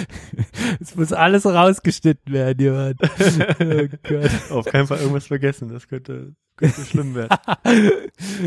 [0.80, 2.96] Es muss alles rausgeschnitten werden, Johann.
[3.00, 4.30] Oh Gott.
[4.50, 7.36] Auf keinen Fall irgendwas vergessen, das könnte, könnte schlimm werden.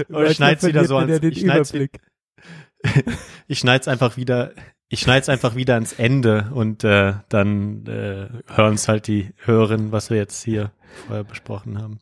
[0.09, 1.73] Oder ich schneid's wieder so ans, ich schneid's,
[3.47, 4.53] ich schneid's einfach wieder,
[4.89, 10.09] ich schneid's einfach wieder ans Ende und äh, dann äh, hören's halt die Hörerinnen, was
[10.09, 10.71] wir jetzt hier
[11.07, 11.99] vorher besprochen haben.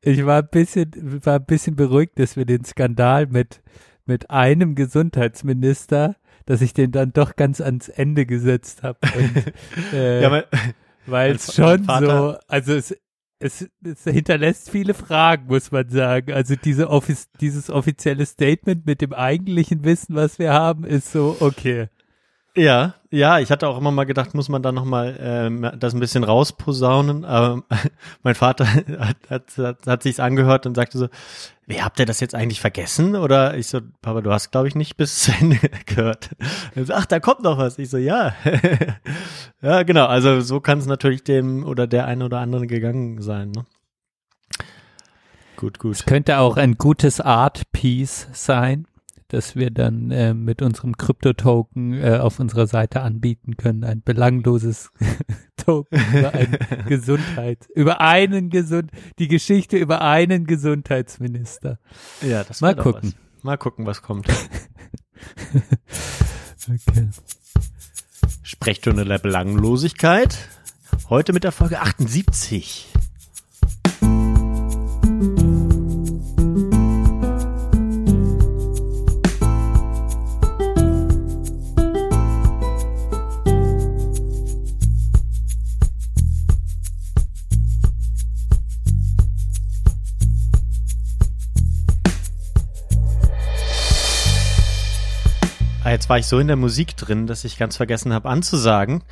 [0.00, 0.92] Ich war ein bisschen,
[1.24, 3.62] war ein bisschen beruhigt, dass wir den Skandal mit,
[4.06, 6.16] mit einem Gesundheitsminister,
[6.48, 8.98] dass ich den dann doch ganz ans Ende gesetzt habe.
[9.92, 10.44] Äh, ja,
[11.06, 12.96] weil es schon so, also es,
[13.38, 16.32] es, es hinterlässt viele Fragen, muss man sagen.
[16.32, 21.36] Also diese Office, dieses offizielle Statement mit dem eigentlichen Wissen, was wir haben, ist so,
[21.40, 21.88] okay.
[22.56, 26.00] Ja, ja, ich hatte auch immer mal gedacht, muss man da nochmal ähm, das ein
[26.00, 27.24] bisschen rausposaunen.
[27.24, 27.62] Aber
[28.22, 28.66] mein Vater
[28.98, 31.08] hat, hat, hat, hat sich's angehört und sagte so,
[31.66, 33.14] wie habt ihr das jetzt eigentlich vergessen?
[33.14, 36.30] Oder ich so, Papa, du hast, glaube ich, nicht bis zu Ende gehört.
[36.74, 37.78] So, Ach, da kommt noch was.
[37.78, 38.34] Ich so, ja.
[39.62, 40.06] ja, genau.
[40.06, 43.52] Also so kann es natürlich dem oder der einen oder anderen gegangen sein.
[43.52, 43.66] Ne?
[45.56, 45.94] Gut, gut.
[45.94, 48.87] Es könnte auch ein gutes Art-Piece sein
[49.28, 53.84] das wir dann äh, mit unserem Krypto-Token äh, auf unserer Seite anbieten können.
[53.84, 54.90] Ein belangloses
[55.56, 56.56] Token über einen
[56.88, 61.78] Gesundheit, über einen Gesund, die Geschichte über einen Gesundheitsminister.
[62.22, 63.14] Ja, das mal gucken.
[63.14, 63.44] Was.
[63.44, 64.28] Mal gucken, was kommt.
[66.66, 67.10] okay.
[68.42, 70.38] Sprechstunde der Belanglosigkeit.
[71.08, 72.87] Heute mit der Folge 78.
[95.98, 99.02] jetzt war ich so in der Musik drin, dass ich ganz vergessen habe anzusagen,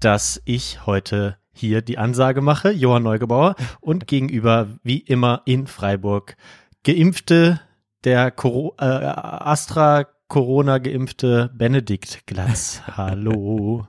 [0.00, 6.36] dass ich heute hier die Ansage mache, Johann Neugebauer, und gegenüber, wie immer in Freiburg,
[6.82, 7.60] Geimpfte,
[8.02, 12.82] der Coro äh, Astra Corona geimpfte Benedikt Glatz.
[12.96, 13.86] Hallo.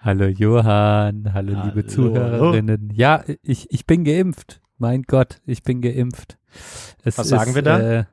[0.00, 2.90] Hallo Johann, hallo, hallo, liebe Zuhörerinnen.
[2.94, 4.62] Ja, ich, ich bin geimpft.
[4.78, 6.38] Mein Gott, ich bin geimpft.
[7.04, 7.80] Es Was sagen wir da?
[7.80, 8.04] Äh,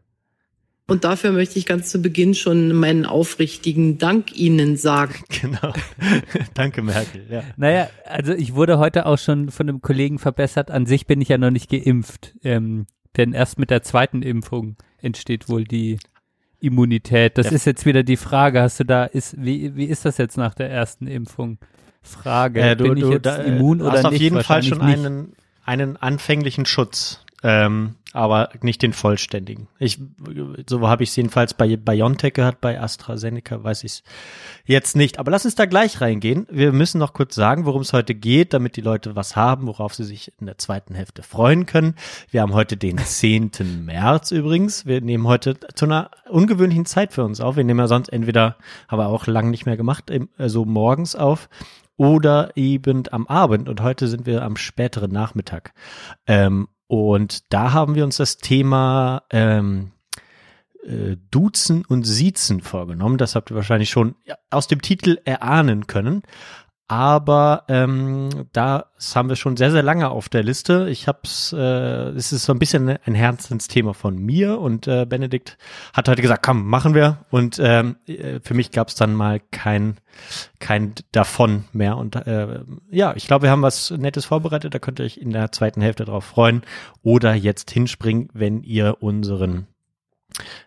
[0.85, 5.16] und dafür möchte ich ganz zu Beginn schon meinen aufrichtigen Dank Ihnen sagen.
[5.41, 5.73] Genau.
[6.53, 7.25] Danke, Merkel.
[7.29, 7.44] Ja.
[7.57, 10.71] Naja, also ich wurde heute auch schon von einem Kollegen verbessert.
[10.71, 12.33] An sich bin ich ja noch nicht geimpft.
[12.44, 12.85] Ähm,
[13.17, 15.99] denn erst mit der zweiten Impfung entsteht wohl die
[16.59, 17.38] Immunität.
[17.38, 17.53] Das ja.
[17.53, 18.61] ist jetzt wieder die Frage.
[18.61, 21.57] Hast du da, ist, wie, wie ist das jetzt nach der ersten Impfung?
[22.01, 22.61] Frage.
[22.61, 24.03] Äh, du, bin ich jetzt da, immun oder nicht?
[24.03, 25.33] Du hast auf jeden Fall schon einen,
[25.65, 29.68] einen anfänglichen Schutz ähm, aber nicht den vollständigen.
[29.79, 30.00] Ich,
[30.69, 34.03] so habe ich es jedenfalls bei BioNTech gehört, bei AstraZeneca weiß ich es
[34.66, 35.18] jetzt nicht.
[35.18, 36.46] Aber lass uns da gleich reingehen.
[36.50, 39.96] Wir müssen noch kurz sagen, worum es heute geht, damit die Leute was haben, worauf
[39.96, 41.96] sie sich in der zweiten Hälfte freuen können.
[42.29, 43.51] Wir haben heute den 10.
[43.84, 44.85] März übrigens.
[44.85, 47.56] Wir nehmen heute zu einer ungewöhnlichen Zeit für uns auf.
[47.56, 48.57] Wir nehmen ja sonst entweder,
[48.88, 51.50] haben wir auch lange nicht mehr gemacht, so also morgens auf
[51.97, 55.74] oder eben am Abend und heute sind wir am späteren Nachmittag.
[56.28, 59.91] Ähm, und da haben wir uns das Thema ähm,
[60.83, 63.17] äh, Duzen und Siezen vorgenommen.
[63.17, 64.16] Das habt ihr wahrscheinlich schon
[64.49, 66.23] aus dem Titel erahnen können.
[66.89, 70.89] Aber ähm, das haben wir schon sehr, sehr lange auf der Liste.
[70.89, 75.57] Ich hab's, äh, es ist so ein bisschen ein Herzensthema von mir und äh, Benedikt
[75.94, 77.25] hat heute gesagt, komm, machen wir.
[77.31, 79.97] Und ähm, äh, für mich gab's dann mal kein,
[80.59, 81.97] kein davon mehr.
[81.97, 82.59] Und äh,
[82.91, 84.73] ja, ich glaube, wir haben was Nettes vorbereitet.
[84.73, 86.63] Da könnt ihr euch in der zweiten Hälfte drauf freuen.
[87.01, 89.67] Oder jetzt hinspringen, wenn ihr unseren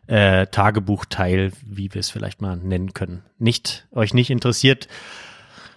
[0.06, 4.88] äh, Tagebuchteil, wie wir es vielleicht mal nennen können, nicht euch nicht interessiert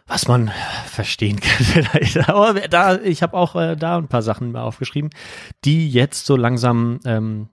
[0.10, 0.52] was man
[0.86, 2.30] verstehen kann vielleicht.
[2.30, 5.12] Aber da, ich habe auch äh, da ein paar Sachen aufgeschrieben,
[5.64, 7.50] die jetzt so langsam ähm,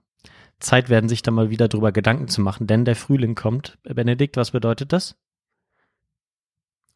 [0.59, 3.77] Zeit werden, sich da mal wieder drüber Gedanken zu machen, denn der Frühling kommt.
[3.83, 5.15] Benedikt, was bedeutet das?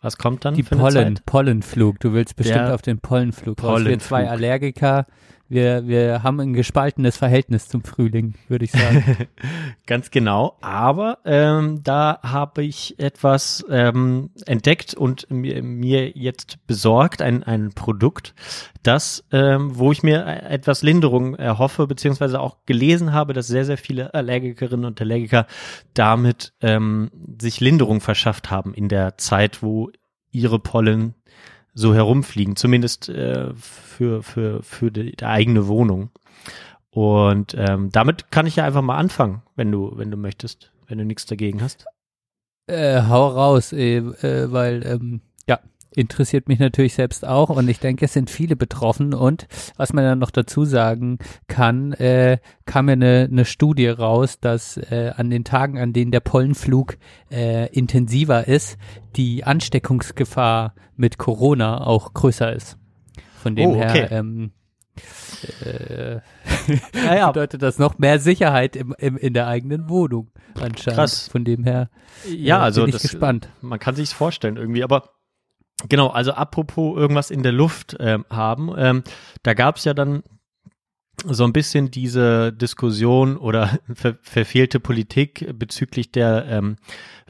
[0.02, 0.56] Was kommt dann?
[0.56, 2.00] Die Pollen, Pollenflug.
[2.00, 3.88] Du willst bestimmt der auf den Pollenflug Pollenflug.
[3.88, 5.06] Wir zwei Allergiker
[5.52, 9.28] wir, wir haben ein gespaltenes Verhältnis zum Frühling, würde ich sagen.
[9.86, 10.58] Ganz genau.
[10.62, 17.74] Aber ähm, da habe ich etwas ähm, entdeckt und mir, mir jetzt besorgt, ein, ein
[17.74, 18.34] Produkt,
[18.82, 23.78] das, ähm, wo ich mir etwas Linderung erhoffe, beziehungsweise auch gelesen habe, dass sehr, sehr
[23.78, 25.48] viele Allergikerinnen und Allergiker
[25.94, 27.12] damit ähm,
[27.42, 29.92] sich Linderung verschafft haben in der Zeit, wo
[30.32, 31.16] ihre Pollen
[31.74, 36.10] so herumfliegen, zumindest äh, für, für, für die, die eigene Wohnung.
[36.90, 40.98] Und ähm, damit kann ich ja einfach mal anfangen, wenn du, wenn du möchtest, wenn
[40.98, 41.86] du nichts dagegen hast.
[42.68, 45.60] Äh, hau raus, äh, äh, weil ähm, ja,
[45.94, 50.04] interessiert mich natürlich selbst auch und ich denke, es sind viele betroffen und was man
[50.04, 55.30] dann noch dazu sagen kann, äh, kam ja eine, eine Studie raus, dass äh, an
[55.30, 56.98] den Tagen, an denen der Pollenflug
[57.30, 58.78] äh, intensiver ist,
[59.16, 62.78] die Ansteckungsgefahr mit Corona auch größer ist.
[63.42, 64.08] Von dem oh, okay.
[64.08, 64.52] her ähm,
[65.66, 66.16] äh,
[66.94, 67.28] ja, ja.
[67.28, 70.98] bedeutet das noch mehr Sicherheit im, im, in der eigenen Wohnung anscheinend.
[70.98, 71.28] Krass.
[71.28, 71.90] Von dem her
[72.28, 73.50] ja, äh, also bin ich das, gespannt.
[73.62, 75.10] Man kann sich's vorstellen irgendwie, aber
[75.90, 79.04] genau, also apropos irgendwas in der Luft äh, haben, ähm,
[79.44, 80.24] da gab's ja dann
[81.24, 86.78] so ein bisschen diese Diskussion oder ver verfehlte Politik bezüglich der ähm,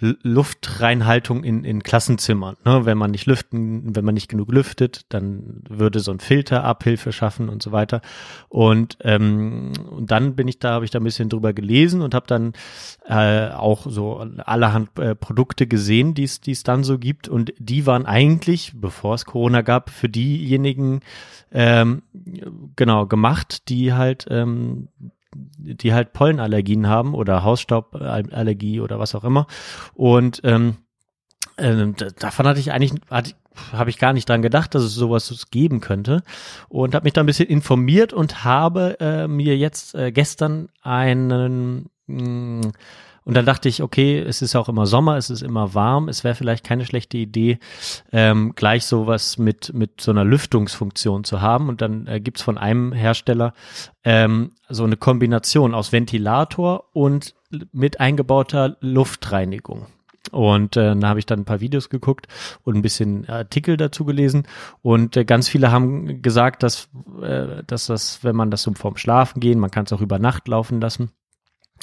[0.01, 2.57] Luftreinhaltung in, in Klassenzimmern.
[2.65, 2.85] Ne?
[2.85, 7.11] Wenn man nicht lüften, wenn man nicht genug lüftet, dann würde so ein Filter Abhilfe
[7.11, 8.01] schaffen und so weiter.
[8.49, 12.15] Und, ähm, und dann bin ich da, habe ich da ein bisschen drüber gelesen und
[12.15, 12.53] habe dann
[13.05, 17.27] äh, auch so allerhand äh, Produkte gesehen, die es dann so gibt.
[17.27, 21.01] Und die waren eigentlich, bevor es Corona gab, für diejenigen
[21.51, 22.01] ähm,
[22.75, 24.87] genau gemacht, die halt ähm,
[25.33, 29.47] die halt Pollenallergien haben oder Hausstauballergie oder was auch immer.
[29.93, 30.77] Und ähm,
[31.57, 31.87] äh,
[32.19, 33.33] davon hatte ich eigentlich, hatte,
[33.73, 36.23] habe ich gar nicht dran gedacht, dass es sowas geben könnte
[36.69, 41.89] und habe mich da ein bisschen informiert und habe äh, mir jetzt äh, gestern einen
[42.07, 42.71] mh, mm,
[43.23, 46.23] und dann dachte ich, okay, es ist auch immer Sommer, es ist immer warm, es
[46.23, 47.59] wäre vielleicht keine schlechte Idee,
[48.11, 51.69] ähm, gleich sowas mit, mit so einer Lüftungsfunktion zu haben.
[51.69, 53.53] Und dann äh, gibt's von einem Hersteller
[54.03, 57.35] ähm, so eine Kombination aus Ventilator und
[57.71, 59.85] mit eingebauter Luftreinigung.
[60.31, 62.27] Und äh, da habe ich dann ein paar Videos geguckt
[62.63, 64.47] und ein bisschen Artikel dazu gelesen.
[64.81, 66.89] Und äh, ganz viele haben gesagt, dass,
[67.21, 70.19] äh, dass das, wenn man das so vorm Schlafen gehen, man kann es auch über
[70.19, 71.11] Nacht laufen lassen,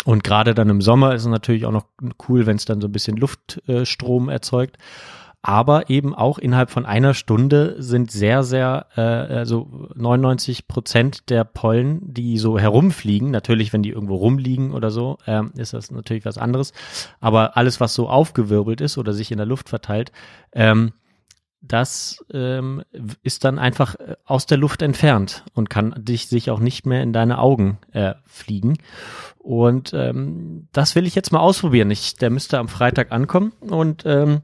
[0.04, 1.86] und gerade dann im Sommer ist es natürlich auch noch
[2.28, 4.78] cool, wenn es dann so ein bisschen Luftstrom äh, erzeugt.
[5.40, 11.44] Aber eben auch innerhalb von einer Stunde sind sehr, sehr, äh, also 99 Prozent der
[11.44, 16.24] Pollen, die so herumfliegen, natürlich, wenn die irgendwo rumliegen oder so, äh, ist das natürlich
[16.24, 16.72] was anderes.
[17.20, 20.10] Aber alles, was so aufgewirbelt ist oder sich in der Luft verteilt,
[20.52, 20.92] ähm,
[21.60, 22.82] das ähm,
[23.22, 27.02] ist dann einfach äh, aus der Luft entfernt und kann dich sich auch nicht mehr
[27.02, 28.78] in deine Augen äh, fliegen.
[29.38, 31.90] Und ähm, das will ich jetzt mal ausprobieren.
[31.90, 34.43] Ich, der müsste am Freitag ankommen und ähm,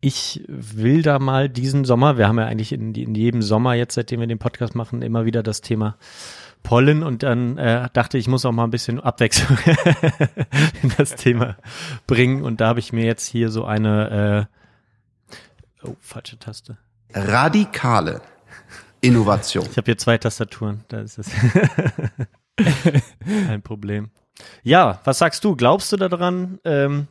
[0.00, 3.94] ich will da mal diesen Sommer, wir haben ja eigentlich in, in jedem Sommer jetzt,
[3.94, 5.96] seitdem wir den Podcast machen, immer wieder das Thema
[6.62, 9.58] Pollen und dann äh, dachte ich, ich muss auch mal ein bisschen Abwechslung
[10.82, 11.56] in das Thema
[12.06, 14.57] bringen und da habe ich mir jetzt hier so eine äh,
[15.82, 16.78] oh falsche Taste
[17.14, 18.20] radikale
[19.00, 19.66] Innovation.
[19.70, 21.30] Ich habe hier zwei Tastaturen, da ist es.
[23.46, 24.10] Kein Problem.
[24.62, 25.56] Ja, was sagst du?
[25.56, 26.58] Glaubst du daran?
[26.64, 27.06] Ähm,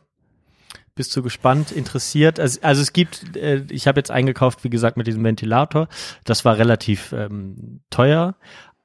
[0.94, 2.40] bist du gespannt, interessiert?
[2.40, 5.88] Also, also es gibt, äh, ich habe jetzt eingekauft, wie gesagt, mit diesem Ventilator.
[6.24, 8.34] Das war relativ ähm, teuer,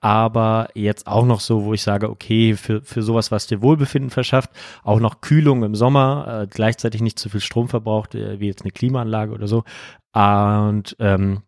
[0.04, 4.10] aber jetzt auch noch so, wo ich sage, okay, für, für sowas, was dir Wohlbefinden
[4.10, 4.52] verschafft,
[4.84, 8.64] auch noch Kühlung im Sommer, äh, gleichzeitig nicht zu viel Strom verbraucht, äh, wie jetzt
[8.64, 9.64] eine Klimaanlage oder so.
[10.14, 11.44] Und ähm,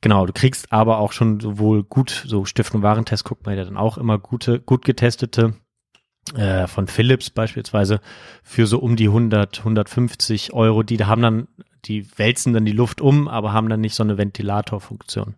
[0.00, 3.76] Genau, du kriegst aber auch schon sowohl gut, so Stiftung Warentest guckt man ja dann
[3.76, 5.54] auch immer gute, gut getestete
[6.34, 8.00] äh, von Philips beispielsweise
[8.42, 10.82] für so um die 100, 150 Euro.
[10.82, 11.48] Die haben dann,
[11.84, 15.34] die wälzen dann die Luft um, aber haben dann nicht so eine Ventilatorfunktion.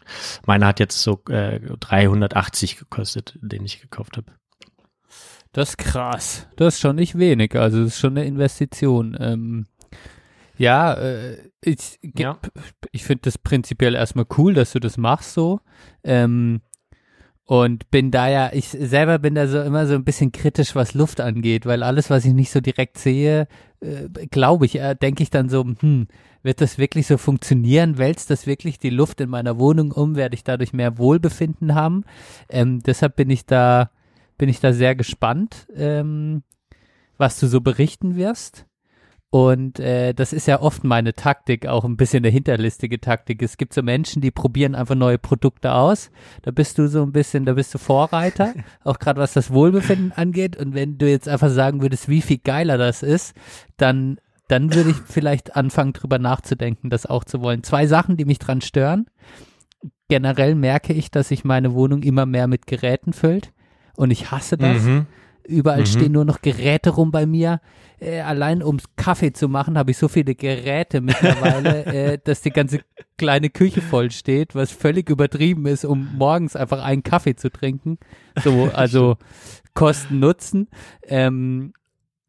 [0.47, 4.32] Meiner hat jetzt so äh, 380 gekostet, den ich gekauft habe.
[5.52, 6.47] Das ist krass.
[6.56, 7.56] Das ist schon nicht wenig.
[7.56, 9.16] Also das ist schon eine Investition.
[9.18, 9.66] Ähm,
[10.59, 12.38] ja, äh, ich, ja.
[12.92, 15.61] ich finde das prinzipiell erstmal cool, dass du das machst so.
[16.04, 16.61] Ähm,
[17.44, 20.94] und bin da ja, ich selber bin da so immer so ein bisschen kritisch, was
[20.94, 23.47] Luft angeht, weil alles, was ich nicht so direkt sehe,
[24.31, 26.09] glaube ich, äh, denke ich dann so, hm,
[26.43, 27.99] wird das wirklich so funktionieren?
[27.99, 30.16] Wälzt das wirklich die Luft in meiner Wohnung um?
[30.16, 32.05] Werde ich dadurch mehr Wohlbefinden haben?
[32.49, 33.90] Ähm, deshalb bin ich da,
[34.38, 36.43] bin ich da sehr gespannt, ähm,
[37.19, 38.66] was du so berichten wirst.
[39.30, 43.42] Und äh, das ist ja oft meine Taktik, auch ein bisschen eine hinterlistige Taktik.
[43.42, 46.11] Es gibt so Menschen, die probieren einfach neue Produkte aus.
[46.42, 48.54] Da bist du so ein bisschen, da bist du Vorreiter,
[48.85, 50.56] auch gerade was das Wohlbefinden angeht.
[50.56, 53.35] Und wenn du jetzt einfach sagen würdest, wie viel geiler das ist,
[53.76, 54.18] dann,
[54.49, 57.64] dann würde ich vielleicht anfangen, drüber nachzudenken, das auch zu wollen.
[57.64, 59.06] Zwei Sachen, die mich dran stören.
[60.09, 63.52] Generell merke ich, dass sich meine Wohnung immer mehr mit Geräten füllt.
[63.97, 64.83] Und ich hasse das.
[64.83, 65.06] Mhm.
[65.48, 65.86] Überall mhm.
[65.86, 67.60] stehen nur noch Geräte rum bei mir.
[67.98, 72.50] Äh, allein ums Kaffee zu machen, habe ich so viele Geräte mittlerweile, äh, dass die
[72.50, 72.80] ganze
[73.16, 77.98] kleine Küche voll steht, was völlig übertrieben ist, um morgens einfach einen Kaffee zu trinken.
[78.44, 79.16] So, also
[79.74, 80.68] Kosten Nutzen.
[81.06, 81.72] Ähm,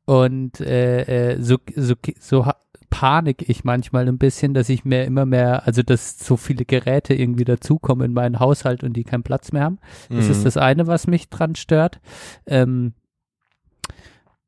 [0.05, 2.45] Und äh, äh, so, so, so
[2.89, 7.13] panik ich manchmal ein bisschen, dass ich mir immer mehr, also dass so viele Geräte
[7.13, 9.79] irgendwie dazukommen in meinen Haushalt und die keinen Platz mehr haben.
[10.09, 10.31] Das mhm.
[10.31, 11.99] ist das eine, was mich dran stört.
[12.45, 12.93] Ähm,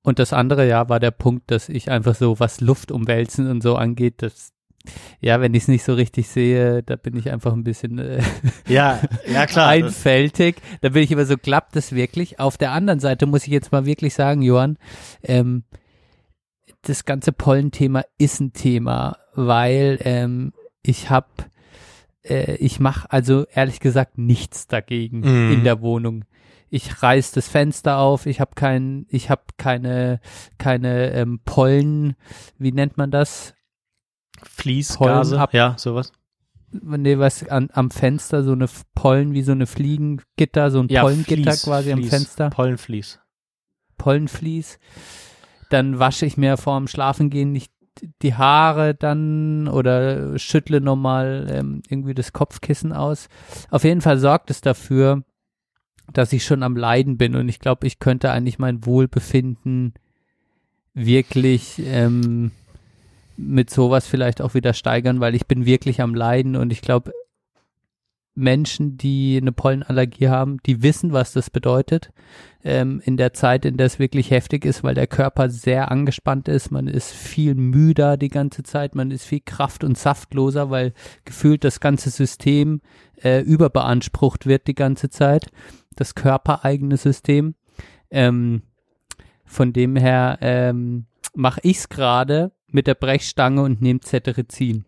[0.04, 3.62] und das andere, ja, war der Punkt, dass ich einfach so, was Luft umwälzen und
[3.62, 4.54] so angeht, das,
[5.20, 8.22] ja, wenn ich es nicht so richtig sehe, da bin ich einfach ein bisschen äh,
[8.68, 9.02] ja,
[9.32, 9.68] ja klar.
[9.68, 10.58] einfältig.
[10.82, 12.40] Da bin ich immer so, klappt das wirklich?
[12.40, 14.78] Auf der anderen Seite muss ich jetzt mal wirklich sagen, Johann,
[15.22, 15.64] ähm,
[16.84, 21.28] das ganze Pollenthema ist ein Thema, weil ähm, ich habe,
[22.24, 25.52] äh, ich mache also ehrlich gesagt nichts dagegen mhm.
[25.52, 26.24] in der Wohnung.
[26.70, 30.20] Ich reiß das Fenster auf, ich habe kein, ich habe keine,
[30.58, 32.16] keine ähm, Pollen,
[32.58, 33.54] wie nennt man das?
[34.44, 36.12] Fließgase, ja, sowas.
[36.72, 41.02] Nee, was an, am Fenster, so eine Pollen, wie so eine Fliegengitter, so ein ja,
[41.02, 42.50] Pollengitter Fließ, quasi Fließ, am Fenster.
[42.52, 43.20] Pollenfließ.
[43.98, 44.80] Pollenfließ
[45.70, 47.72] dann wasche ich mir vorm Schlafengehen nicht
[48.22, 53.28] die Haare dann oder schüttle nochmal ähm, irgendwie das Kopfkissen aus.
[53.70, 55.24] Auf jeden Fall sorgt es dafür,
[56.14, 59.94] dass ich schon am Leiden bin und ich glaube, ich könnte eigentlich mein Wohlbefinden
[60.94, 62.52] wirklich ähm,
[63.38, 67.12] mit sowas vielleicht auch wieder steigern, weil ich bin wirklich am Leiden und ich glaube,
[68.40, 72.12] Menschen, die eine Pollenallergie haben, die wissen, was das bedeutet.
[72.64, 76.48] Ähm, in der Zeit, in der es wirklich heftig ist, weil der Körper sehr angespannt
[76.48, 76.72] ist.
[76.72, 78.96] Man ist viel müder die ganze Zeit.
[78.96, 80.94] Man ist viel kraft- und saftloser, weil
[81.26, 82.82] gefühlt das ganze System
[83.22, 85.48] äh, überbeansprucht wird die ganze Zeit.
[86.00, 87.56] Das körpereigene System.
[88.10, 88.64] Ähm,
[89.44, 94.86] von dem her ähm, mache ich es gerade mit der Brechstange und nehme Cetirizin.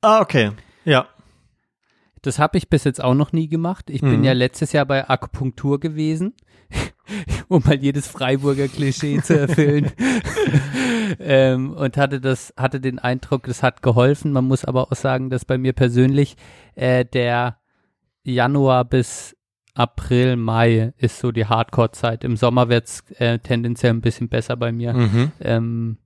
[0.00, 0.52] Ah, okay.
[0.86, 1.08] Ja.
[2.22, 3.90] Das habe ich bis jetzt auch noch nie gemacht.
[3.90, 4.10] Ich mhm.
[4.10, 6.32] bin ja letztes Jahr bei Akupunktur gewesen,
[7.48, 9.92] um mal jedes Freiburger Klischee zu erfüllen.
[11.20, 14.32] ähm, und hatte das, hatte den Eindruck, das hat geholfen.
[14.32, 16.36] Man muss aber auch sagen, dass bei mir persönlich
[16.76, 17.58] äh, der
[18.22, 19.35] Januar bis
[19.76, 22.24] April, Mai ist so die Hardcore-Zeit.
[22.24, 24.94] Im Sommer wird's äh, tendenziell ein bisschen besser bei mir.
[24.94, 25.32] Mhm.
[25.40, 25.98] Ähm,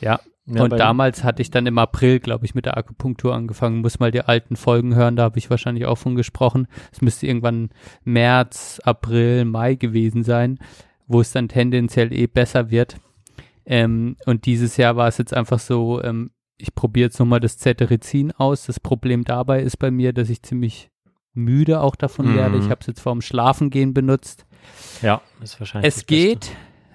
[0.00, 3.82] ja, ja, und damals hatte ich dann im April, glaube ich, mit der Akupunktur angefangen.
[3.82, 6.66] Muss mal die alten Folgen hören, da habe ich wahrscheinlich auch von gesprochen.
[6.90, 7.70] Es müsste irgendwann
[8.02, 10.58] März, April, Mai gewesen sein,
[11.06, 12.96] wo es dann tendenziell eh besser wird.
[13.64, 17.58] Ähm, und dieses Jahr war es jetzt einfach so, ähm, ich probiere jetzt nochmal das
[17.58, 18.66] Cetirizin aus.
[18.66, 20.90] Das Problem dabei ist bei mir, dass ich ziemlich
[21.32, 22.36] müde auch davon mhm.
[22.36, 22.58] werde.
[22.58, 24.46] Ich habe es jetzt vorm Schlafengehen benutzt.
[25.02, 25.94] Ja, ist wahrscheinlich.
[25.94, 26.50] Es geht.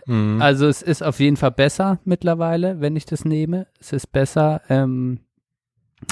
[0.05, 0.41] Mhm.
[0.41, 3.67] Also es ist auf jeden Fall besser mittlerweile, wenn ich das nehme.
[3.79, 4.61] Es ist besser.
[4.69, 5.19] Ähm,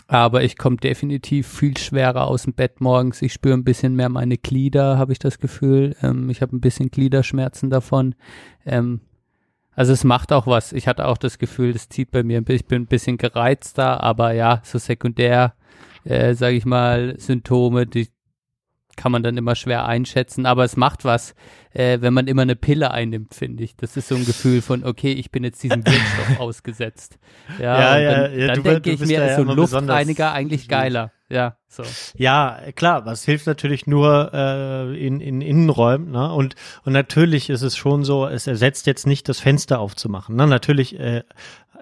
[0.08, 3.22] aber ich komme definitiv viel schwerer aus dem Bett morgens.
[3.22, 5.96] Ich spüre ein bisschen mehr meine Glieder, habe ich das Gefühl.
[6.02, 8.16] Ähm, ich habe ein bisschen Gliederschmerzen davon.
[8.66, 9.02] Ähm,
[9.76, 10.72] also es macht auch was.
[10.72, 12.44] Ich hatte auch das Gefühl, das zieht bei mir.
[12.48, 15.56] Ich bin ein bisschen gereizter, aber ja, so sekundär,
[16.04, 18.08] äh, sage ich mal, Symptome, die
[18.96, 21.36] kann man dann immer schwer einschätzen, aber es macht was,
[21.74, 23.76] äh, wenn man immer eine Pille einnimmt, finde ich.
[23.76, 27.18] Das ist so ein Gefühl von, okay, ich bin jetzt diesem Wirkstoff ausgesetzt.
[27.60, 31.12] Ja, ja, dann, ja, dann denke ich mir, ist so ein Luftreiniger eigentlich geiler.
[31.30, 31.82] Ja, so.
[32.16, 36.32] Ja, klar, was hilft natürlich nur äh, in, in Innenräumen, ne?
[36.32, 40.36] Und, und natürlich ist es schon so, es ersetzt jetzt nicht das Fenster aufzumachen.
[40.36, 40.46] Ne?
[40.46, 41.24] Natürlich äh,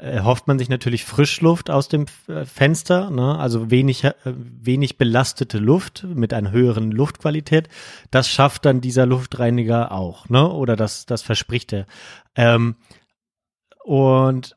[0.01, 3.37] erhofft man sich natürlich Frischluft aus dem äh, Fenster, ne?
[3.37, 7.69] also wenig, äh, wenig belastete Luft mit einer höheren Luftqualität.
[8.09, 10.51] Das schafft dann dieser Luftreiniger auch, ne?
[10.51, 11.85] oder das, das verspricht er.
[12.35, 12.75] Ähm,
[13.83, 14.55] und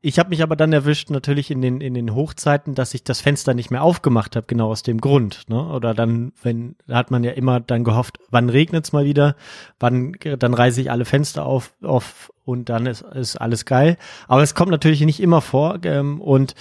[0.00, 3.20] ich habe mich aber dann erwischt, natürlich in den, in den Hochzeiten, dass ich das
[3.20, 5.48] Fenster nicht mehr aufgemacht habe, genau aus dem Grund.
[5.48, 5.60] Ne?
[5.60, 9.34] Oder dann, wenn, da hat man ja immer dann gehofft, wann regnet's mal wieder,
[9.80, 13.98] wann, dann reiße ich alle Fenster auf, auf und dann ist, ist alles geil.
[14.26, 16.54] Aber es kommt natürlich nicht immer vor ähm, und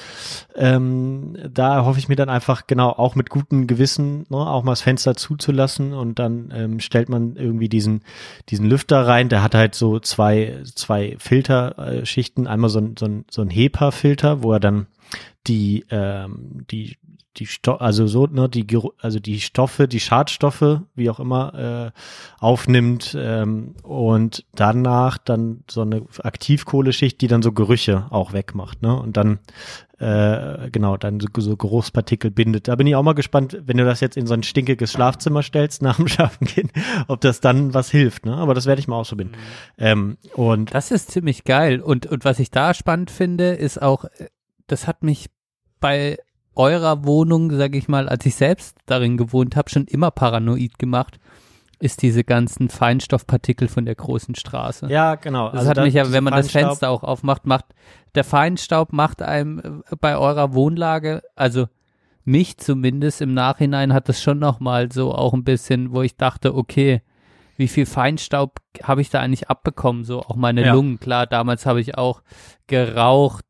[0.55, 4.73] ähm, da hoffe ich mir dann einfach genau auch mit gutem Gewissen ne, auch mal
[4.73, 8.01] das Fenster zuzulassen und dann ähm, stellt man irgendwie diesen
[8.49, 9.29] diesen Lüfter rein.
[9.29, 14.43] Der hat halt so zwei zwei Filterschichten, einmal so ein so ein, so ein HEPA-Filter,
[14.43, 14.87] wo er dann
[15.47, 16.97] die ähm, die
[17.37, 18.65] die Sto also so ne die
[18.99, 25.81] also die Stoffe die Schadstoffe wie auch immer äh, aufnimmt ähm, und danach dann so
[25.81, 29.39] eine Aktivkohleschicht die dann so Gerüche auch wegmacht ne und dann
[29.99, 33.85] äh, genau dann so, so Geruchspartikel bindet da bin ich auch mal gespannt wenn du
[33.85, 36.71] das jetzt in so ein stinkiges Schlafzimmer stellst nach dem Schlafengehen
[37.07, 39.35] ob das dann was hilft ne aber das werde ich mal ausprobieren mhm.
[39.77, 44.05] ähm, und das ist ziemlich geil und und was ich da spannend finde ist auch
[44.67, 45.29] das hat mich
[45.79, 46.17] bei
[46.57, 51.19] eurer Wohnung, sage ich mal, als ich selbst darin gewohnt habe, schon immer paranoid gemacht.
[51.79, 54.87] ist diese ganzen Feinstoffpartikel von der großen Straße.
[54.89, 55.51] Ja, genau.
[55.51, 57.65] Das also hat mich ja, wenn man das Fenster auch aufmacht, macht
[58.15, 61.67] der Feinstaub macht einem äh, bei eurer Wohnlage, also
[62.25, 66.17] mich zumindest im Nachhinein hat das schon noch mal so auch ein bisschen, wo ich
[66.17, 67.01] dachte, okay,
[67.57, 70.03] wie viel Feinstaub habe ich da eigentlich abbekommen?
[70.03, 70.73] So auch meine ja.
[70.73, 70.99] Lungen.
[70.99, 72.21] Klar, damals habe ich auch
[72.67, 73.45] geraucht.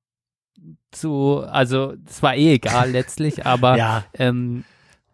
[0.91, 4.05] Zu, also es war eh egal letztlich, aber ja.
[4.13, 4.63] ähm,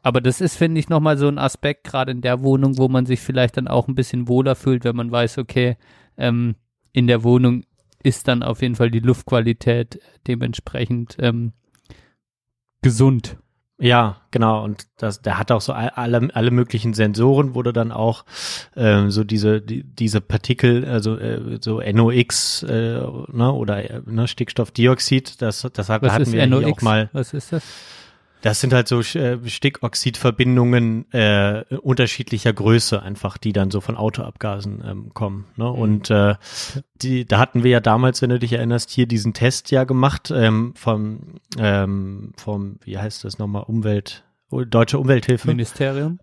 [0.02, 3.06] aber das ist, finde ich, nochmal so ein Aspekt, gerade in der Wohnung, wo man
[3.06, 5.78] sich vielleicht dann auch ein bisschen wohler fühlt, wenn man weiß, okay,
[6.18, 6.56] ähm,
[6.92, 7.64] in der Wohnung
[8.04, 11.54] ist dann auf jeden Fall die Luftqualität dementsprechend ähm,
[12.82, 13.38] gesund.
[13.80, 14.64] Ja, genau.
[14.64, 18.24] Und das, der hat auch so alle, alle möglichen Sensoren, wo du dann auch
[18.76, 24.28] ähm, so diese, die, diese Partikel, also äh, so NOx äh, ne, oder äh, ne,
[24.28, 26.66] Stickstoffdioxid, das, das hat, hatten wir NOx?
[26.66, 27.10] auch mal.
[27.14, 27.64] Was ist das?
[28.44, 34.84] Das sind halt so äh, Stickoxidverbindungen äh, unterschiedlicher Größe einfach, die dann so von Autoabgasen
[34.86, 35.46] ähm, kommen.
[35.56, 35.64] Ne?
[35.64, 35.72] Mhm.
[35.72, 36.36] Und äh,
[37.02, 40.30] die, da hatten wir ja damals, wenn du dich erinnerst, hier diesen Test ja gemacht
[40.36, 45.48] ähm, vom, ähm, vom, wie heißt das nochmal, Umwelt, Deutsche Umwelthilfe.
[45.48, 46.20] Ministerium.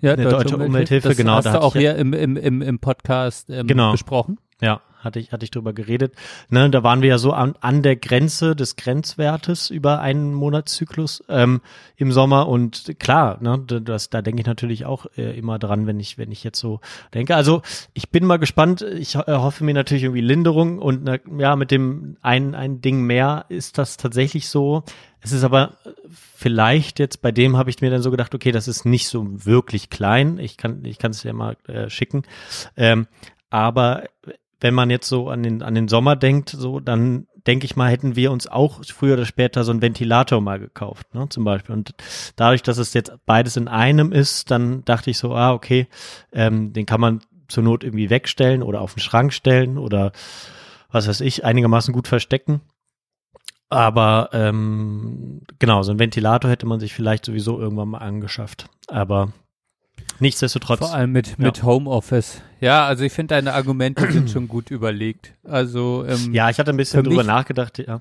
[0.00, 1.32] Ja, Deutsche, Deutsche Umwelthilfe, Umwelthilfe das genau.
[1.32, 3.90] Hast da du auch hier im, im, im, im Podcast ähm, genau.
[3.90, 4.38] besprochen.
[4.60, 6.14] Ja, hatte ich, hatte ich drüber geredet.
[6.50, 11.24] Ne, da waren wir ja so an, an der Grenze des Grenzwertes über einen Monatszyklus
[11.28, 11.62] ähm,
[11.96, 15.98] im Sommer und klar, ne, das, da denke ich natürlich auch äh, immer dran, wenn
[15.98, 16.80] ich, wenn ich jetzt so
[17.14, 17.34] denke.
[17.34, 17.62] Also
[17.94, 18.82] ich bin mal gespannt.
[18.82, 23.02] Ich äh, hoffe mir natürlich irgendwie Linderung und na, ja, mit dem ein, ein Ding
[23.02, 24.82] mehr ist das tatsächlich so.
[25.20, 25.76] Es ist aber
[26.34, 29.44] vielleicht jetzt bei dem habe ich mir dann so gedacht, okay, das ist nicht so
[29.44, 30.38] wirklich klein.
[30.38, 32.22] Ich kann, ich kann es ja mal äh, schicken.
[32.76, 33.06] Ähm,
[33.50, 34.04] aber
[34.60, 37.90] wenn man jetzt so an den, an den Sommer denkt, so, dann denke ich mal,
[37.90, 41.74] hätten wir uns auch früher oder später so einen Ventilator mal gekauft, ne, zum Beispiel.
[41.74, 41.94] Und
[42.36, 45.86] dadurch, dass es jetzt beides in einem ist, dann dachte ich so, ah, okay,
[46.32, 50.12] ähm, den kann man zur Not irgendwie wegstellen oder auf den Schrank stellen oder
[50.90, 52.62] was weiß ich, einigermaßen gut verstecken.
[53.68, 58.68] Aber ähm, genau, so ein Ventilator hätte man sich vielleicht sowieso irgendwann mal angeschafft.
[58.88, 59.32] Aber
[60.20, 60.78] Nichtsdestotrotz.
[60.78, 62.40] Vor allem mit, mit Homeoffice.
[62.60, 65.34] Ja, also ich finde deine Argumente sind schon gut überlegt.
[65.44, 68.00] Also ähm, Ja, ich hatte ein bisschen drüber mich, nachgedacht, ja.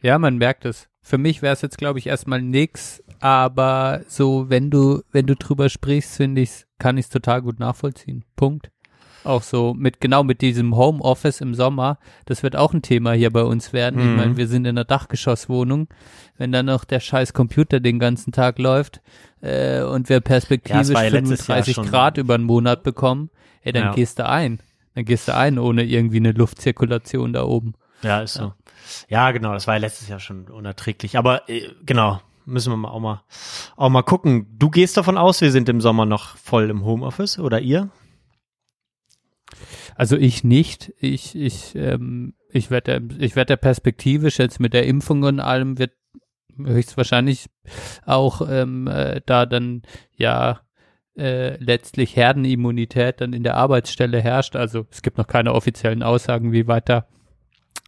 [0.00, 0.88] Ja, man merkt es.
[1.00, 5.36] Für mich wäre es jetzt, glaube ich, erstmal nix, aber so, wenn du, wenn du
[5.36, 8.24] drüber sprichst, finde ich, kann ich es total gut nachvollziehen.
[8.34, 8.71] Punkt
[9.24, 13.30] auch so mit genau mit diesem Homeoffice im Sommer, das wird auch ein Thema hier
[13.30, 14.02] bei uns werden.
[14.02, 14.10] Mhm.
[14.10, 15.88] Ich meine, wir sind in einer Dachgeschosswohnung.
[16.38, 19.00] Wenn dann noch der scheiß Computer den ganzen Tag läuft
[19.40, 23.30] äh, und wir perspektivisch ja, 35 Grad über einen Monat bekommen,
[23.62, 23.94] ey, dann ja.
[23.94, 24.60] gehst du ein.
[24.94, 27.74] Dann gehst du ein ohne irgendwie eine Luftzirkulation da oben.
[28.02, 28.52] Ja, ist so.
[29.08, 31.16] Ja, genau, das war ja letztes Jahr schon unerträglich.
[31.16, 33.22] Aber äh, genau, müssen wir mal auch mal
[33.76, 34.46] auch mal gucken.
[34.58, 37.90] Du gehst davon aus, wir sind im Sommer noch voll im Homeoffice oder ihr?
[39.94, 40.92] Also ich nicht.
[40.98, 45.92] Ich, ich, ähm, ich werde, ich werde perspektivisch jetzt mit der Impfung und allem wird
[46.56, 47.46] höchstwahrscheinlich
[48.04, 49.82] auch ähm, äh, da dann
[50.16, 50.60] ja
[51.16, 54.56] äh, letztlich Herdenimmunität dann in der Arbeitsstelle herrscht.
[54.56, 57.06] Also es gibt noch keine offiziellen Aussagen, wie weiter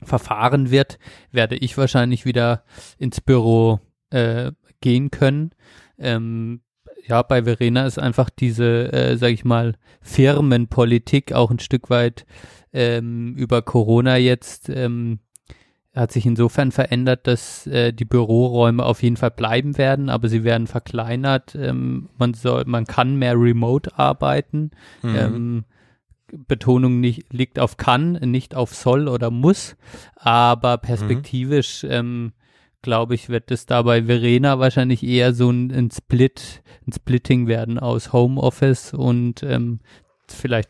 [0.03, 0.99] verfahren wird,
[1.31, 2.65] werde ich wahrscheinlich wieder
[2.99, 5.53] ins Büro äh, gehen können.
[5.99, 6.61] Ähm,
[7.07, 12.27] ja, bei Verena ist einfach diese, äh, sag ich mal, Firmenpolitik auch ein Stück weit
[12.73, 15.21] ähm, über Corona jetzt ähm,
[15.95, 20.43] hat sich insofern verändert, dass äh, die Büroräume auf jeden Fall bleiben werden, aber sie
[20.43, 21.55] werden verkleinert.
[21.55, 24.73] Ähm, man soll, man kann mehr remote arbeiten.
[25.03, 25.17] Mhm.
[25.17, 25.65] Ähm,
[26.33, 29.77] Betonung nicht, liegt auf kann, nicht auf soll oder muss,
[30.17, 31.91] aber perspektivisch mhm.
[31.93, 32.33] ähm,
[32.85, 37.49] glaube ich, wird es da bei Verena wahrscheinlich eher so ein, ein Split, ein Splitting
[37.49, 39.81] werden aus Homeoffice und ähm,
[40.29, 40.69] vielleicht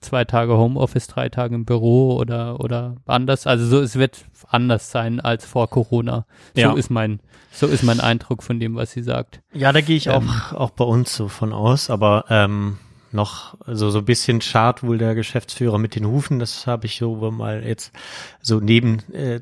[0.00, 3.46] zwei Tage Homeoffice, drei Tage im Büro oder oder anders.
[3.46, 6.26] Also so, es wird anders sein als vor Corona.
[6.54, 6.74] So ja.
[6.74, 7.20] ist mein,
[7.52, 9.40] so ist mein Eindruck von dem, was sie sagt.
[9.52, 11.88] Ja, da gehe ich ähm, auch auch bei uns so von aus.
[11.88, 12.78] Aber ähm,
[13.12, 16.38] noch, also so ein bisschen schart wohl der Geschäftsführer mit den Hufen.
[16.38, 17.92] Das habe ich so mal jetzt
[18.40, 19.40] so neben, äh,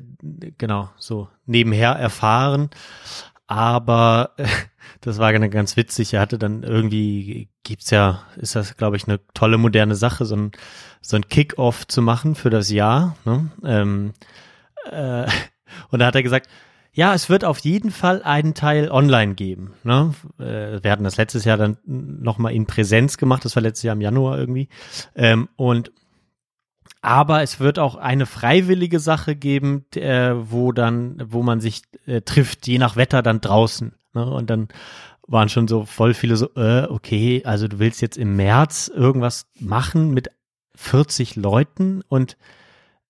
[0.57, 2.69] genau, so nebenher erfahren.
[3.47, 4.31] Aber
[5.01, 6.13] das war ganz witzig.
[6.13, 10.35] Er hatte dann irgendwie, gibt's ja, ist das, glaube ich, eine tolle moderne Sache, so
[10.35, 10.51] ein,
[11.01, 13.15] so ein Kick-Off zu machen für das Jahr.
[13.25, 13.51] Ne?
[13.63, 14.13] Ähm,
[14.91, 15.27] äh,
[15.89, 16.49] und da hat er gesagt,
[16.97, 19.75] ja, es wird auf jeden Fall einen Teil online geben.
[19.83, 20.15] Ne?
[20.39, 23.93] Äh, wir hatten das letztes Jahr dann nochmal in Präsenz gemacht, das war letztes Jahr
[23.93, 24.67] im Januar irgendwie.
[25.13, 25.91] Ähm, und
[27.03, 32.21] aber es wird auch eine freiwillige Sache geben, äh, wo dann, wo man sich äh,
[32.21, 33.93] trifft, je nach Wetter dann draußen.
[34.15, 34.25] Ne?
[34.25, 34.67] Und dann
[35.27, 39.45] waren schon so voll viele so, äh, okay, also du willst jetzt im März irgendwas
[39.59, 40.31] machen mit
[40.73, 42.37] 40 Leuten und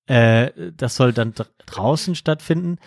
[0.07, 1.33] äh, das soll dann
[1.65, 2.79] draußen stattfinden.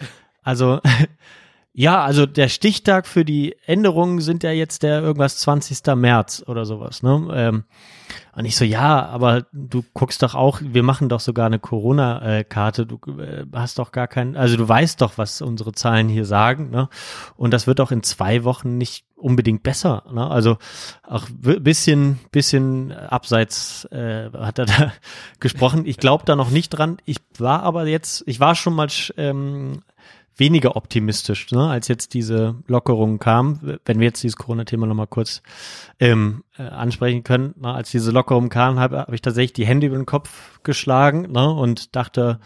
[0.43, 0.81] Also
[1.73, 5.95] ja, also der Stichtag für die Änderungen sind ja jetzt der irgendwas 20.
[5.95, 7.03] März oder sowas.
[7.03, 7.29] Ne?
[7.33, 7.65] Ähm,
[8.35, 12.87] und ich so, ja, aber du guckst doch auch, wir machen doch sogar eine Corona-Karte,
[12.87, 16.71] du äh, hast doch gar keinen, also du weißt doch, was unsere Zahlen hier sagen,
[16.71, 16.89] ne?
[17.37, 20.05] Und das wird auch in zwei Wochen nicht unbedingt besser.
[20.13, 20.29] Ne?
[20.29, 20.57] Also
[21.03, 24.93] auch bisschen, bisschen abseits äh, hat er da
[25.41, 25.87] gesprochen.
[25.87, 26.97] Ich glaube da noch nicht dran.
[27.05, 29.83] Ich war aber jetzt, ich war schon mal ähm,
[30.41, 33.79] weniger optimistisch, ne, als jetzt diese Lockerung kam.
[33.85, 35.43] Wenn wir jetzt dieses Corona-Thema nochmal kurz
[36.01, 39.87] ähm, äh, ansprechen können, ne, als diese Lockerung kam, habe hab ich tatsächlich die Hände
[39.87, 42.41] über den Kopf geschlagen ne, und dachte,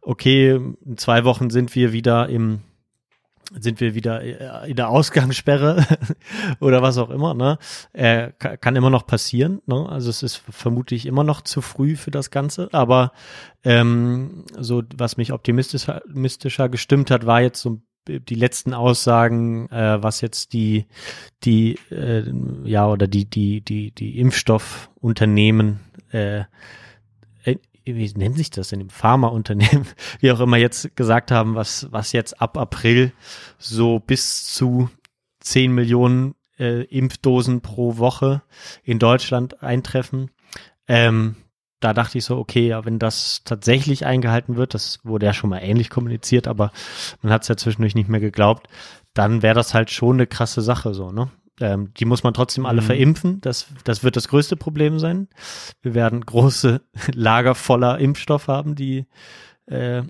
[0.00, 2.60] okay, in zwei Wochen sind wir wieder im
[3.58, 5.84] sind wir wieder äh, in der Ausgangssperre
[6.60, 7.58] oder was auch immer, ne?
[7.92, 9.88] Äh, kann immer noch passieren, ne?
[9.88, 13.12] Also es ist vermutlich immer noch zu früh für das Ganze, aber
[13.62, 20.02] ähm, so was mich optimistischer, optimistischer gestimmt hat, war jetzt so die letzten Aussagen, äh,
[20.02, 20.86] was jetzt die
[21.42, 22.24] die äh,
[22.64, 25.80] ja oder die die die die Impfstoffunternehmen
[26.10, 26.44] äh,
[27.84, 29.86] wie nennt sich das denn, im Pharmaunternehmen,
[30.20, 33.12] wie auch immer jetzt gesagt haben, was, was jetzt ab April
[33.58, 34.88] so bis zu
[35.40, 38.42] 10 Millionen äh, Impfdosen pro Woche
[38.82, 40.30] in Deutschland eintreffen.
[40.88, 41.36] Ähm,
[41.80, 45.50] da dachte ich so, okay, ja, wenn das tatsächlich eingehalten wird, das wurde ja schon
[45.50, 46.72] mal ähnlich kommuniziert, aber
[47.20, 48.68] man hat es ja zwischendurch nicht mehr geglaubt,
[49.12, 51.30] dann wäre das halt schon eine krasse Sache so, ne?
[51.60, 52.86] Ähm, die muss man trotzdem alle mhm.
[52.86, 53.40] verimpfen.
[53.40, 55.28] Das, das wird das größte Problem sein.
[55.82, 56.80] Wir werden große
[57.12, 59.06] Lager voller Impfstoff haben, die,
[59.66, 60.02] äh,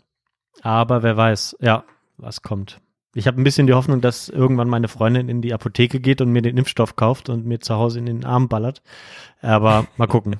[0.62, 1.85] aber wer weiß, ja,
[2.16, 2.80] was kommt.
[3.14, 6.30] Ich habe ein bisschen die Hoffnung, dass irgendwann meine Freundin in die Apotheke geht und
[6.30, 8.83] mir den Impfstoff kauft und mir zu Hause in den Arm ballert.
[9.40, 10.37] Aber mal gucken.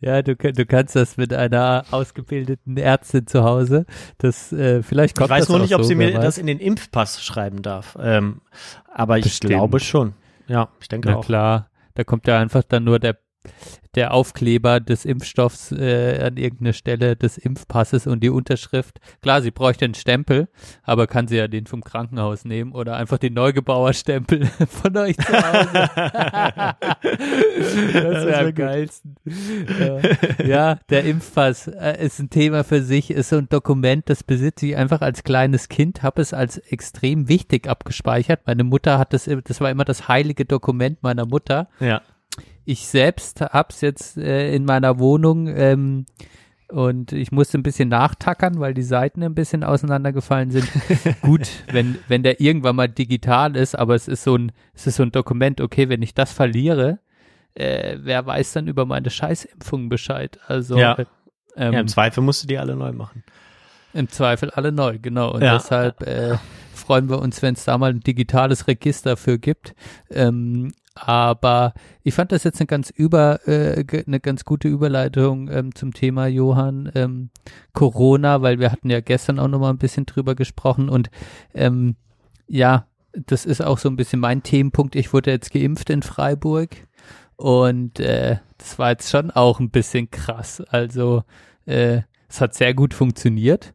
[0.00, 3.86] Ja, du, du kannst das mit einer ausgebildeten Ärztin zu Hause.
[4.18, 6.46] Das äh, vielleicht kommt Ich weiß das nur nicht, ob so, sie mir das in
[6.46, 7.96] den Impfpass schreiben darf.
[8.00, 8.40] Ähm,
[8.92, 9.52] aber ich Bestimmt.
[9.52, 10.14] glaube schon.
[10.46, 11.24] Ja, ich denke Na auch.
[11.24, 13.18] klar, da kommt ja einfach dann nur der
[13.94, 19.00] der Aufkleber des Impfstoffs äh, an irgendeine Stelle des Impfpasses und die Unterschrift.
[19.22, 20.48] Klar, sie bräuchte einen Stempel,
[20.82, 25.32] aber kann sie ja den vom Krankenhaus nehmen oder einfach den Neugebauerstempel von euch zu
[25.32, 25.68] Hause.
[27.92, 29.16] das wäre am geilsten.
[29.80, 30.00] Ja.
[30.44, 34.66] ja, der Impfpass äh, ist ein Thema für sich, ist so ein Dokument, das besitze
[34.66, 38.42] ich einfach als kleines Kind, habe es als extrem wichtig abgespeichert.
[38.46, 41.68] Meine Mutter hat das, das war immer das heilige Dokument meiner Mutter.
[41.80, 42.02] Ja
[42.64, 46.06] ich selbst hab's jetzt äh, in meiner Wohnung ähm,
[46.68, 50.68] und ich musste ein bisschen nachtackern, weil die Seiten ein bisschen auseinandergefallen sind.
[51.22, 54.96] Gut, wenn, wenn der irgendwann mal digital ist, aber es ist so ein, es ist
[54.96, 56.98] so ein Dokument, okay, wenn ich das verliere,
[57.54, 60.38] äh, wer weiß dann über meine Scheißimpfung Bescheid?
[60.46, 60.96] Also ja.
[61.56, 63.24] Ähm, ja, im Zweifel musst du die alle neu machen.
[63.94, 65.32] Im Zweifel alle neu, genau.
[65.32, 65.54] Und ja.
[65.54, 66.36] deshalb äh,
[66.74, 69.74] freuen wir uns, wenn es da mal ein digitales Register für gibt.
[70.10, 70.72] Ähm,
[71.06, 75.92] aber ich fand das jetzt eine ganz über, äh, eine ganz gute Überleitung ähm, zum
[75.92, 77.30] Thema Johann ähm,
[77.72, 81.10] Corona, weil wir hatten ja gestern auch noch mal ein bisschen drüber gesprochen und
[81.54, 81.96] ähm,
[82.46, 84.96] ja, das ist auch so ein bisschen mein Themenpunkt.
[84.96, 86.70] Ich wurde jetzt geimpft in Freiburg
[87.36, 90.60] und äh, das war jetzt schon auch ein bisschen krass.
[90.68, 91.22] Also
[91.66, 93.74] äh, es hat sehr gut funktioniert.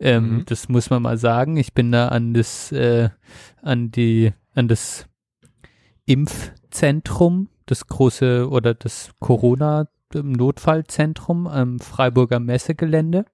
[0.00, 0.44] Ähm, mhm.
[0.46, 1.56] Das muss man mal sagen.
[1.56, 3.10] Ich bin da an das, äh,
[3.62, 5.06] an die, an das
[6.74, 13.26] Impfzentrum, das große oder das Corona-Notfallzentrum am Freiburger Messegelände.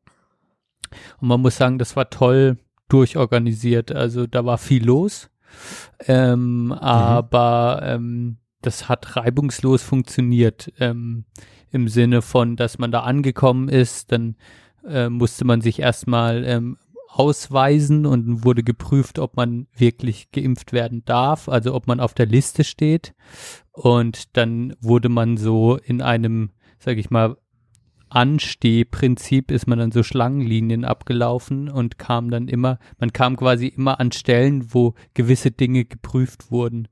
[1.22, 2.58] Und man muss sagen, das war toll
[2.90, 3.92] durchorganisiert.
[3.92, 5.30] Also da war viel los.
[6.06, 6.72] Ähm, mhm.
[6.72, 10.70] Aber ähm, das hat reibungslos funktioniert.
[10.78, 11.24] Ähm,
[11.70, 14.36] Im Sinne von, dass man da angekommen ist, dann
[14.86, 16.76] äh, musste man sich erstmal ähm,
[17.12, 22.26] ausweisen und wurde geprüft, ob man wirklich geimpft werden darf, also ob man auf der
[22.26, 23.14] Liste steht.
[23.72, 27.36] Und dann wurde man so in einem, sag ich mal,
[28.10, 34.00] Anstehprinzip ist man dann so Schlangenlinien abgelaufen und kam dann immer, man kam quasi immer
[34.00, 36.88] an Stellen, wo gewisse Dinge geprüft wurden.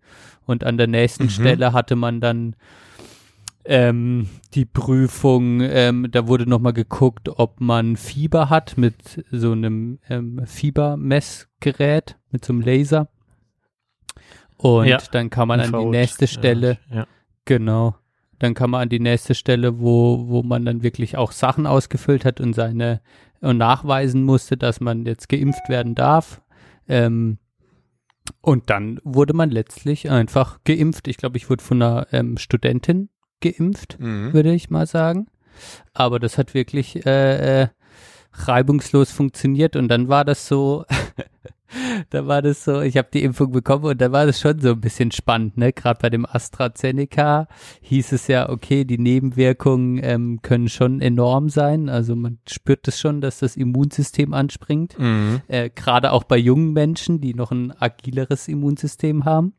[0.46, 1.31] Und an der nächsten mhm.
[1.31, 2.54] Stelle hatte man dann
[3.70, 9.98] ähm, die Prüfung, ähm, da wurde nochmal geguckt, ob man Fieber hat mit so einem
[10.09, 13.09] ähm, Fiebermessgerät, mit so einem Laser.
[14.57, 17.07] Und ja, dann kann man an die nächste Stelle, ja, ja.
[17.44, 17.94] genau,
[18.38, 22.24] dann kann man an die nächste Stelle, wo, wo man dann wirklich auch Sachen ausgefüllt
[22.24, 23.02] hat und seine
[23.40, 26.40] und nachweisen musste, dass man jetzt geimpft werden darf.
[26.88, 27.38] Ähm,
[28.40, 31.07] Und dann wurde man letztlich einfach geimpft.
[31.07, 34.33] Ich glaube, ich wurde von einer ähm, Studentin geimpft, mhm.
[34.33, 35.27] würde ich mal sagen.
[35.94, 37.68] Aber das hat wirklich äh, äh,
[38.33, 40.85] reibungslos funktioniert und dann war das so,
[42.11, 44.70] da war das so, ich habe die Impfung bekommen und da war das schon so
[44.70, 45.72] ein bisschen spannend, ne?
[45.72, 47.48] Gerade bei dem AstraZeneca
[47.81, 51.88] hieß es ja, okay, die Nebenwirkungen ähm, können schon enorm sein.
[51.88, 54.98] Also man spürt es schon, dass das Immunsystem anspringt.
[54.98, 55.42] Mhm.
[55.48, 59.55] Äh, Gerade auch bei jungen Menschen, die noch ein agileres Immunsystem haben.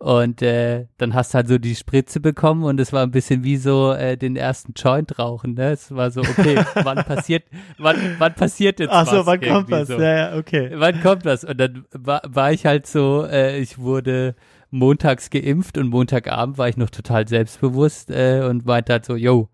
[0.00, 3.42] Und äh, dann hast du halt so die Spritze bekommen und es war ein bisschen
[3.42, 5.72] wie so äh, den ersten Joint rauchen, ne?
[5.72, 7.42] Es war so, okay, wann passiert,
[7.78, 9.26] wann, wann passiert jetzt Ach so, was?
[9.26, 9.88] wann kommt was?
[9.88, 9.98] So.
[9.98, 10.70] Ja, ja, okay.
[10.74, 11.42] Wann kommt was?
[11.42, 14.36] Und dann war, war ich halt so, äh, ich wurde
[14.70, 19.48] montags geimpft und Montagabend war ich noch total selbstbewusst äh, und meinte halt so, yo,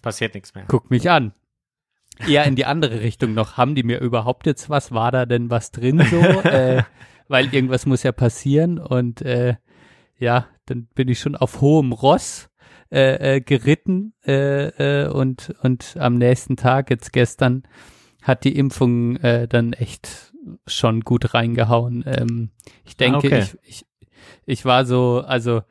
[0.00, 0.64] passiert nichts mehr.
[0.68, 1.32] Guck mich an.
[2.24, 3.56] Eher in die andere Richtung noch.
[3.56, 4.92] Haben die mir überhaupt jetzt was?
[4.92, 6.20] War da denn was drin so?
[6.48, 6.82] äh,
[7.28, 9.56] weil irgendwas muss ja passieren und äh,
[10.18, 12.50] ja, dann bin ich schon auf hohem Ross
[12.90, 17.62] äh, äh, geritten äh, äh, und, und am nächsten Tag, jetzt gestern,
[18.22, 20.32] hat die Impfung äh, dann echt
[20.66, 22.04] schon gut reingehauen.
[22.06, 22.50] Ähm,
[22.84, 23.38] ich ah, denke, okay.
[23.38, 23.86] ich, ich,
[24.46, 25.62] ich war so, also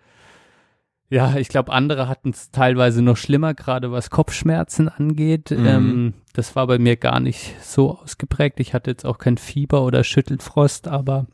[1.09, 5.51] ja, ich glaube, andere hatten es teilweise noch schlimmer, gerade was Kopfschmerzen angeht.
[5.51, 5.65] Mhm.
[5.65, 8.59] Ähm, das war bei mir gar nicht so ausgeprägt.
[8.59, 11.25] Ich hatte jetzt auch kein Fieber oder Schüttelfrost, aber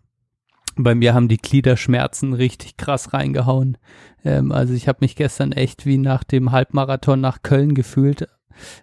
[0.75, 3.77] bei mir haben die Gliederschmerzen richtig krass reingehauen.
[4.23, 8.27] Ähm, also ich habe mich gestern echt wie nach dem Halbmarathon nach Köln gefühlt.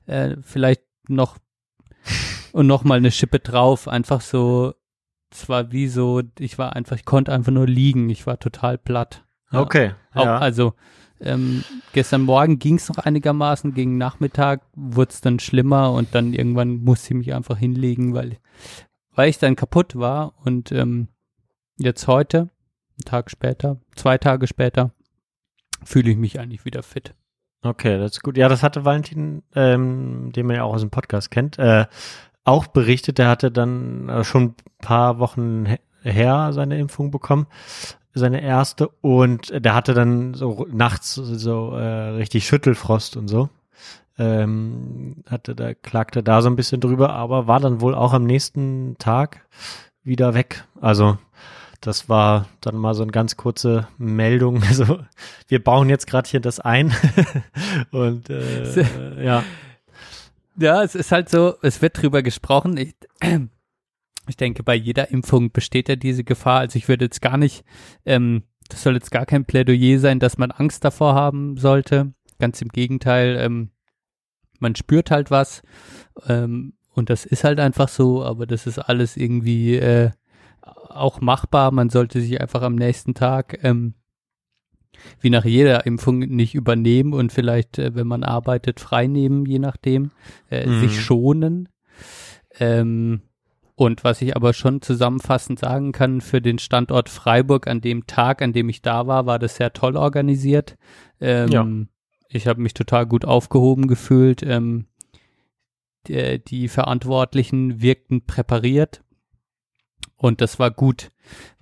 [0.07, 1.39] Äh, vielleicht noch
[2.53, 3.89] und noch mal eine Schippe drauf.
[3.89, 4.75] Einfach so,
[5.33, 8.11] es war wie so, ich war einfach, ich konnte einfach nur liegen.
[8.11, 9.25] Ich war total platt.
[9.53, 9.61] Ja.
[9.61, 9.93] Okay.
[10.15, 10.39] Auch, ja.
[10.39, 10.75] Also
[11.21, 16.33] ähm, gestern Morgen ging es noch einigermaßen, gegen Nachmittag wurde es dann schlimmer und dann
[16.33, 18.39] irgendwann musste ich mich einfach hinlegen, weil,
[19.15, 21.09] weil ich dann kaputt war und ähm,
[21.83, 24.91] Jetzt heute, einen Tag später, zwei Tage später,
[25.83, 27.15] fühle ich mich eigentlich wieder fit.
[27.63, 28.37] Okay, das ist gut.
[28.37, 31.87] Ja, das hatte Valentin, ähm, den man ja auch aus dem Podcast kennt, äh,
[32.45, 33.17] auch berichtet.
[33.17, 37.47] Der hatte dann äh, schon ein paar Wochen her seine Impfung bekommen,
[38.13, 43.49] seine erste, und der hatte dann so nachts so äh, richtig Schüttelfrost und so.
[44.19, 48.25] Ähm, hatte da klagte da so ein bisschen drüber, aber war dann wohl auch am
[48.25, 49.47] nächsten Tag
[50.03, 50.65] wieder weg.
[50.79, 51.17] Also
[51.81, 54.63] das war dann mal so eine ganz kurze Meldung.
[54.69, 55.01] Also
[55.49, 56.95] wir bauen jetzt gerade hier das ein.
[57.91, 59.43] Und äh, ja.
[60.57, 62.77] Ja, es ist halt so, es wird drüber gesprochen.
[62.77, 62.95] Ich,
[64.29, 66.61] ich denke, bei jeder Impfung besteht ja diese Gefahr.
[66.61, 67.65] Also ich würde jetzt gar nicht,
[68.05, 72.13] ähm, das soll jetzt gar kein Plädoyer sein, dass man Angst davor haben sollte.
[72.39, 73.71] Ganz im Gegenteil, ähm,
[74.61, 75.63] man spürt halt was
[76.27, 80.11] ähm, und das ist halt einfach so, aber das ist alles irgendwie äh,
[80.89, 81.71] auch machbar.
[81.71, 83.95] Man sollte sich einfach am nächsten Tag ähm,
[85.21, 90.11] wie nach jeder Impfung nicht übernehmen und vielleicht, äh, wenn man arbeitet, freinehmen, je nachdem,
[90.51, 90.81] äh, mhm.
[90.81, 91.69] sich schonen.
[92.59, 93.23] Ähm,
[93.77, 98.43] und was ich aber schon zusammenfassend sagen kann, für den Standort Freiburg an dem Tag,
[98.43, 100.77] an dem ich da war, war das sehr toll organisiert.
[101.21, 101.67] Ähm, ja.
[102.29, 104.43] Ich habe mich total gut aufgehoben gefühlt.
[104.43, 104.87] Ähm,
[106.07, 109.03] die, die Verantwortlichen wirkten präpariert
[110.21, 111.11] und das war gut.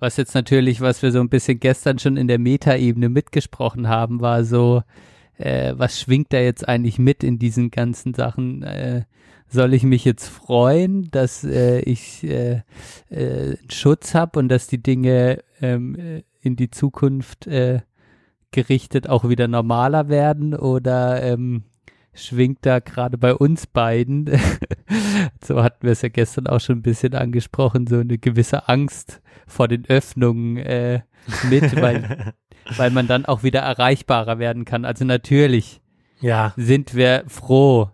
[0.01, 4.21] Was jetzt natürlich, was wir so ein bisschen gestern schon in der Metaebene mitgesprochen haben,
[4.21, 4.83] war so,
[5.37, 8.65] äh, was schwingt da jetzt eigentlich mit in diesen ganzen Sachen?
[8.65, 9.05] Äh,
[9.47, 12.63] soll ich mich jetzt freuen, dass äh, ich äh,
[13.11, 17.81] äh, Schutz habe und dass die Dinge ähm, äh, in die Zukunft äh,
[18.51, 21.63] gerichtet auch wieder normaler werden oder ähm,
[22.19, 24.31] schwingt da gerade bei uns beiden,
[25.45, 29.21] so hatten wir es ja gestern auch schon ein bisschen angesprochen, so eine gewisse Angst
[29.47, 31.01] vor den Öffnungen äh,
[31.49, 32.35] mit, weil,
[32.77, 34.85] weil man dann auch wieder erreichbarer werden kann.
[34.85, 35.81] Also natürlich
[36.21, 36.53] ja.
[36.57, 37.91] sind wir froh,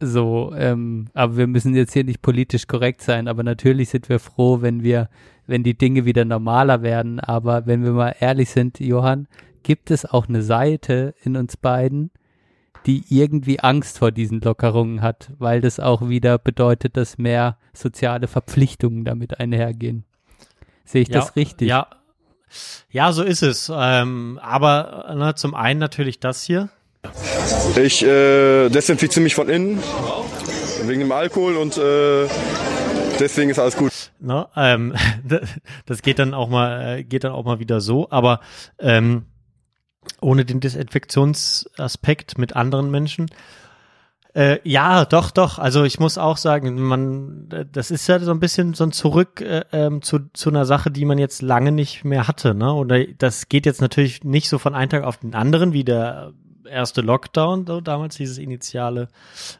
[0.00, 4.20] so, ähm, aber wir müssen jetzt hier nicht politisch korrekt sein, aber natürlich sind wir
[4.20, 5.08] froh, wenn wir,
[5.46, 7.18] wenn die Dinge wieder normaler werden.
[7.18, 9.26] Aber wenn wir mal ehrlich sind, Johann,
[9.64, 12.10] gibt es auch eine Seite in uns beiden,
[12.86, 18.28] die irgendwie Angst vor diesen Lockerungen hat, weil das auch wieder bedeutet, dass mehr soziale
[18.28, 20.04] Verpflichtungen damit einhergehen.
[20.84, 21.68] Sehe ich ja, das richtig?
[21.68, 21.88] Ja,
[22.90, 23.70] ja, so ist es.
[23.74, 26.70] Ähm, aber ne, zum einen natürlich das hier.
[27.76, 29.82] Ich äh, desinfiziere mich von innen
[30.84, 32.26] wegen dem Alkohol und äh,
[33.20, 33.92] deswegen ist alles gut.
[34.20, 34.94] No, ähm,
[35.86, 38.08] das geht dann auch mal, äh, geht dann auch mal wieder so.
[38.10, 38.40] Aber
[38.78, 39.26] ähm,
[40.20, 43.26] ohne den Desinfektionsaspekt mit anderen Menschen.
[44.34, 45.58] Äh, ja, doch, doch.
[45.58, 49.40] Also ich muss auch sagen, man, das ist ja so ein bisschen so ein Zurück
[49.40, 52.54] äh, ähm, zu, zu einer Sache, die man jetzt lange nicht mehr hatte.
[52.54, 52.72] Ne?
[52.72, 56.32] Oder das geht jetzt natürlich nicht so von einem Tag auf den anderen, wie der
[56.68, 59.08] erste Lockdown, so damals dieses initiale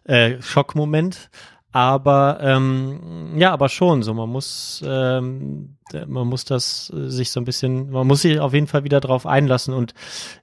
[0.05, 1.31] äh, Schockmoment.
[1.71, 4.15] Aber ähm, ja, aber schon so.
[4.15, 5.77] Man muss, ähm,
[6.07, 9.01] man muss das äh, sich so ein bisschen, man muss sich auf jeden Fall wieder
[9.01, 9.93] drauf einlassen und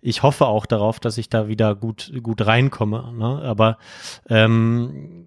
[0.02, 3.12] ich hoffe auch darauf, dass ich da wieder gut gut reinkomme.
[3.18, 3.42] Ne?
[3.44, 3.78] Aber
[4.30, 5.26] ähm,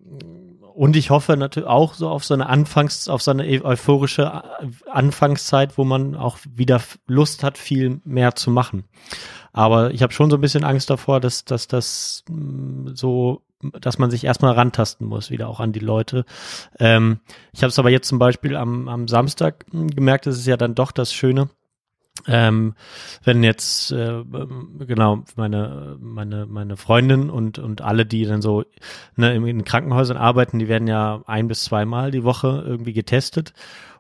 [0.78, 4.44] und ich hoffe natürlich auch so auf so eine Anfangs, auf so eine euphorische
[4.88, 8.84] Anfangszeit, wo man auch wieder Lust hat, viel mehr zu machen.
[9.52, 13.98] Aber ich habe schon so ein bisschen Angst davor, dass, dass das mm, so dass
[13.98, 16.24] man sich erstmal rantasten muss, wieder auch an die Leute.
[16.78, 17.20] Ähm,
[17.52, 20.74] ich habe es aber jetzt zum Beispiel am, am Samstag gemerkt, das ist ja dann
[20.74, 21.48] doch das Schöne.
[22.26, 22.74] Ähm,
[23.22, 24.24] wenn jetzt äh,
[24.80, 28.64] genau meine meine meine Freundin und und alle die dann so
[29.14, 33.52] ne, in, in Krankenhäusern arbeiten, die werden ja ein bis zweimal die Woche irgendwie getestet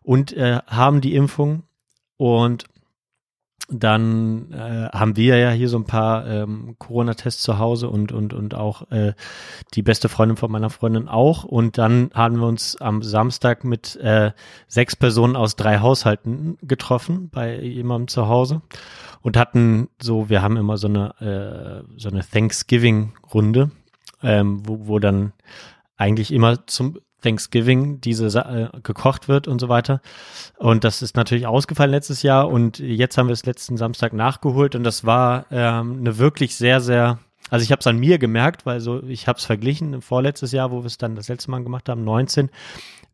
[0.02, 1.62] und äh, haben die Impfung
[2.16, 2.64] und
[3.70, 8.32] dann äh, haben wir ja hier so ein paar ähm, Corona-Tests zu Hause und und
[8.32, 9.12] und auch äh,
[9.74, 11.44] die beste Freundin von meiner Freundin auch.
[11.44, 14.32] Und dann haben wir uns am Samstag mit äh,
[14.68, 18.62] sechs Personen aus drei Haushalten getroffen bei jemandem zu Hause
[19.20, 23.70] und hatten so, wir haben immer so eine äh, so eine Thanksgiving-Runde,
[24.22, 25.34] ähm, wo, wo dann
[25.98, 30.00] eigentlich immer zum Thanksgiving diese äh, gekocht wird und so weiter.
[30.56, 34.74] Und das ist natürlich ausgefallen letztes Jahr und jetzt haben wir es letzten Samstag nachgeholt
[34.74, 37.18] und das war ähm, eine wirklich sehr, sehr,
[37.50, 40.70] also ich habe es an mir gemerkt, weil so, ich habe es verglichen, vorletztes Jahr,
[40.70, 42.50] wo wir es dann das letzte Mal gemacht haben, 19,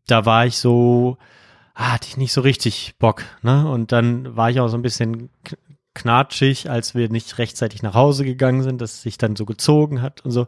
[0.07, 1.17] da war ich so,
[1.73, 3.67] ah, hatte ich nicht so richtig Bock, ne?
[3.67, 5.29] Und dann war ich auch so ein bisschen
[5.95, 10.23] knatschig, als wir nicht rechtzeitig nach Hause gegangen sind, dass sich dann so gezogen hat
[10.23, 10.45] und so.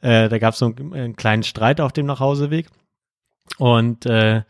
[0.00, 2.66] Äh, da gab es so einen, einen kleinen Streit auf dem Nachhauseweg.
[3.58, 4.42] Und äh,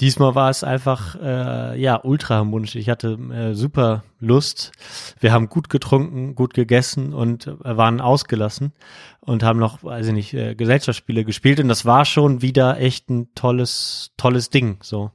[0.00, 2.74] diesmal war es einfach äh, ja ultra harmonisch.
[2.76, 4.72] Ich hatte äh, super Lust.
[5.20, 8.72] Wir haben gut getrunken, gut gegessen und äh, waren ausgelassen
[9.20, 11.60] und haben noch, weiß ich nicht, äh, Gesellschaftsspiele gespielt.
[11.60, 14.78] Und das war schon wieder echt ein tolles, tolles Ding.
[14.82, 15.10] So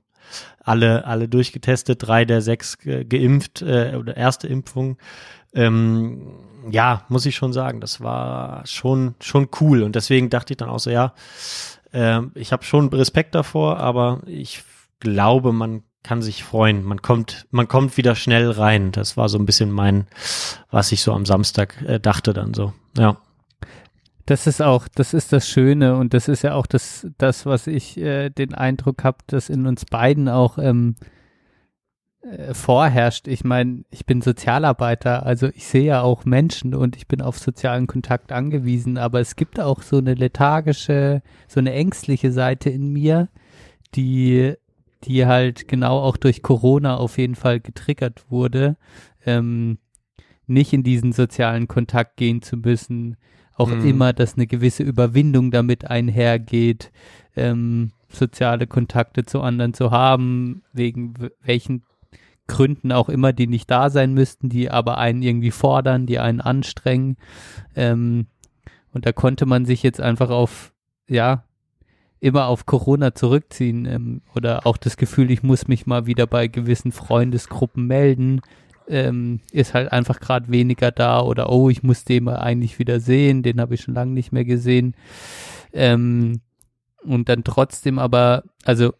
[0.64, 4.98] alle, alle durchgetestet, drei der sechs ge geimpft äh, oder erste Impfung.
[5.54, 6.34] Ähm,
[6.70, 10.70] ja, muss ich schon sagen, das war schon schon cool und deswegen dachte ich dann
[10.70, 11.14] auch so, ja,
[11.94, 14.64] ähm, ich habe schon Respekt davor, aber ich
[15.00, 16.84] glaube, man kann sich freuen.
[16.84, 18.92] Man kommt, man kommt wieder schnell rein.
[18.92, 20.08] Das war so ein bisschen mein,
[20.72, 22.74] was ich so am Samstag äh, dachte dann so.
[22.98, 23.18] Ja.
[24.26, 27.68] Das ist auch, das ist das Schöne und das ist ja auch das, das, was
[27.68, 30.96] ich äh, den Eindruck habe, dass in uns beiden auch ähm,
[32.22, 33.28] äh, vorherrscht.
[33.28, 37.40] Ich meine, ich bin Sozialarbeiter, also ich sehe ja auch Menschen und ich bin auf
[37.40, 42.94] sozialen Kontakt angewiesen, aber es gibt auch so eine lethargische, so eine ängstliche Seite in
[42.94, 43.30] mir,
[43.96, 44.54] die,
[45.04, 48.78] die halt genau auch durch Corona auf jeden Fall getriggert wurde,
[49.26, 49.80] ähm,
[50.46, 53.18] nicht in diesen sozialen Kontakt gehen zu müssen,
[53.56, 53.86] auch mhm.
[53.86, 56.92] immer, dass eine gewisse Überwindung damit einhergeht,
[57.36, 61.84] ähm, soziale Kontakte zu anderen zu haben, wegen welchen
[62.52, 66.42] Gründen auch immer, die nicht da sein müssten, die aber einen irgendwie fordern, die einen
[66.42, 67.16] anstrengen.
[67.78, 68.28] Ähm,
[68.94, 70.74] und da konnte man sich jetzt einfach auf,
[71.08, 71.46] ja,
[72.20, 76.48] immer auf Corona zurückziehen ähm, oder auch das Gefühl, ich muss mich mal wieder bei
[76.48, 78.42] gewissen Freundesgruppen melden,
[78.90, 83.00] ähm, ist halt einfach gerade weniger da oder oh, ich muss den mal eigentlich wieder
[83.00, 84.94] sehen, den habe ich schon lange nicht mehr gesehen.
[85.72, 86.42] Ähm,
[87.04, 88.94] und dann trotzdem aber, also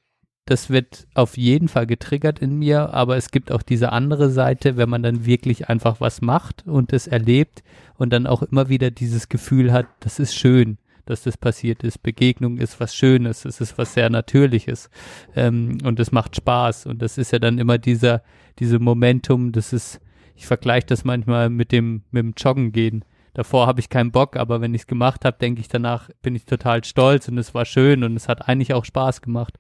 [0.52, 4.76] das wird auf jeden Fall getriggert in mir, aber es gibt auch diese andere Seite,
[4.76, 7.64] wenn man dann wirklich einfach was macht und es erlebt
[7.98, 12.04] und dann auch immer wieder dieses Gefühl hat, das ist schön, dass das passiert ist.
[12.04, 14.90] Begegnung ist was Schönes, es ist was sehr Natürliches
[15.38, 18.22] ähm, und es macht Spaß und das ist ja dann immer dieser,
[18.60, 20.02] diese Momentum, das ist,
[20.36, 23.06] ich vergleiche das manchmal mit dem, mit dem Joggen gehen.
[23.34, 26.36] Davor habe ich keinen Bock, aber wenn ich es gemacht habe, denke ich danach, bin
[26.36, 29.58] ich total stolz und es war schön und es hat eigentlich auch Spaß gemacht.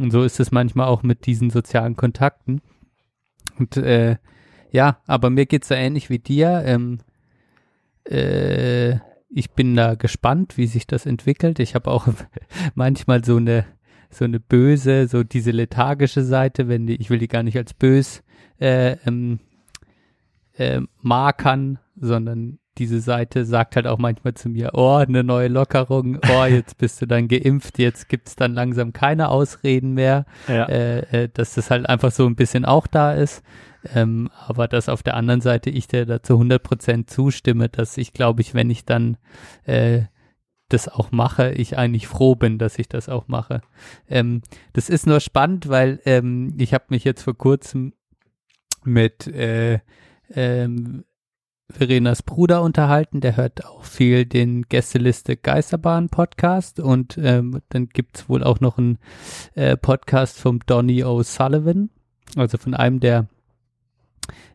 [0.00, 2.62] Und so ist es manchmal auch mit diesen sozialen Kontakten.
[3.58, 4.16] Und äh,
[4.72, 6.62] ja, aber mir geht's da ähnlich wie dir.
[6.64, 7.00] Ähm,
[8.04, 8.94] äh,
[9.28, 11.58] ich bin da gespannt, wie sich das entwickelt.
[11.58, 12.08] Ich habe auch
[12.74, 13.66] manchmal so eine
[14.12, 17.74] so eine böse, so diese lethargische Seite, wenn die, ich will die gar nicht als
[17.74, 18.22] bös
[18.58, 19.38] äh, ähm,
[20.54, 26.18] äh, markern, sondern diese Seite sagt halt auch manchmal zu mir, oh, eine neue Lockerung,
[26.30, 30.64] oh, jetzt bist du dann geimpft, jetzt gibt's dann langsam keine Ausreden mehr, ja.
[30.66, 33.42] äh, äh, dass das halt einfach so ein bisschen auch da ist.
[33.94, 37.96] Ähm, aber dass auf der anderen Seite ich dir da zu 100 Prozent zustimme, dass
[37.96, 39.16] ich glaube ich, wenn ich dann
[39.64, 40.02] äh,
[40.68, 43.62] das auch mache, ich eigentlich froh bin, dass ich das auch mache.
[44.08, 44.42] Ähm,
[44.72, 47.94] das ist nur spannend, weil ähm, ich habe mich jetzt vor kurzem
[48.84, 49.80] mit äh,
[50.32, 51.04] ähm,
[51.70, 58.28] Verenas Bruder unterhalten, der hört auch viel den Gästeliste Geisterbahn Podcast und ähm, dann gibt's
[58.28, 58.98] wohl auch noch einen
[59.54, 61.88] äh, Podcast vom Donny O'Sullivan,
[62.36, 63.26] also von einem der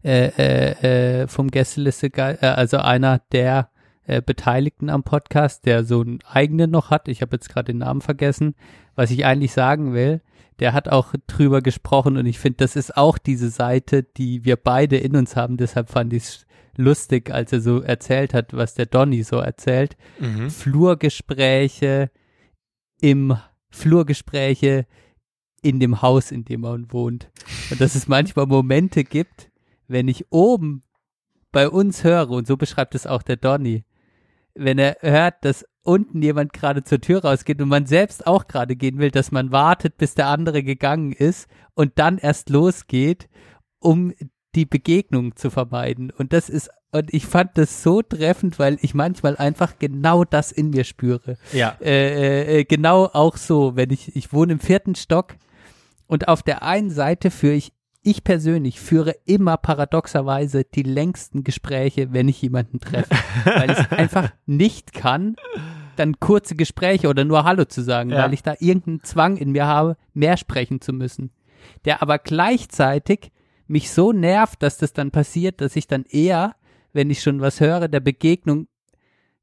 [0.03, 3.69] äh, äh, äh, vom Gästeliste, äh, also einer der
[4.05, 7.07] äh, Beteiligten am Podcast, der so einen eigenen noch hat.
[7.07, 8.55] Ich habe jetzt gerade den Namen vergessen.
[8.95, 10.21] Was ich eigentlich sagen will,
[10.59, 14.55] der hat auch drüber gesprochen und ich finde, das ist auch diese Seite, die wir
[14.55, 15.57] beide in uns haben.
[15.57, 16.44] Deshalb fand ich
[16.77, 19.97] lustig, als er so erzählt hat, was der Donny so erzählt.
[20.19, 20.49] Mhm.
[20.49, 22.11] Flurgespräche
[23.01, 23.37] im
[23.69, 24.87] Flurgespräche
[25.61, 27.29] in dem Haus, in dem man wohnt.
[27.71, 29.51] Und dass es manchmal Momente gibt,
[29.87, 30.83] wenn ich oben
[31.51, 33.85] bei uns höre, und so beschreibt es auch der Donny,
[34.53, 38.75] wenn er hört, dass unten jemand gerade zur Tür rausgeht und man selbst auch gerade
[38.75, 43.29] gehen will, dass man wartet, bis der andere gegangen ist und dann erst losgeht,
[43.79, 44.13] um
[44.55, 46.11] die Begegnung zu vermeiden.
[46.11, 50.51] Und das ist, und ich fand das so treffend, weil ich manchmal einfach genau das
[50.51, 51.37] in mir spüre.
[51.51, 51.77] Ja.
[51.81, 55.35] Äh, äh, genau auch so, wenn ich, ich wohne im vierten Stock
[56.07, 57.73] und auf der einen Seite führe ich
[58.07, 64.29] ich persönlich führe immer paradoxerweise die längsten Gespräche, wenn ich jemanden treffe, weil ich einfach
[64.45, 65.35] nicht kann,
[65.95, 68.23] dann kurze Gespräche oder nur Hallo zu sagen, ja.
[68.23, 71.31] weil ich da irgendeinen Zwang in mir habe, mehr sprechen zu müssen.
[71.85, 73.31] Der aber gleichzeitig
[73.67, 76.55] mich so nervt, dass das dann passiert, dass ich dann eher,
[76.93, 78.67] wenn ich schon was höre, der Begegnung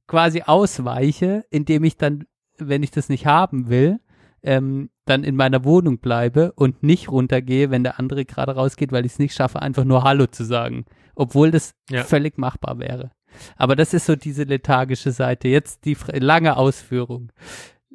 [0.07, 2.25] quasi ausweiche, indem ich dann,
[2.59, 4.01] wenn ich das nicht haben will,
[4.43, 9.07] ähm, dann in meiner Wohnung bleibe und nicht runtergehe, wenn der andere gerade rausgeht, weil
[9.07, 12.05] ich es nicht schaffe, einfach nur Hallo zu sagen, obwohl das ja.
[12.05, 13.11] völlig machbar wäre.
[13.57, 15.49] Aber das ist so diese lethargische Seite.
[15.49, 17.33] Jetzt die lange Ausführung.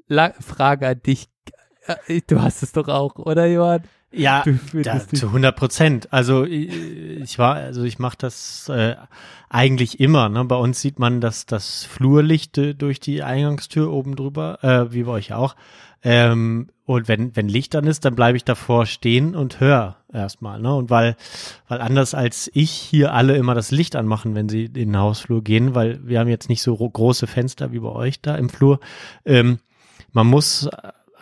[0.07, 1.29] La Frage an dich.
[2.07, 3.83] Äh, du hast es doch auch, oder Johann?
[4.11, 4.43] Ja,
[4.73, 6.13] da, zu 100 Prozent.
[6.13, 8.95] Also ich war, also ich mache das äh,
[9.49, 10.29] eigentlich immer.
[10.29, 10.45] Ne?
[10.45, 15.03] Bei uns sieht man das, das Flurlicht äh, durch die Eingangstür oben drüber, äh, wie
[15.03, 15.55] bei euch auch.
[16.03, 20.61] Ähm, und wenn, wenn Licht dann ist, dann bleibe ich davor stehen und höre erstmal.
[20.61, 20.73] Ne?
[20.73, 21.17] Und weil,
[21.67, 25.43] weil anders als ich hier alle immer das Licht anmachen, wenn sie in den Hausflur
[25.43, 28.79] gehen, weil wir haben jetzt nicht so große Fenster wie bei euch da im Flur.
[29.25, 29.59] Ähm,
[30.13, 30.69] man muss,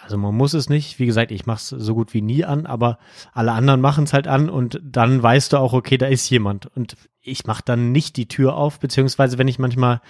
[0.06, 0.99] also man muss es nicht.
[0.99, 2.99] Wie gesagt, ich mache es so gut wie nie an, aber
[3.34, 6.68] alle anderen machen es halt an und dann weißt du auch, okay, da ist jemand.
[6.68, 10.01] Und ich mache dann nicht die Tür auf, beziehungsweise wenn ich manchmal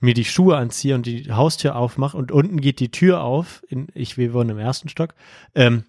[0.00, 3.88] mir die Schuhe anziehe und die Haustür aufmache und unten geht die Tür auf, in,
[3.94, 5.14] ich wir im ersten Stock,
[5.54, 5.84] ähm,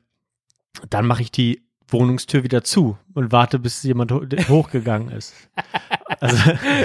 [0.90, 5.34] dann mache ich die Wohnungstür wieder zu und warte, bis jemand ho hochgegangen ist.
[6.22, 6.36] Also,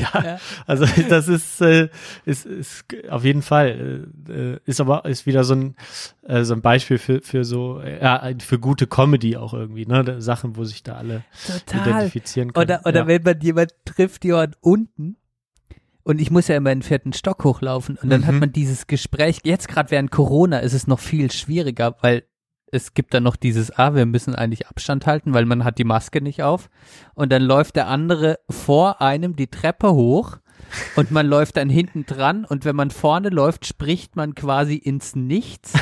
[0.00, 1.88] ja, also das ist, äh,
[2.24, 5.76] ist, ist auf jeden Fall, äh, ist aber ist wieder so ein,
[6.22, 10.20] äh, so ein Beispiel für, für so, ja, für gute Comedy auch irgendwie, ne?
[10.20, 11.24] Sachen, wo sich da alle
[11.66, 11.88] Total.
[11.88, 12.64] identifizieren können.
[12.64, 13.06] Oder, oder ja.
[13.08, 15.16] wenn man jemand trifft, jemand unten
[16.04, 18.26] und ich muss ja immer in den vierten Stock hochlaufen und dann mhm.
[18.26, 19.40] hat man dieses Gespräch.
[19.42, 22.24] Jetzt gerade während Corona ist es noch viel schwieriger, weil
[22.74, 25.84] es gibt dann noch dieses, ah, wir müssen eigentlich Abstand halten, weil man hat die
[25.84, 26.68] Maske nicht auf.
[27.14, 30.38] Und dann läuft der andere vor einem die Treppe hoch
[30.96, 35.14] und man läuft dann hinten dran und wenn man vorne läuft, spricht man quasi ins
[35.14, 35.72] Nichts.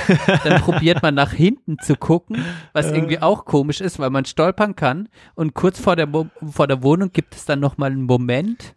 [0.44, 4.76] Dann probiert man nach hinten zu gucken, was irgendwie auch komisch ist, weil man stolpern
[4.76, 5.08] kann.
[5.34, 6.08] Und kurz vor der,
[6.42, 8.74] vor der Wohnung gibt es dann nochmal einen Moment,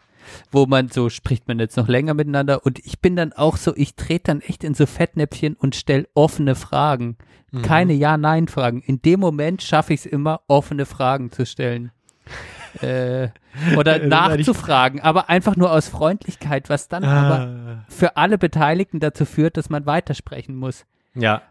[0.51, 3.75] wo man so spricht man jetzt noch länger miteinander und ich bin dann auch so,
[3.75, 7.17] ich trete dann echt in so Fettnäpfchen und stelle offene Fragen.
[7.51, 7.61] Mhm.
[7.61, 8.81] Keine Ja-Nein-Fragen.
[8.81, 11.91] In dem Moment schaffe ich es immer, offene Fragen zu stellen.
[12.81, 13.29] äh,
[13.77, 17.21] oder nachzufragen, aber einfach nur aus Freundlichkeit, was dann ah.
[17.21, 20.85] aber für alle Beteiligten dazu führt, dass man weitersprechen muss.
[21.13, 21.41] Ja.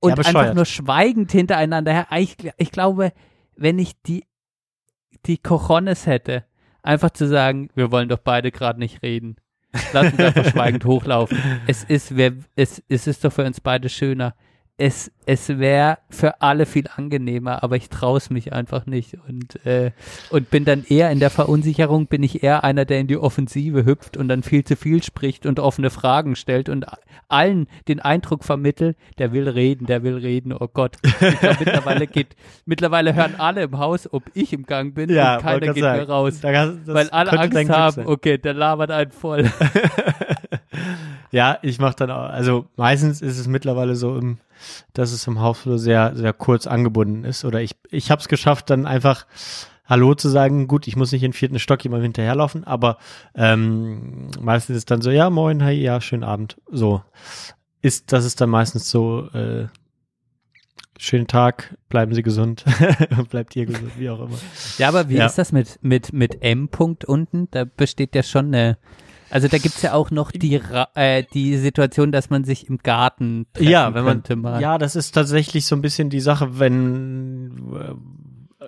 [0.00, 2.06] Und ja, einfach nur schweigend hintereinander her.
[2.18, 3.12] Ich, ich glaube,
[3.56, 4.24] wenn ich die,
[5.26, 6.44] die Cojones hätte,
[6.88, 9.36] einfach zu sagen, wir wollen doch beide gerade nicht reden.
[9.92, 11.38] Lass uns einfach schweigend hochlaufen.
[11.66, 14.34] Es ist, wer, es, es ist doch für uns beide schöner
[14.80, 19.66] es, es wäre für alle viel angenehmer, aber ich traue es mich einfach nicht und,
[19.66, 19.90] äh,
[20.30, 23.84] und bin dann eher in der Verunsicherung, bin ich eher einer, der in die Offensive
[23.84, 26.86] hüpft und dann viel zu viel spricht und offene Fragen stellt und
[27.28, 30.96] allen den Eindruck vermittelt, der will reden, der will reden, oh Gott.
[31.02, 35.42] Glaub, mittlerweile geht, mittlerweile hören alle im Haus, ob ich im Gang bin ja, und
[35.42, 39.50] keiner geht sagen, mehr raus, weil alle Angst haben, okay, der labert einen voll.
[41.30, 44.38] ja, ich mach dann auch, also meistens ist es mittlerweile so im
[44.92, 47.44] dass es im Hausflur sehr, sehr kurz angebunden ist.
[47.44, 49.26] Oder ich, ich habe es geschafft, dann einfach
[49.84, 50.68] Hallo zu sagen.
[50.68, 52.98] Gut, ich muss nicht in den vierten Stock jemandem hinterherlaufen, aber
[53.34, 56.58] ähm, meistens ist es dann so, ja, moin, hi, ja, schönen Abend.
[56.70, 57.02] So.
[57.80, 59.68] Ist, das ist dann meistens so, äh,
[60.98, 62.64] schönen Tag, bleiben Sie gesund,
[63.30, 64.36] bleibt ihr gesund, wie auch immer.
[64.78, 65.26] Ja, aber wie ja.
[65.26, 67.48] ist das mit, mit, mit M-Punkt unten?
[67.52, 68.78] Da besteht ja schon eine,
[69.30, 70.60] also da gibt's ja auch noch die,
[70.94, 74.60] äh, die Situation, dass man sich im Garten treffen ja, wenn man, mal.
[74.60, 77.72] Ja, das ist tatsächlich so ein bisschen die Sache, wenn
[78.60, 78.64] äh,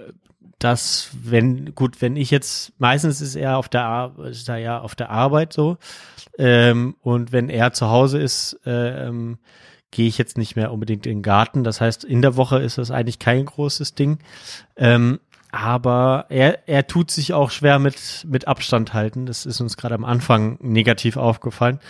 [0.59, 4.81] das, wenn, gut, wenn ich jetzt, meistens ist er auf der, Ar ist er ja
[4.81, 5.79] auf der Arbeit so,
[6.39, 9.39] ähm, und wenn er zu Hause ist, ähm,
[9.91, 11.65] gehe ich jetzt nicht mehr unbedingt in den Garten.
[11.65, 14.19] Das heißt, in der Woche ist das eigentlich kein großes Ding.
[14.77, 15.19] Ähm,
[15.53, 19.27] aber er, er tut sich auch schwer mit, mit Abstand halten.
[19.27, 21.81] Das ist uns gerade am Anfang negativ aufgefallen.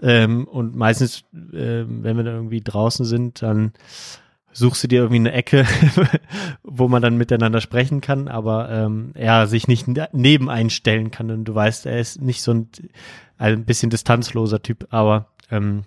[0.00, 3.72] Ähm, und meistens, äh, wenn wir dann irgendwie draußen sind, dann
[4.52, 5.66] suchst du dir irgendwie eine Ecke,
[6.62, 11.30] wo man dann miteinander sprechen kann, aber ähm, er sich nicht neben einstellen kann.
[11.30, 12.68] Und du weißt, er ist nicht so ein,
[13.38, 15.84] ein bisschen distanzloser Typ, aber ähm,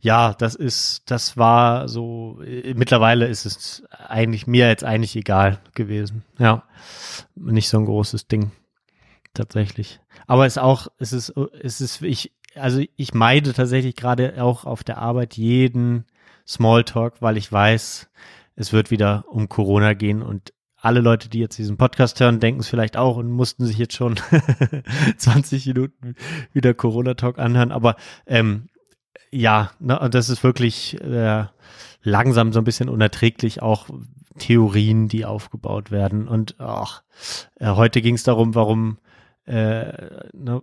[0.00, 5.58] ja, das ist, das war so, äh, mittlerweile ist es eigentlich mir jetzt eigentlich egal
[5.74, 6.24] gewesen.
[6.38, 6.64] Ja,
[7.34, 8.52] nicht so ein großes Ding.
[9.34, 10.00] Tatsächlich.
[10.26, 14.64] Aber es ist auch, es ist, es ist, ich, also ich meide tatsächlich gerade auch
[14.64, 16.06] auf der Arbeit jeden
[16.46, 18.08] Smalltalk, weil ich weiß,
[18.56, 22.60] es wird wieder um Corona gehen und alle Leute, die jetzt diesen Podcast hören, denken
[22.60, 24.16] es vielleicht auch und mussten sich jetzt schon
[25.16, 26.14] 20 Minuten
[26.52, 27.72] wieder Corona-Talk anhören.
[27.72, 27.96] Aber
[28.26, 28.68] ähm,
[29.30, 31.44] ja, ne, und das ist wirklich äh,
[32.02, 33.88] langsam so ein bisschen unerträglich, auch
[34.38, 36.28] Theorien, die aufgebaut werden.
[36.28, 37.02] Und ach,
[37.56, 38.98] äh, heute ging es darum, warum,
[39.46, 39.92] äh,
[40.32, 40.62] ne,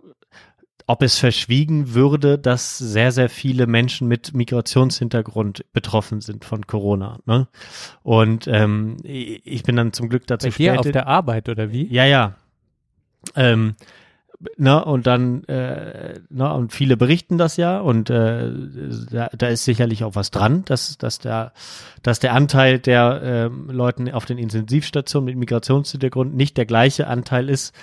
[0.88, 7.18] ob es verschwiegen würde, dass sehr, sehr viele Menschen mit Migrationshintergrund betroffen sind von Corona.
[7.26, 7.48] Ne?
[8.04, 11.92] Und ähm, ich bin dann zum Glück dazu Bei dir auf der Arbeit oder wie?
[11.92, 12.36] Ja, ja.
[13.34, 13.74] Ähm,
[14.58, 18.50] Ne, und dann, äh, ne, und viele berichten das ja und äh,
[19.10, 21.54] da, da ist sicherlich auch was dran, dass, dass, der,
[22.02, 27.48] dass der Anteil der äh, Leuten auf den Intensivstationen mit Migrationshintergrund nicht der gleiche Anteil
[27.48, 27.74] ist,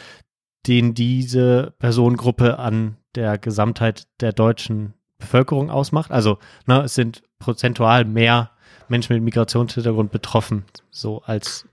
[0.67, 6.11] den diese Personengruppe an der Gesamtheit der deutschen Bevölkerung ausmacht.
[6.11, 6.37] Also
[6.67, 8.51] ne, es sind prozentual mehr
[8.89, 11.67] Menschen mit Migrationshintergrund betroffen, so als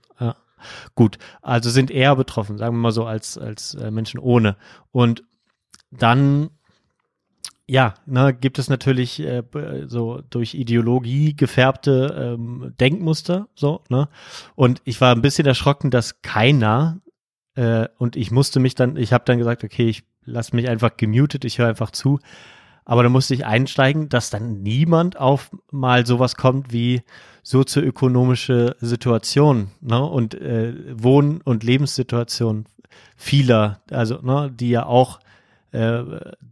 [0.95, 4.57] Gut, also sind eher betroffen, sagen wir mal so, als, als äh, Menschen ohne.
[4.91, 5.23] Und
[5.91, 6.49] dann
[7.67, 9.43] ja, ne, gibt es natürlich äh,
[9.85, 14.09] so durch Ideologie gefärbte ähm, Denkmuster, so, ne?
[14.55, 16.99] Und ich war ein bisschen erschrocken, dass keiner
[17.55, 20.97] äh, und ich musste mich dann, ich habe dann gesagt, okay, ich lasse mich einfach
[20.97, 22.19] gemutet, ich höre einfach zu.
[22.85, 27.01] Aber da musste ich einsteigen, dass dann niemand auf mal sowas kommt wie,
[27.43, 32.65] sozioökonomische Situation ne, und äh, Wohn- und Lebenssituation
[33.15, 35.19] vieler, also ne, die ja auch
[35.71, 36.03] äh,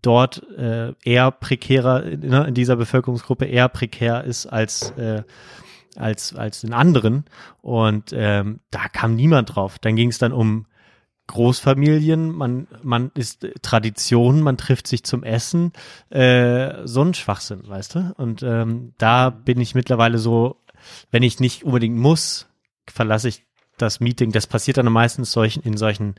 [0.01, 5.23] dort äh, eher prekärer ne, in dieser Bevölkerungsgruppe eher prekär ist als äh,
[5.95, 7.25] als als in anderen
[7.61, 9.79] und ähm, da kam niemand drauf.
[9.79, 10.65] Dann ging es dann um
[11.29, 15.71] Großfamilien, man, man ist Tradition, man trifft sich zum Essen,
[16.09, 18.13] äh, so ein Schwachsinn, weißt du?
[18.17, 20.59] Und ähm, da bin ich mittlerweile so
[21.11, 22.47] wenn ich nicht unbedingt muss,
[22.87, 23.45] verlasse ich
[23.77, 24.31] das Meeting.
[24.31, 26.15] Das passiert dann meistens solchen, in solchen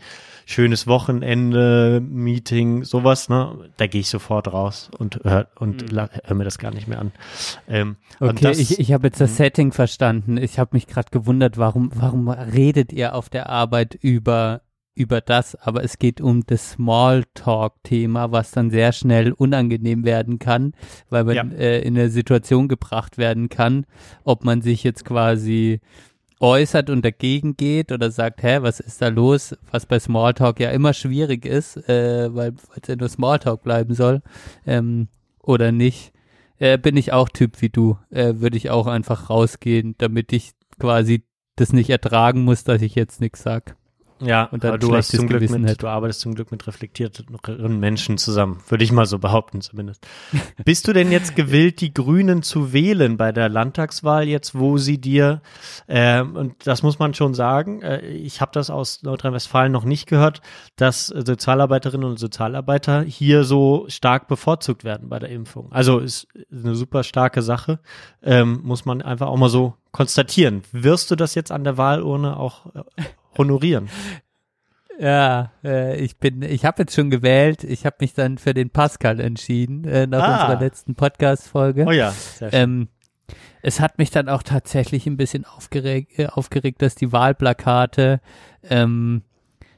[0.47, 3.71] schönes Wochenende, Meeting, sowas, ne?
[3.77, 6.09] Da gehe ich sofort raus und hör, und mhm.
[6.25, 7.13] hör mir das gar nicht mehr an.
[7.69, 9.37] Ähm, okay, das, ich, ich habe jetzt das mhm.
[9.37, 10.39] Setting verstanden.
[10.39, 14.63] Ich habe mich gerade gewundert, warum, warum redet ihr auf der Arbeit über
[15.01, 20.75] über das, aber es geht um das Smalltalk-Thema, was dann sehr schnell unangenehm werden kann,
[21.09, 21.45] weil man ja.
[21.45, 23.87] äh, in eine Situation gebracht werden kann,
[24.25, 25.81] ob man sich jetzt quasi
[26.39, 30.71] äußert und dagegen geht oder sagt, hä, was ist da los, was bei Smalltalk ja
[30.71, 34.21] immer schwierig ist, äh, weil es ja nur Smalltalk bleiben soll,
[34.67, 35.09] ähm,
[35.43, 36.13] oder nicht,
[36.59, 40.53] äh, bin ich auch Typ wie du, äh, würde ich auch einfach rausgehen, damit ich
[40.79, 41.25] quasi
[41.57, 43.77] das nicht ertragen muss, dass ich jetzt nichts sag.
[44.21, 48.19] Ja, und aber du, hast zum Glück mit, du arbeitest zum Glück mit reflektierteren Menschen
[48.19, 50.07] zusammen, würde ich mal so behaupten zumindest.
[50.65, 54.99] Bist du denn jetzt gewillt, die Grünen zu wählen bei der Landtagswahl jetzt, wo sie
[54.99, 55.41] dir,
[55.87, 60.07] äh, und das muss man schon sagen, äh, ich habe das aus Nordrhein-Westfalen noch nicht
[60.07, 60.43] gehört,
[60.77, 65.73] dass Sozialarbeiterinnen und Sozialarbeiter hier so stark bevorzugt werden bei der Impfung.
[65.73, 67.81] Also ist eine super starke Sache,
[68.23, 70.63] ähm, muss man einfach auch mal so konstatieren.
[70.73, 73.03] Wirst du das jetzt an der Wahlurne auch äh,
[73.37, 73.89] honorieren.
[74.99, 77.65] Ja, äh, ich bin, ich habe jetzt schon gewählt.
[77.65, 80.33] Ich habe mich dann für den Pascal entschieden äh, nach ah.
[80.33, 81.87] unserer letzten Podcast-Folge.
[81.87, 82.61] Oh ja, sehr schön.
[82.61, 82.89] Ähm,
[83.63, 88.21] es hat mich dann auch tatsächlich ein bisschen aufgeregt, äh, aufgeregt dass die Wahlplakate
[88.63, 89.23] ähm,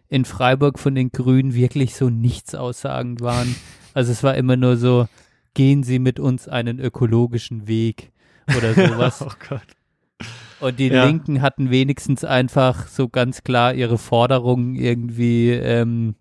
[0.08, 3.54] in Freiburg von den Grünen wirklich so nichts aussagend waren.
[3.94, 5.06] Also es war immer nur so,
[5.54, 8.12] gehen Sie mit uns einen ökologischen Weg
[8.56, 9.22] oder sowas.
[9.22, 9.62] oh Gott.
[10.62, 11.04] Und die ja.
[11.04, 16.14] Linken hatten wenigstens einfach so ganz klar ihre Forderungen irgendwie ähm,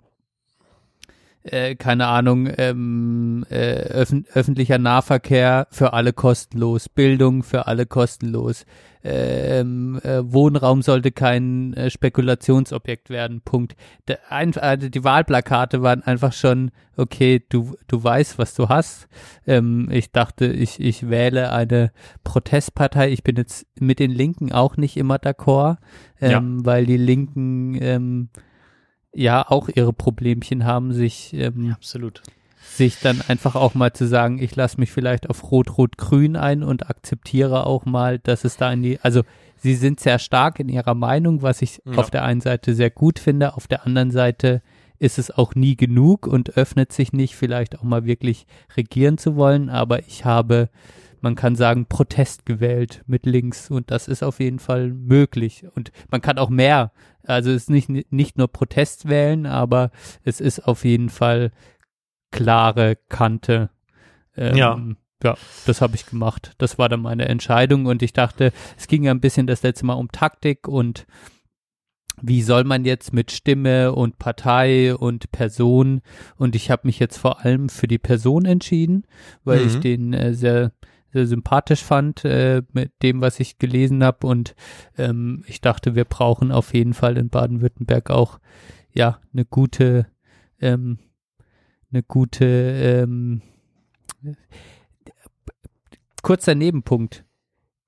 [1.44, 8.66] äh, keine Ahnung, ähm, äh, öffn öffentlicher Nahverkehr für alle kostenlos, Bildung für alle kostenlos,
[9.04, 13.76] ähm, äh, Wohnraum sollte kein äh, Spekulationsobjekt werden, Punkt.
[14.08, 19.08] Der, ein, also die Wahlplakate waren einfach schon, okay, du, du weißt, was du hast.
[19.48, 21.92] Ähm, ich dachte, ich, ich wähle eine
[22.24, 23.12] Protestpartei.
[23.12, 25.78] Ich bin jetzt mit den Linken auch nicht immer d'accord,
[26.22, 26.66] ähm, ja.
[26.66, 28.30] weil die Linken ähm,
[29.14, 32.22] ja auch ihre Problemchen haben, sich ähm, ja, absolut
[32.64, 36.90] sich dann einfach auch mal zu sagen, ich lasse mich vielleicht auf Rot-Rot-Grün ein und
[36.90, 39.24] akzeptiere auch mal, dass es da in die, also
[39.58, 41.98] sie sind sehr stark in ihrer Meinung, was ich ja.
[41.98, 44.62] auf der einen Seite sehr gut finde, auf der anderen Seite
[45.00, 48.46] ist es auch nie genug und öffnet sich nicht, vielleicht auch mal wirklich
[48.78, 50.70] regieren zu wollen, aber ich habe
[51.22, 55.66] man kann sagen, Protest gewählt mit links und das ist auf jeden Fall möglich.
[55.76, 56.92] Und man kann auch mehr.
[57.24, 59.92] Also es ist nicht, nicht nur Protest wählen, aber
[60.24, 61.52] es ist auf jeden Fall
[62.32, 63.70] klare Kante.
[64.36, 64.80] Ähm, ja.
[65.24, 66.54] Ja, das habe ich gemacht.
[66.58, 69.86] Das war dann meine Entscheidung und ich dachte, es ging ja ein bisschen das letzte
[69.86, 71.06] Mal um Taktik und
[72.20, 76.02] wie soll man jetzt mit Stimme und Partei und Person
[76.38, 79.06] und ich habe mich jetzt vor allem für die Person entschieden,
[79.44, 79.68] weil mhm.
[79.68, 80.72] ich den äh, sehr
[81.14, 84.28] sehr sympathisch fand äh, mit dem, was ich gelesen habe.
[84.28, 84.56] Und
[84.98, 88.40] ähm, ich dachte, wir brauchen auf jeden Fall in Baden-Württemberg auch
[88.94, 90.08] ja eine gute,
[90.60, 91.00] ähm,
[91.92, 93.42] eine gute ähm,
[96.22, 97.26] kurzer Nebenpunkt.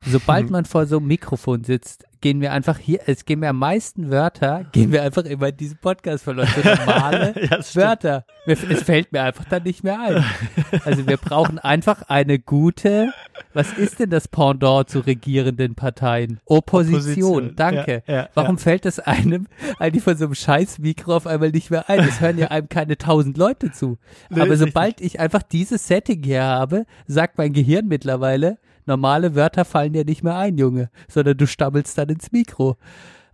[0.06, 3.60] Sobald man vor so einem Mikrofon sitzt, gehen wir einfach hier, es gehen mir am
[3.60, 6.48] meisten Wörter, gehen wir einfach immer in diesen Podcast verloren.
[6.56, 8.26] So normale ja, Wörter.
[8.46, 10.24] Es fällt mir einfach dann nicht mehr ein.
[10.86, 13.14] Also wir brauchen einfach eine gute,
[13.54, 16.40] was ist denn das Pendant zu regierenden Parteien?
[16.46, 17.56] Opposition, Opposition.
[17.56, 18.04] danke.
[18.08, 19.48] Ja, ja, Warum fällt das einem
[19.78, 22.00] eigentlich von so einem scheiß Mikro auf einmal nicht mehr ein?
[22.00, 23.98] Es hören ja einem keine tausend Leute zu.
[24.30, 29.66] Nee, Aber sobald ich einfach dieses Setting hier habe, sagt mein Gehirn mittlerweile, normale Wörter
[29.66, 32.78] fallen dir nicht mehr ein, Junge, sondern du stammelst dann ins Mikro.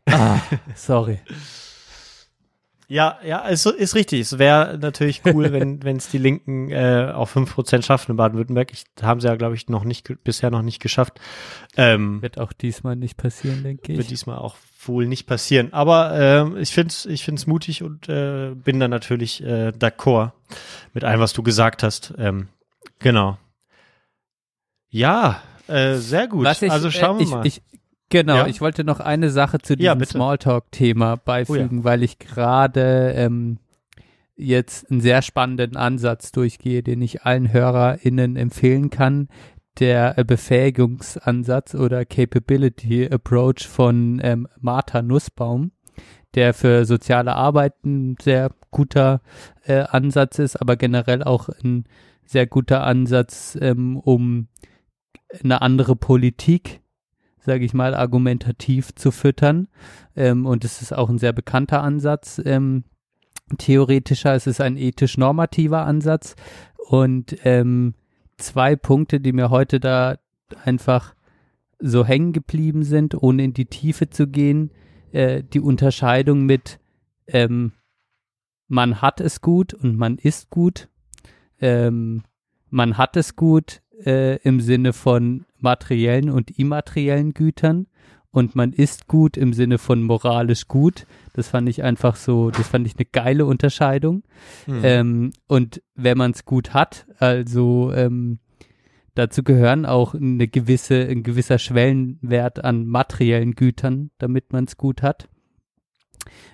[0.05, 0.39] Ah,
[0.75, 1.19] sorry.
[2.91, 4.21] Ja, ja, ist, ist richtig.
[4.21, 8.17] Es wäre natürlich cool, wenn wenn es die Linken äh, auf fünf Prozent schaffen in
[8.17, 8.71] Baden-Württemberg.
[8.73, 11.19] Ich, haben sie ja, glaube ich, noch nicht bisher noch nicht geschafft.
[11.77, 13.97] Ähm, wird auch diesmal nicht passieren, denke ich.
[13.99, 15.71] Wird diesmal auch wohl nicht passieren.
[15.71, 16.13] Aber
[16.55, 20.31] äh, ich finde es ich find's mutig und äh, bin da natürlich äh, d'accord
[20.95, 22.15] mit allem, was du gesagt hast.
[22.17, 22.47] Ähm,
[22.97, 23.37] genau.
[24.89, 26.47] Ja, äh, sehr gut.
[26.47, 27.45] Ich, also schauen wir ich, mal.
[27.45, 27.61] Ich,
[28.09, 28.47] genau, ja?
[28.47, 31.83] ich wollte noch eine Sache zu diesem ja, Smalltalk-Thema beifügen, oh ja.
[31.83, 33.59] weil ich gerade ähm,
[34.35, 39.27] jetzt einen sehr spannenden Ansatz durchgehe, den ich allen HörerInnen empfehlen kann.
[39.79, 45.71] Der äh, Befähigungsansatz oder Capability Approach von ähm, Martha Nussbaum,
[46.35, 49.21] der für soziale Arbeit ein sehr guter
[49.63, 51.85] äh, Ansatz ist, aber generell auch ein
[52.25, 54.47] sehr guter Ansatz, ähm, um
[55.43, 56.81] eine andere Politik,
[57.39, 59.67] sage ich mal, argumentativ zu füttern.
[60.15, 62.41] Ähm, und es ist auch ein sehr bekannter Ansatz.
[62.43, 62.83] Ähm,
[63.57, 66.35] theoretischer, es ist ein ethisch-normativer Ansatz.
[66.87, 67.93] Und ähm,
[68.37, 70.17] zwei Punkte, die mir heute da
[70.63, 71.13] einfach
[71.79, 74.71] so hängen geblieben sind, ohne in die Tiefe zu gehen.
[75.11, 76.79] Äh, die Unterscheidung mit
[77.27, 77.73] ähm,
[78.67, 80.89] man hat es gut und man ist gut.
[81.59, 82.23] Ähm,
[82.69, 87.87] man hat es gut äh, im Sinne von materiellen und immateriellen Gütern
[88.31, 91.07] und man ist gut im Sinne von moralisch gut.
[91.33, 94.23] Das fand ich einfach so, das fand ich eine geile Unterscheidung.
[94.67, 94.81] Mhm.
[94.83, 98.39] Ähm, und wenn man es gut hat, also ähm,
[99.15, 105.01] dazu gehören auch eine gewisse, ein gewisser Schwellenwert an materiellen Gütern, damit man es gut
[105.01, 105.27] hat.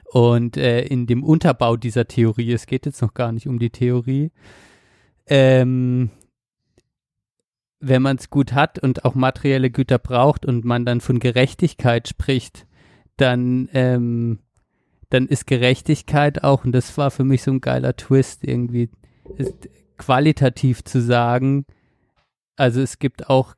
[0.06, 3.72] Und äh, in dem Unterbau dieser Theorie, es geht jetzt noch gar nicht um die
[3.72, 4.32] Theorie,
[5.28, 6.10] ähm,
[7.80, 12.08] wenn man es gut hat und auch materielle Güter braucht und man dann von Gerechtigkeit
[12.08, 12.66] spricht,
[13.18, 14.40] dann, ähm,
[15.10, 18.90] dann ist Gerechtigkeit auch, und das war für mich so ein geiler Twist irgendwie,
[19.38, 21.66] ist qualitativ zu sagen,
[22.56, 23.56] also es gibt auch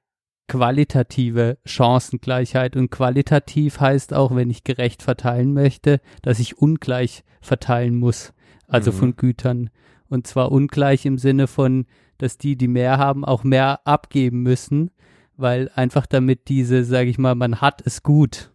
[0.48, 7.98] qualitative Chancengleichheit und qualitativ heißt auch, wenn ich gerecht verteilen möchte, dass ich ungleich verteilen
[7.98, 8.34] muss,
[8.68, 8.96] also mhm.
[8.96, 9.70] von Gütern.
[10.10, 11.86] Und zwar ungleich im Sinne von,
[12.18, 14.92] dass die, die mehr haben, auch mehr abgeben müssen,
[15.36, 18.52] weil einfach damit diese, sage ich mal, man hat es gut,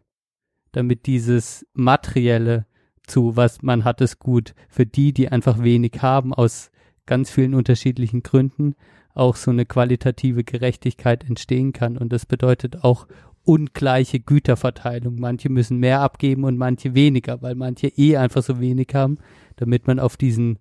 [0.73, 2.67] damit dieses materielle
[3.07, 6.71] zu, was man hat es gut, für die, die einfach wenig haben, aus
[7.07, 8.75] ganz vielen unterschiedlichen Gründen,
[9.15, 11.99] auch so eine qualitative Gerechtigkeit entstehen kann.
[11.99, 13.07] Und das bedeutet auch
[13.45, 15.17] ungleiche Güterverteilung.
[15.17, 19.19] Manche müssen mehr abgeben und manche weniger, weil manche eh einfach so wenig haben,
[19.57, 20.59] damit man auf diesen,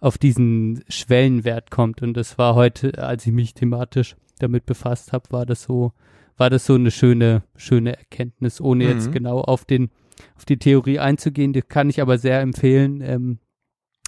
[0.00, 2.02] auf diesen Schwellenwert kommt.
[2.02, 5.92] Und das war heute, als ich mich thematisch damit befasst habe, war das so,
[6.36, 8.90] war das so eine schöne, schöne Erkenntnis, ohne mhm.
[8.90, 9.90] jetzt genau auf den,
[10.36, 11.52] auf die Theorie einzugehen.
[11.52, 13.00] Das kann ich aber sehr empfehlen.
[13.02, 13.38] Ähm,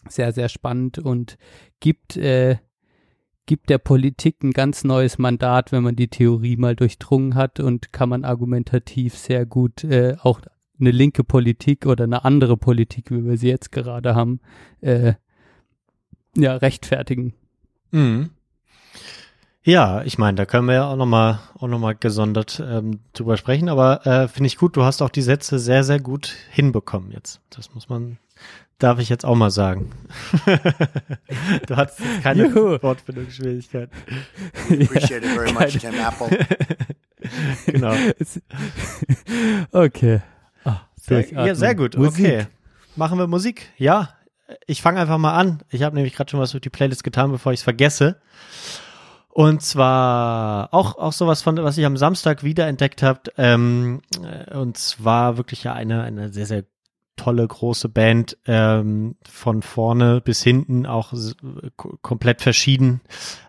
[0.09, 1.36] sehr, sehr spannend und
[1.80, 2.57] gibt, äh,
[3.47, 7.93] gibt der Politik ein ganz neues Mandat, wenn man die Theorie mal durchdrungen hat und
[7.93, 10.40] kann man argumentativ sehr gut äh, auch
[10.80, 14.40] eine linke Politik oder eine andere Politik, wie wir sie jetzt gerade haben,
[14.80, 15.14] äh,
[16.37, 17.35] ja, rechtfertigen.
[17.91, 18.30] Mhm.
[19.64, 23.37] Ja, ich meine, da können wir ja auch nochmal auch noch mal gesondert ähm, drüber
[23.37, 27.12] sprechen, aber äh, finde ich gut, du hast auch die Sätze sehr, sehr gut hinbekommen
[27.12, 27.41] jetzt.
[27.51, 28.18] Das muss man,
[28.80, 29.93] darf ich jetzt auch mal sagen.
[31.66, 32.83] du hattest keine Juhu.
[32.83, 33.89] Wortfindungsschwierigkeit.
[34.68, 36.47] Appreciate it very much, Tim Apple.
[37.66, 37.95] genau.
[39.72, 40.22] okay.
[40.64, 41.97] Oh, sehr, ja, sehr gut.
[41.97, 42.24] Musik.
[42.24, 42.47] Okay.
[42.97, 43.68] Machen wir Musik?
[43.78, 44.09] Ja.
[44.66, 45.62] Ich fange einfach mal an.
[45.70, 48.20] Ich habe nämlich gerade schon was durch die Playlist getan, bevor ich es vergesse.
[49.28, 53.20] Und zwar auch, auch sowas von, was ich am Samstag wiederentdeckt habe.
[53.38, 56.64] Ähm, äh, und zwar wirklich ja eine, eine sehr, sehr
[57.16, 61.12] tolle große Band ähm, von vorne bis hinten auch
[62.00, 63.00] komplett verschieden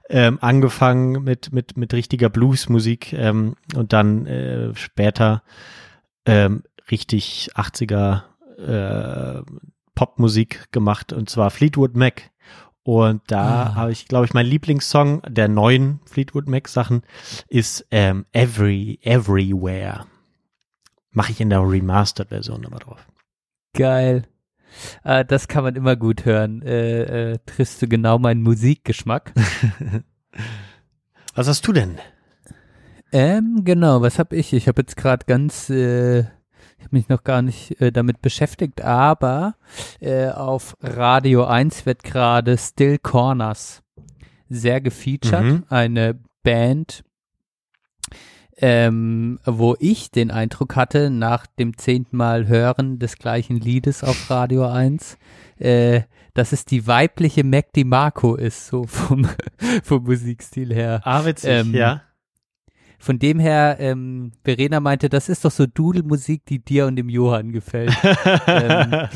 [0.09, 5.43] ähm, angefangen mit mit mit richtiger Bluesmusik ähm, und dann äh, später
[6.25, 8.23] ähm, richtig 80er
[8.57, 9.41] äh,
[9.95, 12.31] Popmusik gemacht und zwar Fleetwood Mac
[12.83, 13.75] und da ah.
[13.75, 17.01] habe ich, glaube ich, mein Lieblingssong der neuen Fleetwood Mac Sachen
[17.47, 20.05] ist ähm, Every Everywhere.
[21.11, 23.07] Mache ich in der Remastered Version aber drauf.
[23.73, 24.27] Geil.
[25.03, 26.61] Äh, das kann man immer gut hören.
[26.61, 29.33] Äh, äh, triffst du genau meinen Musikgeschmack.
[31.35, 31.99] was hast du denn?
[33.13, 34.51] Ähm, genau, was habe ich?
[34.53, 36.25] Ich habe jetzt gerade ganz äh,
[36.83, 39.55] ich habe mich noch gar nicht äh, damit beschäftigt, aber
[40.01, 43.81] äh, auf Radio 1 wird gerade Still Corners
[44.49, 45.43] sehr gefeatured.
[45.43, 45.63] Mhm.
[45.69, 47.05] Eine Band,
[48.57, 54.29] ähm, wo ich den Eindruck hatte, nach dem zehnten Mal Hören des gleichen Liedes auf
[54.29, 55.17] Radio 1,
[55.59, 56.01] äh,
[56.33, 59.25] dass es die weibliche Mac DiMarco ist, so vom,
[59.83, 60.99] vom Musikstil her.
[61.05, 62.01] Ah, witzig, ähm, ja.
[63.03, 67.09] Von dem her, ähm, Verena meinte, das ist doch so Dudelmusik, die dir und dem
[67.09, 67.91] Johann gefällt.
[68.47, 69.09] ähm,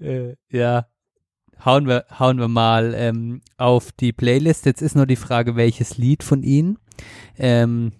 [0.00, 0.86] äh, ja,
[1.64, 4.66] hauen wir, hauen wir mal ähm, auf die Playlist.
[4.66, 6.78] Jetzt ist nur die Frage, welches Lied von ihnen.
[7.38, 7.92] Ähm,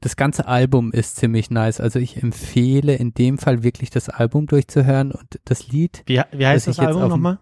[0.00, 1.80] das ganze Album ist ziemlich nice.
[1.80, 6.02] Also ich empfehle in dem Fall wirklich das Album durchzuhören und das Lied.
[6.06, 7.40] Wie, wie heißt das Album nochmal?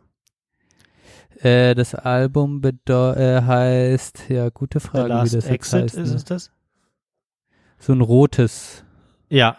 [1.44, 5.96] Äh, das Album äh, heißt, ja, gute Frage, wie das Exit, heißt.
[5.96, 6.16] Ist ne?
[6.16, 6.50] es das?
[7.78, 8.82] So ein rotes.
[9.28, 9.56] Ja.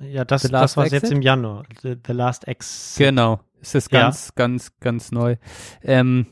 [0.00, 1.64] Ja, das, das war jetzt im Januar.
[1.80, 2.98] The, The, Last Exit.
[2.98, 3.40] Genau.
[3.62, 4.32] Es ist ganz, ja.
[4.36, 5.36] ganz, ganz neu.
[5.82, 6.26] Ähm,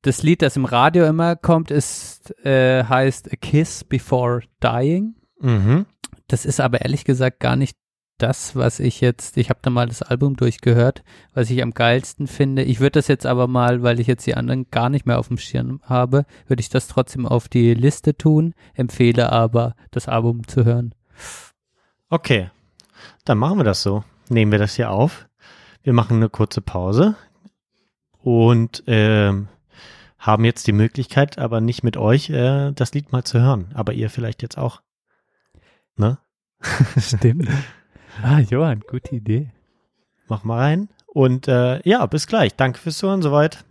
[0.00, 5.16] das Lied, das im Radio immer kommt, ist, äh, heißt A Kiss Before Dying.
[5.40, 5.84] Mhm.
[6.28, 7.76] Das ist aber ehrlich gesagt gar nicht
[8.18, 11.02] das, was ich jetzt, ich habe da mal das Album durchgehört,
[11.32, 12.62] was ich am geilsten finde.
[12.62, 15.28] Ich würde das jetzt aber mal, weil ich jetzt die anderen gar nicht mehr auf
[15.28, 20.46] dem Schirm habe, würde ich das trotzdem auf die Liste tun, empfehle aber, das Album
[20.46, 20.94] zu hören.
[22.08, 22.50] Okay,
[23.24, 24.04] dann machen wir das so.
[24.28, 25.28] Nehmen wir das hier auf.
[25.82, 27.16] Wir machen eine kurze Pause
[28.22, 29.32] und äh,
[30.18, 33.70] haben jetzt die Möglichkeit, aber nicht mit euch, äh, das Lied mal zu hören.
[33.74, 34.80] Aber ihr vielleicht jetzt auch.
[35.96, 36.18] Ne?
[36.98, 37.48] Stimmt.
[38.22, 39.50] Ah, Johann, gute Idee.
[40.28, 40.88] Mach mal rein.
[41.06, 42.54] Und äh, ja, bis gleich.
[42.54, 43.64] Danke fürs Zuhören soweit.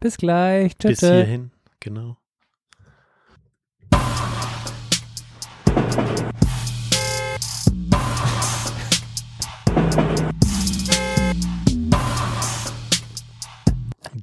[0.00, 0.76] Bis gleich.
[0.76, 1.00] Tschüss.
[1.00, 1.50] Bis hierhin,
[1.80, 2.16] genau.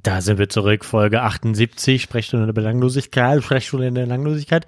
[0.02, 4.66] Da sind wir zurück, Folge 78, Sprechstunde der Belanglosigkeit, Sprechstunde in der Langlosigkeit.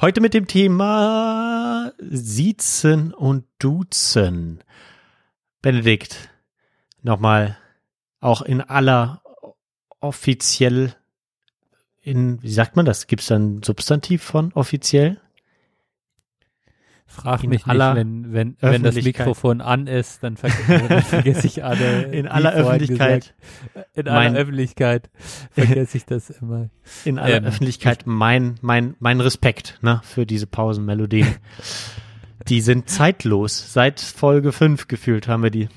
[0.00, 4.64] Heute mit dem Thema Siezen und Duzen.
[5.60, 6.30] Benedikt,
[7.00, 7.56] nochmal,
[8.18, 9.22] auch in aller
[10.00, 10.96] offiziell,
[12.00, 13.06] in, wie sagt man das?
[13.06, 15.20] Gibt es da ein Substantiv von offiziell?
[17.06, 20.50] Frag mich nicht, wenn, wenn, wenn das Mikrofon an ist, dann, ver
[20.88, 22.04] dann vergesse ich alle.
[22.04, 23.34] In aller Öffentlichkeit.
[23.74, 25.10] Gesagt, in aller Öffentlichkeit
[25.50, 26.70] vergesse ich das immer.
[27.04, 31.28] In aller ähm, Öffentlichkeit mein, mein, mein Respekt ne, für diese Pausenmelodien.
[32.48, 33.72] die sind zeitlos.
[33.72, 35.68] Seit Folge 5 gefühlt haben wir die.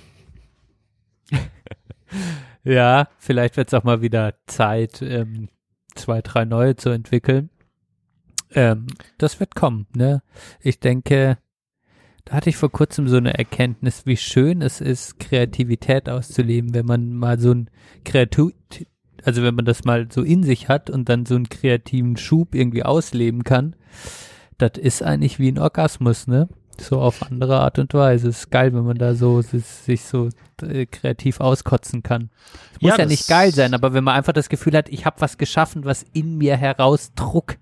[2.64, 5.50] ja, vielleicht wird es auch mal wieder Zeit, ähm,
[5.96, 7.50] zwei, drei neue zu entwickeln.
[8.52, 8.88] Ähm,
[9.18, 10.22] das wird kommen, ne?
[10.62, 11.38] Ich denke,
[12.26, 16.86] da hatte ich vor kurzem so eine Erkenntnis, wie schön es ist, Kreativität auszuleben, wenn
[16.86, 17.70] man mal so ein
[18.04, 18.54] Kreativ,
[19.24, 22.56] also wenn man das mal so in sich hat und dann so einen kreativen Schub
[22.56, 23.76] irgendwie ausleben kann.
[24.58, 26.50] Das ist eigentlich wie ein Orgasmus, ne?
[26.80, 28.30] So auf andere Art und Weise.
[28.30, 30.30] Es ist geil, wenn man da so sich so
[30.62, 32.30] äh, kreativ auskotzen kann.
[32.74, 35.06] Es muss ja, ja nicht geil sein, aber wenn man einfach das Gefühl hat, ich
[35.06, 37.58] habe was geschaffen, was in mir heraus Druck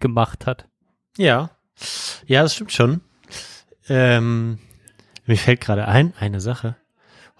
[0.00, 0.66] gemacht hat.
[1.16, 1.50] Ja,
[2.26, 3.00] ja, das stimmt schon.
[3.88, 4.58] Ähm,
[5.26, 6.76] mir fällt gerade ein, eine Sache.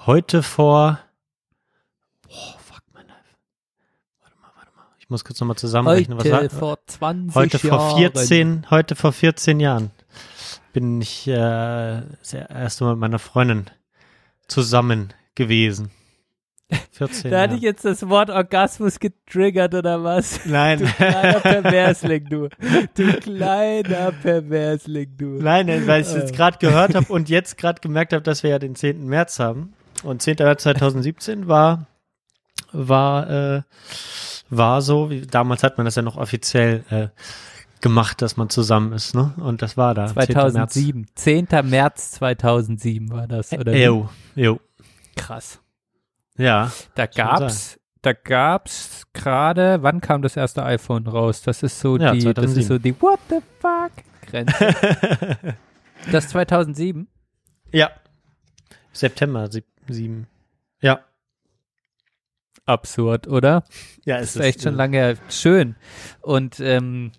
[0.07, 0.99] Heute vor,
[2.23, 3.19] boah, fuck mein Life.
[4.23, 4.87] Warte mal, warte mal.
[4.99, 6.19] Ich muss kurz nochmal zusammenrechnen.
[6.19, 8.71] Heute was vor 20 Heute vor 14, Jahren.
[8.71, 9.91] heute vor 14 Jahren
[10.73, 13.67] bin ich äh, das erste Mal mit meiner Freundin
[14.47, 15.91] zusammen gewesen.
[16.93, 20.41] 14 Da hatte ich jetzt das Wort Orgasmus getriggert oder was?
[20.45, 20.81] Nein.
[20.81, 22.49] Du kleiner Perversling, du.
[22.95, 25.27] Du kleiner Perversling, du.
[25.41, 28.51] Nein, weil ich es jetzt gerade gehört habe und jetzt gerade gemerkt habe, dass wir
[28.51, 29.07] ja den 10.
[29.07, 29.73] März haben.
[30.03, 30.37] Und 10.
[30.41, 31.87] März 2017 war,
[32.73, 33.63] war, äh,
[34.51, 37.09] war so, wie, damals hat man das ja noch offiziell äh,
[37.81, 39.33] gemacht, dass man zusammen ist, ne?
[39.39, 40.09] Und das war da.
[40.09, 41.07] 2007.
[41.15, 41.47] 10.
[41.49, 41.71] März, 10.
[41.71, 43.75] März 2007 war das, oder?
[43.77, 44.61] Jo, jo.
[45.17, 45.61] Krass.
[46.39, 46.73] Ja.
[46.95, 51.43] Da gab's, da gab's gerade, wann kam das erste iPhone raus?
[51.43, 52.35] Das ist so ja, die, 2007.
[52.35, 53.93] das ist so die What the fuck
[54.27, 55.57] Grenze.
[56.13, 57.09] das 2007?
[57.73, 57.91] Ja.
[58.93, 59.49] September
[59.89, 60.27] 7.
[60.81, 61.01] Ja.
[62.65, 63.65] Absurd, oder?
[64.05, 65.77] Ja, es ist, ist echt schon lange schön.
[66.21, 67.13] Und ähm,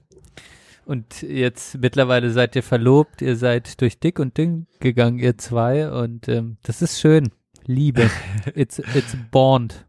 [0.89, 5.88] und jetzt mittlerweile seid ihr verlobt, ihr seid durch dick und dünn gegangen, ihr zwei.
[5.91, 7.30] Und ähm, das ist schön.
[7.66, 8.10] Liebe.
[8.55, 9.86] It's, it's bond.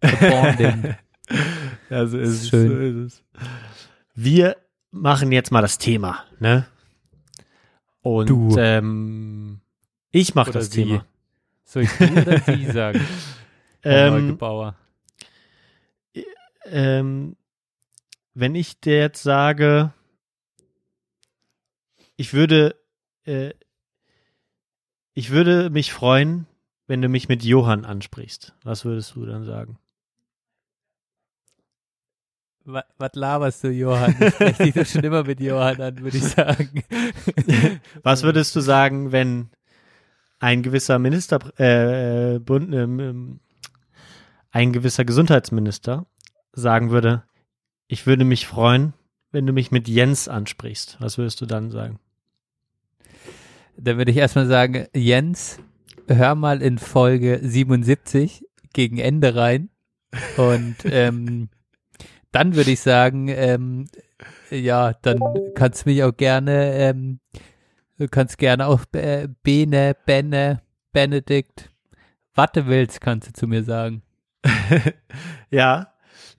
[0.00, 0.94] Bonding.
[1.90, 2.68] ja, so ist, ist schön.
[2.68, 3.24] So ist es.
[4.14, 4.56] Wir
[4.90, 6.66] machen jetzt mal das Thema, ne?
[8.02, 8.56] Und du.
[8.58, 9.60] Ähm,
[10.10, 10.84] ich mache das sie.
[10.84, 11.06] Thema.
[11.64, 13.00] Soll ich du oder sie sagen?
[13.84, 14.38] ähm,
[16.64, 17.36] ähm,
[18.34, 19.92] wenn ich dir jetzt sage,
[22.16, 22.76] ich würde,
[23.24, 23.52] äh,
[25.14, 26.46] ich würde mich freuen,
[26.90, 28.52] wenn du mich mit Johann ansprichst.
[28.64, 29.78] Was würdest du dann sagen?
[32.64, 34.16] Was, was laberst du, Johann?
[34.18, 36.82] Ich spreche dich doch schon immer mit Johann an, würde ich sagen.
[38.02, 39.50] was würdest du sagen, wenn
[40.40, 43.38] ein gewisser Minister, äh, Bund, ähm,
[44.50, 46.06] ein gewisser Gesundheitsminister
[46.54, 47.22] sagen würde,
[47.86, 48.94] ich würde mich freuen,
[49.30, 50.96] wenn du mich mit Jens ansprichst?
[50.98, 52.00] Was würdest du dann sagen?
[53.76, 55.60] Dann würde ich erstmal sagen, Jens,
[56.16, 59.70] hör mal in Folge 77 gegen Ende rein.
[60.36, 61.48] Und ähm,
[62.32, 63.86] dann würde ich sagen, ähm,
[64.50, 65.20] ja, dann
[65.54, 67.20] kannst du mich auch gerne, ähm,
[67.98, 71.70] du kannst gerne auch äh, Bene, Benne, Benedikt,
[72.34, 74.02] was du willst, kannst du zu mir sagen.
[75.50, 75.92] ja,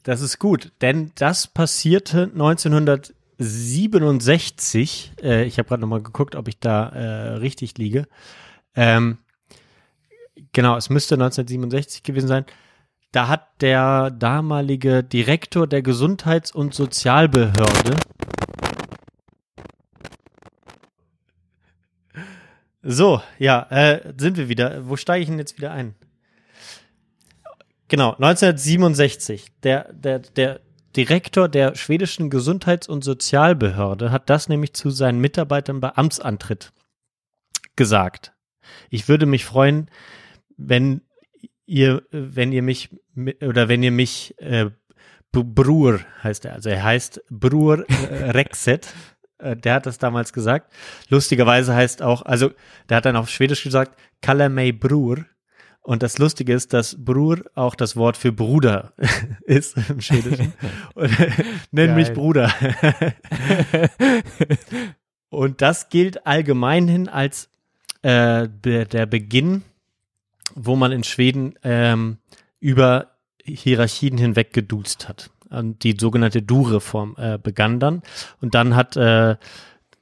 [0.03, 6.47] das ist gut, denn das passierte 1900 67, äh, ich habe gerade nochmal geguckt, ob
[6.47, 8.07] ich da äh, richtig liege.
[8.75, 9.17] Ähm,
[10.53, 12.45] genau, es müsste 1967 gewesen sein.
[13.11, 17.97] Da hat der damalige Direktor der Gesundheits- und Sozialbehörde
[22.83, 24.87] So, ja, äh, sind wir wieder.
[24.87, 25.93] Wo steige ich denn jetzt wieder ein?
[27.87, 29.51] Genau, 1967.
[29.63, 30.61] Der, der, der
[30.95, 36.73] Direktor der schwedischen Gesundheits- und Sozialbehörde hat das nämlich zu seinen Mitarbeitern bei Amtsantritt
[37.75, 38.33] gesagt.
[38.89, 39.89] Ich würde mich freuen,
[40.67, 41.01] wenn
[41.65, 42.89] ihr, wenn ihr mich
[43.41, 44.69] oder wenn ihr mich äh,
[45.31, 48.93] Brur heißt er, also er heißt Brur äh, Rexet.
[49.37, 50.73] Äh, der hat das damals gesagt.
[51.09, 52.51] Lustigerweise heißt auch, also
[52.89, 55.25] der hat dann auf Schwedisch gesagt, Kalle mig Brur.
[55.83, 58.93] Und das Lustige ist, dass Brur auch das Wort für Bruder
[59.45, 60.53] ist im Schwedischen.
[60.93, 61.11] Und,
[61.71, 61.95] nenn Geil.
[61.95, 62.53] mich Bruder.
[65.29, 67.49] Und das gilt allgemein hin als
[68.03, 69.63] äh, der Beginn,
[70.55, 72.17] wo man in Schweden ähm,
[72.59, 73.11] über
[73.43, 75.31] Hierarchien hinweg geduzt hat.
[75.49, 78.01] Und die sogenannte Du-Reform äh, begann dann.
[78.39, 79.35] Und dann hat äh,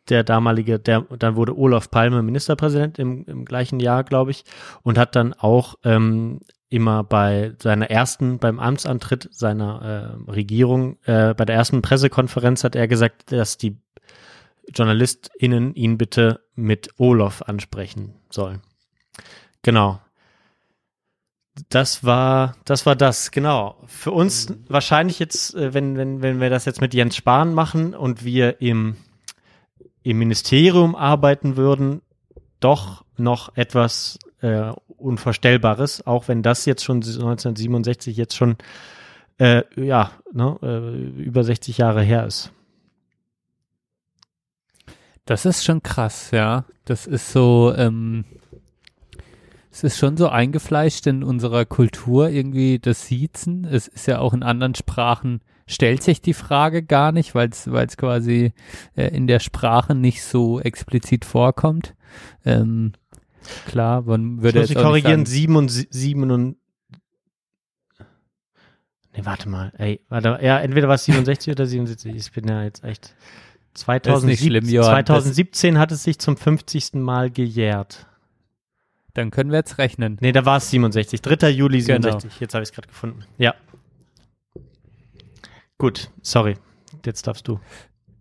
[0.10, 4.44] der damalige, der, dann wurde Olaf Palme Ministerpräsident im, im gleichen Jahr, glaube ich,
[4.84, 6.40] und hat dann auch ähm,
[6.70, 12.76] immer bei seiner ersten, beim Amtsantritt seiner äh, Regierung, äh, bei der ersten Pressekonferenz hat
[12.76, 13.78] er gesagt, dass die
[14.74, 18.62] JournalistInnen ihn bitte mit Olaf ansprechen sollen.
[19.64, 20.00] Genau.
[21.70, 23.76] Das war, das war das, genau.
[23.86, 24.64] Für uns mhm.
[24.68, 28.62] wahrscheinlich jetzt, äh, wenn, wenn, wenn wir das jetzt mit Jens Spahn machen und wir
[28.62, 28.96] im,
[30.04, 32.02] im Ministerium arbeiten würden,
[32.60, 38.58] doch noch etwas äh, Unvorstellbares, auch wenn das jetzt schon 1967 jetzt schon
[39.38, 42.52] äh, ja, ne, äh, über 60 Jahre her ist.
[45.26, 46.66] Das ist schon krass, ja.
[46.86, 48.26] Das ist so, ähm,
[49.72, 53.66] es ist schon so eingefleischt in unserer Kultur irgendwie das Siezen.
[53.66, 57.72] Es ist ja auch in anderen Sprachen stellt sich die Frage gar nicht, weil es
[57.72, 58.54] weil es quasi
[58.96, 61.96] äh, in der Sprache nicht so explizit vorkommt.
[62.44, 62.94] Ähm,
[63.68, 66.58] klar, man würde ich muss jetzt korrigieren, sieben und sieben und
[69.16, 72.16] Nee, warte mal, ey, warte, ja, entweder war es 67 oder 77.
[72.16, 73.16] Ich bin ja jetzt echt
[73.74, 76.94] 2007, schlimm, 2017 hat es sich zum 50.
[76.94, 78.08] Mal gejährt.
[79.14, 80.18] Dann können wir jetzt rechnen.
[80.22, 81.22] Nee, da war es 67.
[81.22, 81.50] 3.
[81.50, 82.30] Juli 67.
[82.30, 82.40] Genau.
[82.40, 83.26] Jetzt habe ich es gerade gefunden.
[83.38, 83.56] Ja.
[85.78, 86.58] Gut, sorry.
[87.06, 87.60] Jetzt darfst du.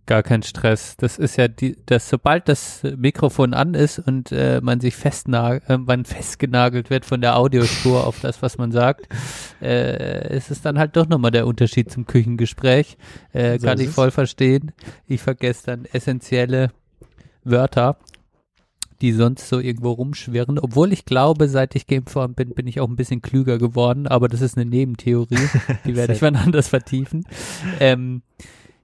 [0.07, 0.97] Gar kein Stress.
[0.97, 5.77] Das ist ja die, dass sobald das Mikrofon an ist und äh, man sich äh,
[5.77, 9.07] man festgenagelt wird von der Audiospur auf das, was man sagt,
[9.61, 12.97] äh, ist es dann halt doch nochmal der Unterschied zum Küchengespräch.
[13.35, 14.73] Äh, so kann ich voll verstehen.
[15.07, 16.71] Ich vergesse dann essentielle
[17.45, 17.99] Wörter
[19.01, 20.59] die sonst so irgendwo rumschwirren.
[20.59, 24.29] Obwohl ich glaube, seit ich worden bin, bin ich auch ein bisschen klüger geworden, aber
[24.29, 25.49] das ist eine Nebentheorie,
[25.85, 27.25] die werde ich wann anders vertiefen.
[27.81, 28.23] Ähm,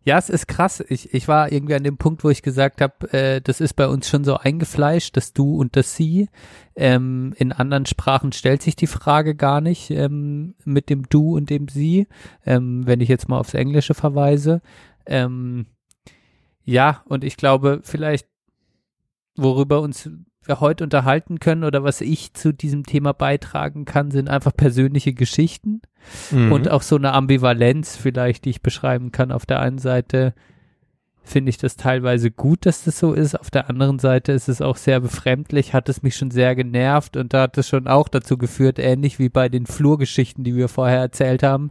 [0.06, 0.84] ja, es ist krass.
[0.88, 3.88] Ich, ich war irgendwie an dem Punkt, wo ich gesagt habe, äh, das ist bei
[3.88, 6.28] uns schon so eingefleischt, das Du und das Sie.
[6.76, 11.48] Ähm, in anderen Sprachen stellt sich die Frage gar nicht ähm, mit dem Du und
[11.48, 12.06] dem Sie,
[12.44, 14.60] ähm, wenn ich jetzt mal aufs Englische verweise.
[15.06, 15.66] Ähm,
[16.64, 18.26] ja, und ich glaube, vielleicht
[19.36, 20.08] worüber uns
[20.46, 25.14] wir heute unterhalten können oder was ich zu diesem Thema beitragen kann, sind einfach persönliche
[25.14, 25.80] Geschichten
[26.30, 26.52] mhm.
[26.52, 29.32] und auch so eine Ambivalenz vielleicht, die ich beschreiben kann.
[29.32, 30.34] Auf der einen Seite
[31.22, 33.38] finde ich das teilweise gut, dass das so ist.
[33.40, 37.16] Auf der anderen Seite ist es auch sehr befremdlich, hat es mich schon sehr genervt
[37.16, 40.68] und da hat es schon auch dazu geführt, ähnlich wie bei den Flurgeschichten, die wir
[40.68, 41.70] vorher erzählt haben,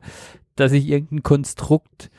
[0.56, 2.10] dass ich irgendein Konstrukt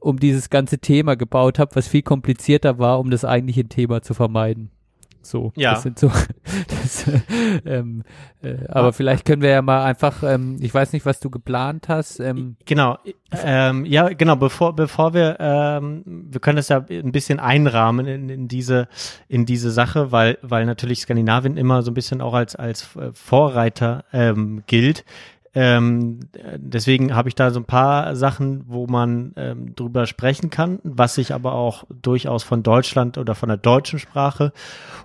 [0.00, 4.14] um dieses ganze Thema gebaut habe, was viel komplizierter war, um das eigentliche Thema zu
[4.14, 4.70] vermeiden.
[5.22, 5.72] So, ja.
[5.72, 6.10] das sind so.
[6.68, 7.04] Das,
[7.64, 8.02] ähm,
[8.42, 8.92] äh, aber ah.
[8.92, 12.18] vielleicht können wir ja mal einfach, ähm, ich weiß nicht, was du geplant hast.
[12.18, 12.98] Ähm, genau,
[13.44, 14.36] ähm, ja, genau.
[14.36, 18.88] Bevor bevor wir, ähm, wir können das ja ein bisschen einrahmen in, in diese
[19.28, 23.10] in diese Sache, weil weil natürlich Skandinavien immer so ein bisschen auch als als äh,
[23.12, 25.04] Vorreiter ähm, gilt.
[25.52, 26.20] Ähm,
[26.56, 31.16] deswegen habe ich da so ein paar Sachen, wo man ähm, drüber sprechen kann, was
[31.16, 34.52] sich aber auch durchaus von Deutschland oder von der deutschen Sprache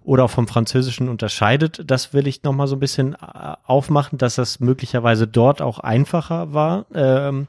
[0.04, 1.82] oder auch vom Französischen unterscheidet.
[1.90, 6.54] Das will ich nochmal so ein bisschen äh, aufmachen, dass das möglicherweise dort auch einfacher
[6.54, 7.48] war, ähm,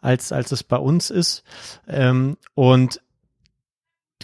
[0.00, 1.44] als, als es bei uns ist.
[1.86, 3.00] Ähm, und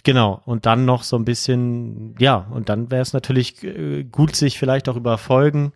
[0.03, 4.35] Genau, und dann noch so ein bisschen, ja, und dann wäre es natürlich äh, gut,
[4.35, 5.73] sich vielleicht auch über Folgen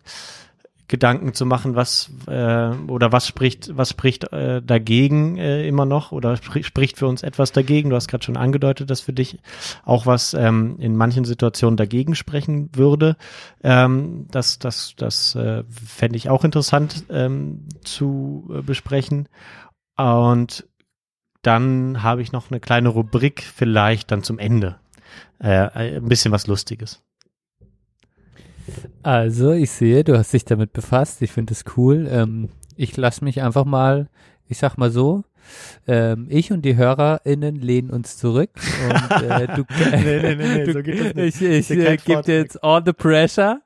[0.90, 6.10] Gedanken zu machen, was äh, oder was spricht, was spricht äh, dagegen äh, immer noch
[6.10, 7.90] oder spr spricht für uns etwas dagegen.
[7.90, 9.38] Du hast gerade schon angedeutet, dass für dich
[9.84, 13.16] auch was ähm, in manchen Situationen dagegen sprechen würde.
[13.62, 19.28] Ähm, das das, das äh, fände ich auch interessant ähm, zu äh, besprechen.
[19.96, 20.66] Und
[21.42, 24.80] dann habe ich noch eine kleine Rubrik vielleicht dann zum Ende.
[25.38, 27.00] Äh, ein bisschen was Lustiges.
[29.02, 31.22] Also, ich sehe, du hast dich damit befasst.
[31.22, 32.08] Ich finde es cool.
[32.10, 34.08] Ähm, ich lasse mich einfach mal,
[34.48, 35.24] ich sag mal so,
[35.86, 38.50] ähm, ich und die HörerInnen lehnen uns zurück
[38.88, 42.62] und äh, du, nee, nee, nee, du so geht ich, ich äh, gebe dir jetzt
[42.62, 43.60] all the pressure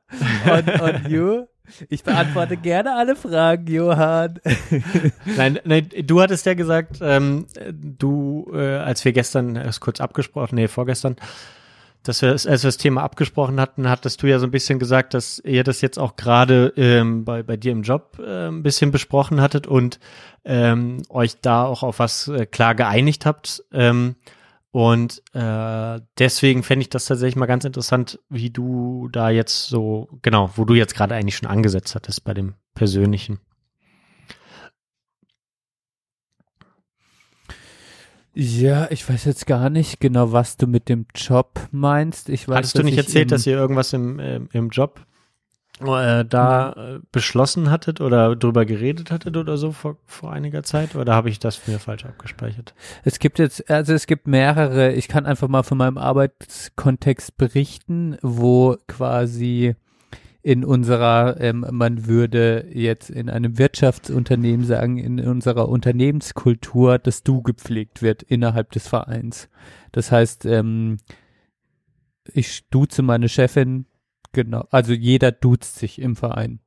[0.46, 1.44] on, on you.
[1.88, 4.38] Ich beantworte gerne alle Fragen, Johann.
[5.36, 10.56] nein, nein, du hattest ja gesagt, ähm, du, äh, als wir gestern erst kurz abgesprochen,
[10.56, 11.16] nee, vorgestern,
[12.04, 15.14] dass wir, als wir das Thema abgesprochen hatten, hattest du ja so ein bisschen gesagt,
[15.14, 18.90] dass ihr das jetzt auch gerade ähm, bei, bei dir im Job äh, ein bisschen
[18.90, 19.98] besprochen hattet und
[20.44, 23.64] ähm, euch da auch auf was äh, klar geeinigt habt.
[23.72, 24.16] Ähm,
[24.70, 30.08] und äh, deswegen fände ich das tatsächlich mal ganz interessant, wie du da jetzt so,
[30.20, 33.38] genau, wo du jetzt gerade eigentlich schon angesetzt hattest bei dem Persönlichen.
[38.34, 42.28] Ja, ich weiß jetzt gar nicht genau, was du mit dem Job meinst.
[42.28, 45.06] Ich weiß, Hattest du nicht erzählt, dass ihr irgendwas im, äh, im Job
[45.80, 50.96] äh, da äh, beschlossen hattet oder drüber geredet hattet oder so vor, vor einiger Zeit?
[50.96, 52.74] Oder habe ich das mir falsch abgespeichert?
[53.04, 58.18] Es gibt jetzt, also es gibt mehrere, ich kann einfach mal von meinem Arbeitskontext berichten,
[58.20, 59.76] wo quasi
[60.44, 67.40] in unserer, ähm, man würde jetzt in einem Wirtschaftsunternehmen sagen, in unserer Unternehmenskultur das Du
[67.40, 69.48] gepflegt wird innerhalb des Vereins.
[69.90, 70.98] Das heißt, ähm,
[72.30, 73.86] ich duze meine Chefin,
[74.32, 76.60] genau, also jeder duzt sich im Verein.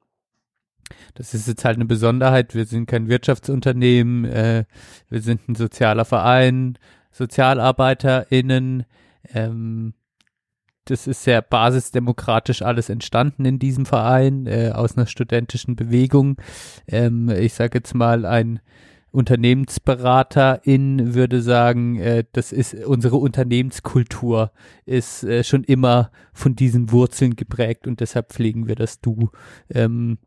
[1.14, 2.56] Das ist jetzt halt eine Besonderheit.
[2.56, 4.66] Wir sind kein Wirtschaftsunternehmen, äh,
[5.08, 6.80] wir sind ein sozialer Verein,
[7.12, 8.86] SozialarbeiterInnen,
[9.36, 9.94] ähm,
[10.90, 16.38] das ist sehr basisdemokratisch alles entstanden in diesem Verein, äh, aus einer studentischen Bewegung.
[16.88, 18.60] Ähm, ich sage jetzt mal, ein
[19.12, 24.52] Unternehmensberaterin würde sagen, äh, das ist unsere Unternehmenskultur,
[24.86, 29.30] ist äh, schon immer von diesen Wurzeln geprägt und deshalb pflegen wir das Du.
[29.70, 30.18] Ähm,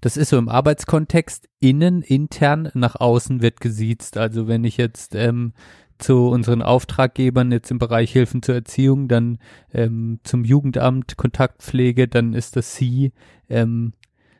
[0.00, 4.16] das ist so im Arbeitskontext, innen, intern, nach außen wird gesiezt.
[4.16, 5.52] Also wenn ich jetzt ähm,
[5.98, 9.38] zu unseren Auftraggebern jetzt im Bereich Hilfen zur Erziehung, dann
[9.72, 13.12] ähm, zum Jugendamt, Kontaktpflege, dann ist das Sie,
[13.48, 13.92] ähm,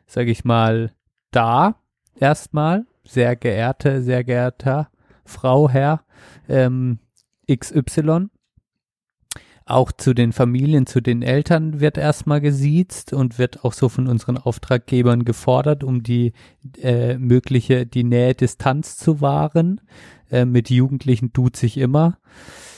[0.07, 0.91] sage ich mal,
[1.31, 1.75] da
[2.15, 2.85] erstmal.
[3.03, 4.89] Sehr geehrte, sehr geehrter
[5.25, 6.03] Frau, Herr
[6.47, 6.99] ähm,
[7.51, 8.27] XY.
[9.69, 14.07] Auch zu den Familien, zu den Eltern wird erstmal gesiezt und wird auch so von
[14.07, 16.33] unseren Auftraggebern gefordert, um die
[16.81, 19.79] äh, mögliche, die Nähe-Distanz zu wahren.
[20.31, 22.17] Äh, mit Jugendlichen tut sich immer.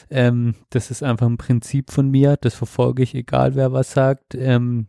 [0.10, 4.36] Ähm, das ist einfach ein Prinzip von mir, das verfolge ich, egal wer was sagt.
[4.36, 4.88] Ähm,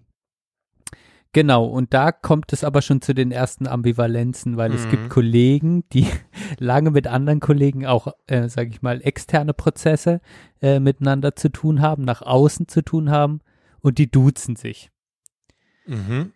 [1.35, 4.77] Genau, und da kommt es aber schon zu den ersten Ambivalenzen, weil mhm.
[4.77, 5.09] es gibt mhm.
[5.09, 6.07] Kollegen, die
[6.59, 10.21] lange mit anderen Kollegen auch, äh, sage ich mal, externe Prozesse
[10.61, 13.41] äh, miteinander zu tun haben, nach außen zu tun haben
[13.81, 14.91] und die duzen sich.
[15.87, 16.33] Mhm.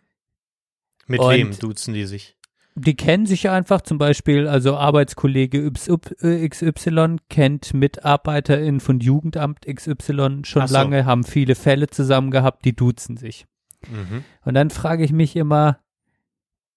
[1.07, 2.36] Mit und wem duzen die sich?
[2.79, 10.67] Die kennen sich einfach zum Beispiel, also Arbeitskollege XY kennt Mitarbeiterin von Jugendamt XY schon
[10.67, 10.75] so.
[10.75, 13.47] lange, haben viele Fälle zusammen gehabt, die duzen sich.
[13.91, 14.25] Mhm.
[14.45, 15.79] Und dann frage ich mich immer,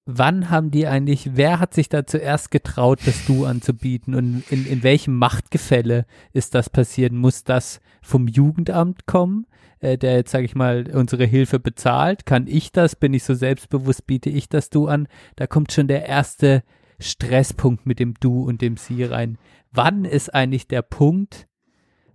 [0.05, 4.65] wann haben die eigentlich, wer hat sich da zuerst getraut, das Du anzubieten und in,
[4.65, 7.13] in welchem Machtgefälle ist das passiert?
[7.13, 9.45] Muss das vom Jugendamt kommen?
[9.79, 12.25] äh, der jetzt, sage ich mal, unsere Hilfe bezahlt?
[12.25, 12.95] Kann ich das?
[12.95, 14.07] Bin ich so selbstbewusst?
[14.07, 15.07] Biete ich das Du an?
[15.35, 16.63] Da kommt schon der erste
[16.99, 19.37] Stresspunkt mit dem Du und dem Sie rein.
[19.71, 21.47] Wann ist eigentlich der Punkt,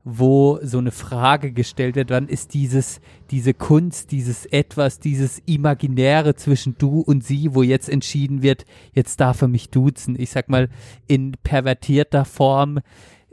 [0.05, 3.01] wo so eine Frage gestellt wird, wann ist dieses,
[3.31, 9.19] diese Kunst, dieses Etwas, dieses Imaginäre zwischen du und sie, wo jetzt entschieden wird, jetzt
[9.21, 10.21] darf er mich duzen.
[10.21, 10.69] Ich sag mal,
[11.07, 12.81] in pervertierter Form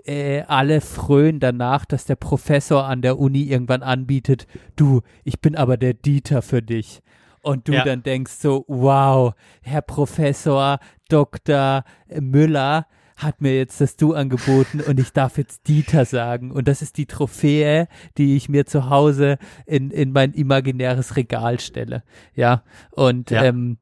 [0.05, 4.47] äh, alle frönen danach, dass der Professor an der Uni irgendwann anbietet,
[4.78, 7.01] du, ich bin aber der Dieter für dich.
[7.41, 7.84] Und du ja.
[7.84, 11.84] dann denkst so, wow, Herr Professor Dr.
[12.19, 12.86] Müller
[13.22, 16.51] hat mir jetzt das Du angeboten und ich darf jetzt Dieter sagen.
[16.51, 21.59] Und das ist die Trophäe, die ich mir zu Hause in, in mein imaginäres Regal
[21.59, 22.03] stelle.
[22.36, 23.43] Ja, und ja.
[23.43, 23.78] Ähm,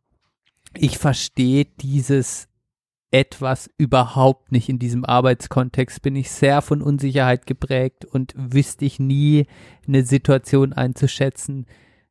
[0.77, 2.47] ich verstehe dieses
[3.11, 6.01] etwas überhaupt nicht in diesem Arbeitskontext.
[6.01, 9.47] Bin ich sehr von Unsicherheit geprägt und wüsste ich nie
[9.87, 11.65] eine Situation einzuschätzen,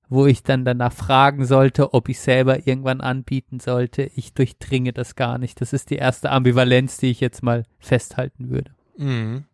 [0.08, 4.10] wo ich dann danach fragen sollte, ob ich selber irgendwann anbieten sollte.
[4.14, 5.60] Ich durchdringe das gar nicht.
[5.60, 8.70] Das ist die erste Ambivalenz, die ich jetzt mal festhalten würde.
[8.96, 9.44] Mhm.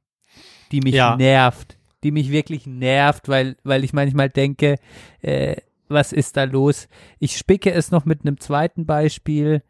[0.70, 1.16] Die mich ja.
[1.16, 1.78] nervt.
[2.04, 4.76] Die mich wirklich nervt, weil, weil ich manchmal denke,
[5.22, 5.56] äh,
[5.88, 6.88] was ist da los?
[7.18, 9.62] Ich spicke es noch mit einem zweiten Beispiel.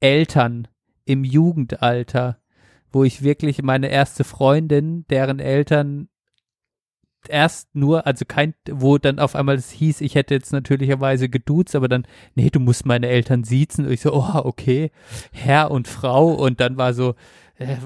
[0.00, 0.66] Eltern
[1.04, 2.38] im Jugendalter,
[2.90, 6.08] wo ich wirklich meine erste Freundin, deren Eltern
[7.28, 11.74] erst nur, also kein, wo dann auf einmal es hieß, ich hätte jetzt natürlicherweise geduzt,
[11.76, 13.86] aber dann, nee, du musst meine Eltern siezen.
[13.86, 14.90] Und ich so, oh, okay,
[15.32, 16.32] Herr und Frau.
[16.32, 17.14] Und dann war so,
[17.60, 17.76] äh,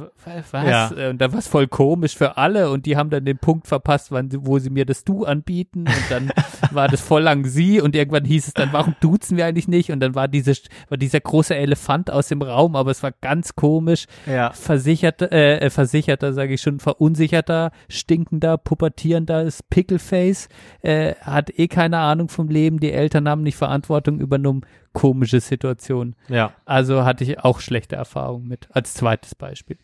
[0.53, 0.69] was?
[0.69, 0.91] Ja.
[0.97, 3.67] Äh, und dann war es voll komisch für alle und die haben dann den Punkt
[3.67, 6.31] verpasst, wann, wo sie mir das Du anbieten und dann
[6.71, 9.91] war das voll lang sie und irgendwann hieß es dann, warum duzen wir eigentlich nicht?
[9.91, 10.53] Und dann war, diese,
[10.89, 14.07] war dieser große Elefant aus dem Raum, aber es war ganz komisch.
[14.27, 14.53] Ja.
[14.53, 20.49] Versicherter, äh, äh versicherter, sage ich schon, verunsicherter, stinkender, pubertierender Pickleface,
[20.83, 24.63] äh, hat eh keine Ahnung vom Leben, die Eltern haben nicht Verantwortung übernommen,
[24.95, 26.17] komische Situation.
[26.29, 26.55] Ja.
[26.65, 29.77] Also hatte ich auch schlechte Erfahrungen mit, als zweites Beispiel.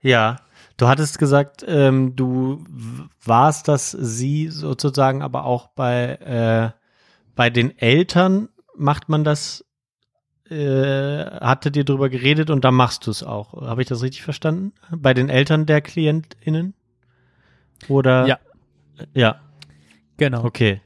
[0.00, 0.38] Ja,
[0.76, 2.64] du hattest gesagt, ähm, du
[3.24, 6.78] warst das sie sozusagen, aber auch bei, äh,
[7.36, 9.64] bei den Eltern macht man das
[10.50, 13.62] äh, hatte dir drüber geredet und da machst du es auch.
[13.62, 14.72] Habe ich das richtig verstanden?
[14.90, 16.74] Bei den Eltern der KlientInnen?
[17.88, 18.26] Oder?
[18.26, 18.38] Ja.
[19.14, 19.40] Ja.
[20.16, 20.44] Genau.
[20.44, 20.82] Okay.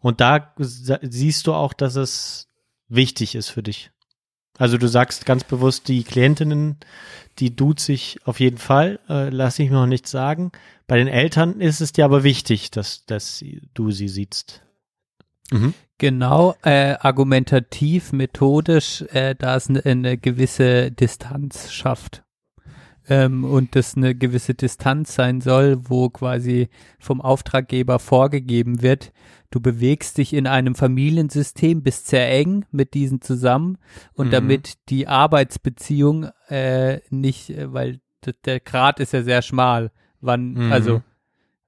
[0.00, 0.54] Und da
[1.02, 2.48] siehst du auch, dass es
[2.94, 3.90] wichtig ist für dich.
[4.56, 6.76] Also du sagst ganz bewusst, die Klientinnen,
[7.38, 10.52] die duzt sich auf jeden Fall, äh, lass ich mir noch nichts sagen.
[10.86, 13.44] Bei den Eltern ist es dir aber wichtig, dass, dass
[13.74, 14.62] du sie siehst.
[15.50, 15.74] Mhm.
[15.98, 22.23] Genau, äh, argumentativ, methodisch, äh, da es eine, eine gewisse Distanz schafft.
[23.08, 26.68] Ähm, und das eine gewisse Distanz sein soll, wo quasi
[26.98, 29.12] vom Auftraggeber vorgegeben wird,
[29.50, 33.78] du bewegst dich in einem Familiensystem, bist sehr eng mit diesen zusammen
[34.14, 34.32] und mhm.
[34.32, 38.00] damit die Arbeitsbeziehung äh, nicht, äh, weil
[38.46, 40.72] der Grad ist ja sehr schmal, wann, mhm.
[40.72, 41.02] also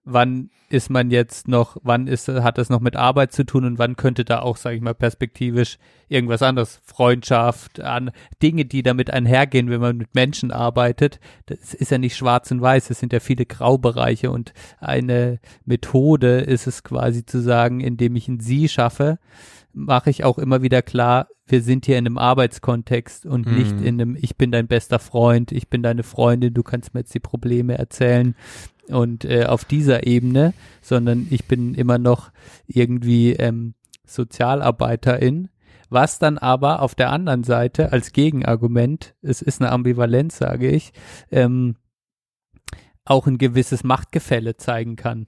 [0.06, 3.78] wann ist man jetzt noch, wann ist, hat das noch mit Arbeit zu tun und
[3.78, 5.78] wann könnte da auch, sage ich mal, perspektivisch
[6.08, 11.18] irgendwas anderes, Freundschaft, an Dinge, die damit einhergehen, wenn man mit Menschen arbeitet.
[11.46, 16.38] Das ist ja nicht schwarz und weiß, es sind ja viele Graubereiche und eine Methode
[16.38, 19.18] ist es quasi zu sagen, indem ich ein Sie schaffe,
[19.72, 23.56] mache ich auch immer wieder klar, wir sind hier in einem Arbeitskontext und mhm.
[23.56, 27.00] nicht in einem, ich bin dein bester Freund, ich bin deine Freundin, du kannst mir
[27.00, 28.34] jetzt die Probleme erzählen
[28.88, 32.30] und äh, auf dieser Ebene, sondern ich bin immer noch
[32.66, 35.48] irgendwie ähm, Sozialarbeiterin,
[35.88, 40.92] was dann aber auf der anderen Seite als Gegenargument, es ist eine Ambivalenz, sage ich,
[41.30, 41.76] ähm,
[43.04, 45.26] auch ein gewisses Machtgefälle zeigen kann.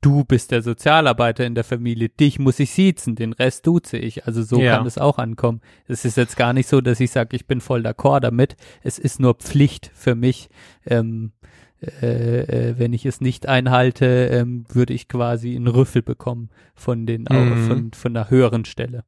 [0.00, 4.26] Du bist der Sozialarbeiter in der Familie, dich muss ich siezen, den Rest duze ich.
[4.26, 4.76] Also so ja.
[4.76, 5.60] kann es auch ankommen.
[5.88, 8.56] Es ist jetzt gar nicht so, dass ich sage, ich bin voll d'accord damit.
[8.84, 10.50] Es ist nur Pflicht für mich,
[10.86, 11.32] ähm,
[11.80, 17.06] äh, äh, wenn ich es nicht einhalte, ähm, würde ich quasi einen Rüffel bekommen von
[17.06, 17.66] den mhm.
[17.66, 19.04] von, von einer höheren Stelle.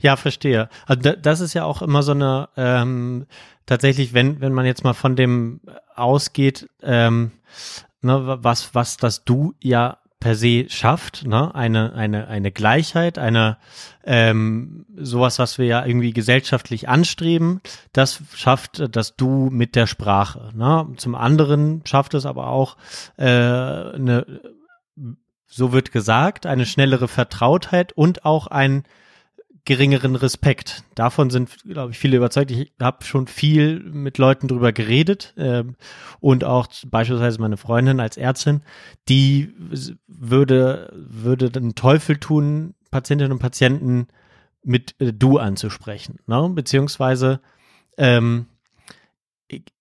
[0.00, 0.68] Ja, verstehe.
[0.86, 3.26] Also das ist ja auch immer so eine ähm,
[3.66, 5.60] tatsächlich, wenn wenn man jetzt mal von dem
[5.94, 7.32] ausgeht, ähm,
[8.00, 11.54] ne, was was das Du ja per se schafft, ne?
[11.54, 13.58] eine, eine, eine Gleichheit, eine
[14.04, 17.60] ähm, sowas, was wir ja irgendwie gesellschaftlich anstreben,
[17.92, 20.48] das schafft das Du mit der Sprache.
[20.54, 20.88] Ne?
[20.96, 22.78] Zum anderen schafft es aber auch
[23.18, 24.40] äh, eine,
[25.46, 28.84] so wird gesagt, eine schnellere Vertrautheit und auch ein
[29.64, 30.84] geringeren Respekt.
[30.94, 32.50] Davon sind, glaube ich, viele überzeugt.
[32.50, 35.76] Ich habe schon viel mit Leuten drüber geredet ähm,
[36.20, 38.62] und auch beispielsweise meine Freundin als Ärztin,
[39.08, 39.54] die
[40.06, 44.08] würde würde den Teufel tun, Patientinnen und Patienten
[44.62, 46.50] mit äh, du anzusprechen, ne?
[46.50, 47.40] beziehungsweise
[47.96, 48.46] ähm,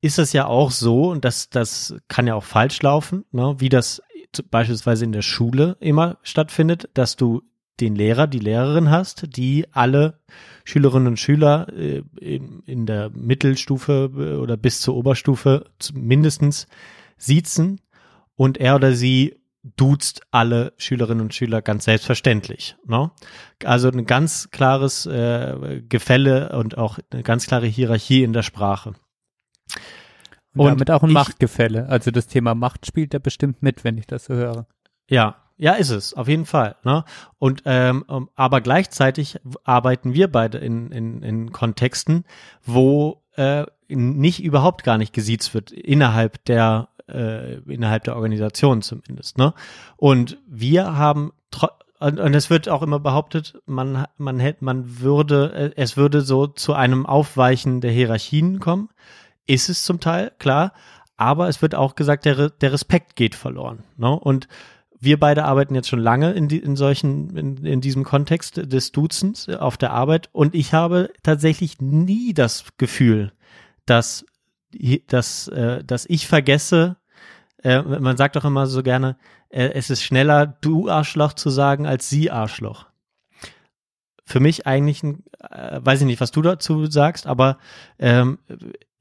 [0.02, 3.56] ist es ja auch so und das das kann ja auch falsch laufen, ne?
[3.58, 4.02] wie das
[4.50, 7.44] beispielsweise in der Schule immer stattfindet, dass du
[7.80, 10.20] den Lehrer, die Lehrerin hast, die alle
[10.64, 16.68] Schülerinnen und Schüler äh, in, in der Mittelstufe äh, oder bis zur Oberstufe mindestens
[17.18, 17.82] siezen
[18.36, 22.76] und er oder sie duzt alle Schülerinnen und Schüler ganz selbstverständlich.
[22.86, 23.12] Ne?
[23.64, 28.94] Also ein ganz klares äh, Gefälle und auch eine ganz klare Hierarchie in der Sprache.
[30.56, 31.88] Und, und damit auch ein ich, Machtgefälle.
[31.88, 34.68] Also das Thema Macht spielt da bestimmt mit, wenn ich das so höre.
[35.10, 36.76] Ja, ja, ist es, auf jeden Fall.
[36.84, 37.06] Ne?
[37.40, 38.06] Und ähm,
[38.36, 42.26] aber gleichzeitig arbeiten wir beide in, in, in Kontexten,
[42.66, 49.38] wo äh, nicht überhaupt gar nicht gesiezt wird innerhalb der äh, innerhalb der Organisation zumindest.
[49.38, 49.54] Ne?
[49.98, 51.34] Und wir haben
[52.00, 56.48] und, es wird auch immer behauptet, man man hätte man würde äh, es würde so
[56.48, 58.90] zu einem Aufweichen der Hierarchien kommen.
[59.46, 60.74] Ist es zum Teil klar,
[61.18, 63.84] aber es wird auch gesagt, der, der Respekt geht verloren.
[63.98, 64.10] Ne?
[64.12, 64.48] Und
[65.04, 68.92] wir beide arbeiten jetzt schon lange in, die, in solchen, in, in diesem Kontext des
[68.92, 73.34] Duzens auf der Arbeit und ich habe tatsächlich nie das Gefühl,
[73.86, 74.26] dass,
[75.08, 76.98] dass, äh, dass ich vergesse,
[77.64, 79.18] äh, man sagt doch immer so gerne,
[79.50, 82.88] äh, es ist schneller, du Arschloch zu sagen, als sie Arschloch.
[84.26, 87.58] Für mich eigentlich, ein, äh, weiß ich nicht, was du dazu sagst, aber
[88.00, 88.40] ähm,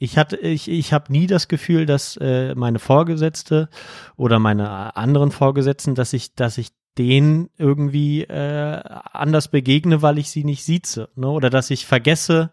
[0.03, 3.69] ich hatte, ich, ich habe nie das Gefühl, dass äh, meine Vorgesetzte
[4.17, 8.81] oder meine anderen Vorgesetzten, dass ich, dass ich denen irgendwie äh,
[9.13, 11.29] anders begegne, weil ich sie nicht sieze, ne?
[11.29, 12.53] Oder dass ich vergesse,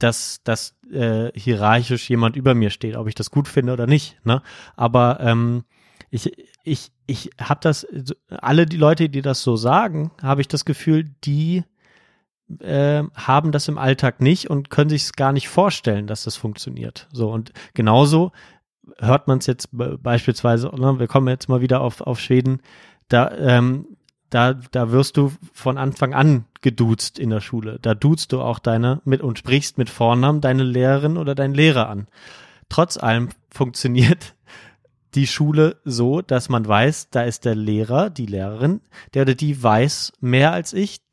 [0.00, 4.18] dass, dass äh, hierarchisch jemand über mir steht, ob ich das gut finde oder nicht.
[4.24, 4.42] Ne?
[4.74, 5.62] Aber ähm,
[6.10, 6.32] ich,
[6.64, 7.86] ich, ich habe das,
[8.28, 11.62] alle die Leute, die das so sagen, habe ich das Gefühl, die
[12.60, 16.36] äh, haben das im Alltag nicht und können sich es gar nicht vorstellen, dass das
[16.36, 17.08] funktioniert.
[17.12, 18.32] So und genauso
[18.98, 22.60] hört man es jetzt beispielsweise, ne, wir kommen jetzt mal wieder auf, auf Schweden,
[23.08, 23.86] da ähm,
[24.34, 27.78] da, da wirst du von Anfang an geduzt in der Schule.
[27.80, 31.88] Da duzt du auch deine mit und sprichst mit Vornamen deine Lehrerin oder deinen Lehrer
[31.88, 32.08] an.
[32.68, 34.34] Trotz allem funktioniert
[35.14, 38.80] die Schule so, dass man weiß, da ist der Lehrer, die Lehrerin,
[39.14, 41.03] der oder die weiß mehr als ich,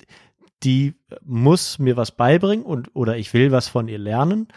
[0.63, 4.47] die muss mir was beibringen und oder ich will was von ihr lernen.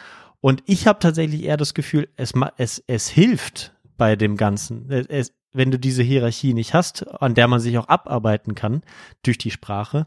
[0.41, 4.91] Und ich habe tatsächlich eher das Gefühl, es, es, es hilft bei dem Ganzen.
[4.91, 8.83] Es, wenn du diese Hierarchie nicht hast, an der man sich auch abarbeiten kann
[9.23, 10.07] durch die Sprache,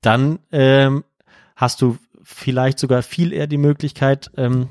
[0.00, 1.04] dann ähm,
[1.54, 4.68] hast du vielleicht sogar viel eher die Möglichkeit, ähm,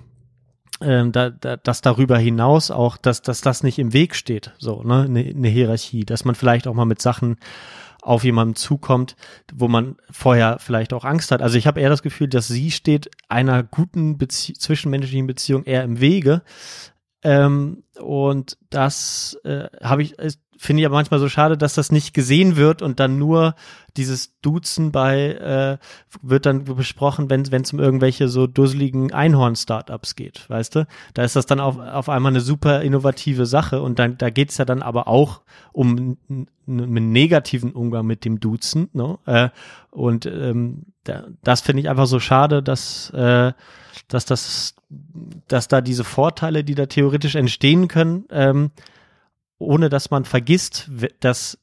[0.82, 4.84] ähm, da, da, dass darüber hinaus auch, dass, dass das nicht im Weg steht, so,
[4.84, 7.38] ne, eine, eine Hierarchie, dass man vielleicht auch mal mit Sachen
[8.06, 9.16] auf jemanden zukommt,
[9.54, 11.42] wo man vorher vielleicht auch Angst hat.
[11.42, 15.84] Also ich habe eher das Gefühl, dass sie steht einer guten Bezie zwischenmenschlichen Beziehung eher
[15.84, 16.44] im Wege.
[17.24, 20.20] Ähm, und das äh, habe ich,
[20.58, 23.56] finde ich aber manchmal so schade, dass das nicht gesehen wird und dann nur
[23.98, 25.78] dieses Duzen bei äh,
[26.22, 30.88] wird dann besprochen, wenn es um irgendwelche so dusseligen Einhorn-Startups geht, weißt du?
[31.14, 34.58] Da ist das dann auf, auf einmal eine super innovative Sache und dann da geht's
[34.58, 35.42] ja dann aber auch
[35.72, 36.18] um
[36.68, 39.18] einen negativen Umgang mit dem Duzen, ne?
[39.26, 39.50] Äh,
[39.92, 43.54] und ähm, da, das finde ich einfach so schade, dass äh,
[44.08, 44.76] dass das
[45.48, 48.72] dass da diese Vorteile, die da theoretisch entstehen können, ähm,
[49.58, 51.58] ohne dass man vergisst, dass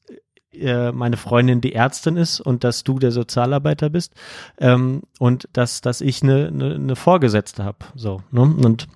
[0.53, 4.15] äh, meine Freundin die Ärztin ist und dass du der Sozialarbeiter bist
[4.59, 7.79] ähm, und dass, dass ich eine, eine, eine Vorgesetzte habe.
[7.95, 8.43] So, ne?
[8.43, 8.87] Und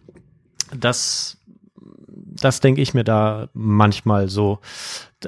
[0.76, 1.38] das,
[1.76, 4.58] das denke ich mir da manchmal so.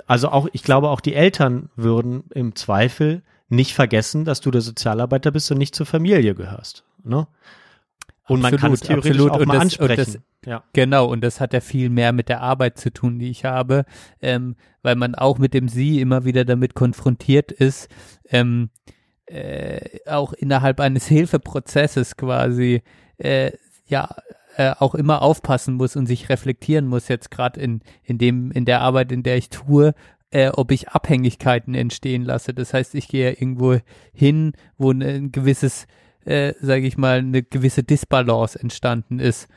[0.07, 4.61] Also auch, ich glaube, auch die Eltern würden im Zweifel nicht vergessen, dass du der
[4.61, 6.85] Sozialarbeiter bist und nicht zur Familie gehörst.
[7.05, 7.27] Ne?
[8.29, 9.33] Und man kann es theoretisch absolut.
[9.33, 9.97] auch mal das, ansprechen.
[9.97, 10.63] Das, ja.
[10.73, 13.85] Genau, und das hat ja viel mehr mit der Arbeit zu tun, die ich habe,
[14.21, 17.89] ähm, weil man auch mit dem Sie immer wieder damit konfrontiert ist,
[18.31, 18.71] ähm,
[19.27, 22.83] äh, auch innerhalb eines Hilfeprozesses quasi,
[23.19, 23.53] äh,
[23.87, 24.15] ja,
[24.57, 28.65] äh, auch immer aufpassen muss und sich reflektieren muss, jetzt gerade in, in dem, in
[28.65, 29.95] der Arbeit, in der ich tue,
[30.31, 32.55] äh, ob ich Abhängigkeiten entstehen lasse.
[32.55, 33.79] Das heißt, ich gehe irgendwo
[34.13, 35.87] hin, wo ein gewisses
[36.29, 39.49] äh, sage ich mal, eine gewisse Disbalance entstanden ist.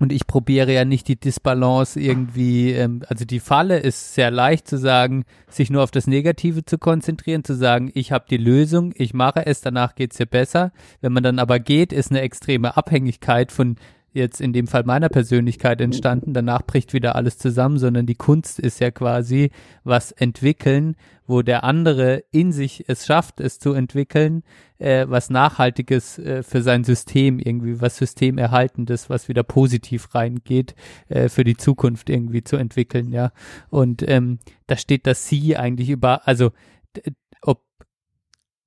[0.00, 4.66] Und ich probiere ja nicht die Disbalance irgendwie, ähm, also die Falle ist sehr leicht
[4.66, 8.92] zu sagen, sich nur auf das Negative zu konzentrieren, zu sagen, ich habe die Lösung,
[8.96, 10.72] ich mache es, danach geht's dir besser.
[11.00, 13.76] Wenn man dann aber geht, ist eine extreme Abhängigkeit von
[14.14, 16.32] jetzt in dem Fall meiner Persönlichkeit entstanden.
[16.32, 19.50] Danach bricht wieder alles zusammen, sondern die Kunst ist ja quasi
[19.82, 20.96] was entwickeln,
[21.26, 24.42] wo der andere in sich es schafft, es zu entwickeln,
[24.78, 30.74] äh, was Nachhaltiges äh, für sein System irgendwie, was Systemerhaltendes, was wieder positiv reingeht,
[31.08, 33.32] äh, für die Zukunft irgendwie zu entwickeln, ja.
[33.70, 36.52] Und ähm, da steht das Sie eigentlich über, also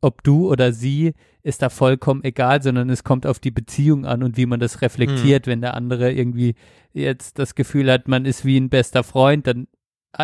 [0.02, 1.14] ob du oder sie
[1.44, 4.82] ist da vollkommen egal, sondern es kommt auf die Beziehung an und wie man das
[4.82, 5.46] reflektiert.
[5.46, 5.52] Mhm.
[5.52, 6.56] Wenn der andere irgendwie
[6.94, 9.68] jetzt das Gefühl hat, man ist wie ein bester Freund, dann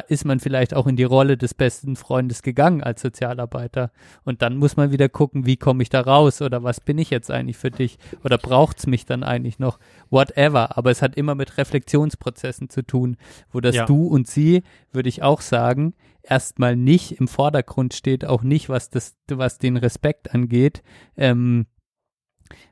[0.07, 3.91] ist man vielleicht auch in die Rolle des besten Freundes gegangen als Sozialarbeiter.
[4.23, 7.09] Und dann muss man wieder gucken, wie komme ich da raus oder was bin ich
[7.09, 9.79] jetzt eigentlich für dich oder braucht's mich dann eigentlich noch,
[10.09, 10.77] whatever.
[10.77, 13.17] Aber es hat immer mit Reflexionsprozessen zu tun,
[13.51, 13.85] wo das ja.
[13.85, 15.93] Du und Sie, würde ich auch sagen,
[16.23, 20.81] erstmal nicht im Vordergrund steht, auch nicht, was das, was den Respekt angeht.
[21.17, 21.67] Ähm,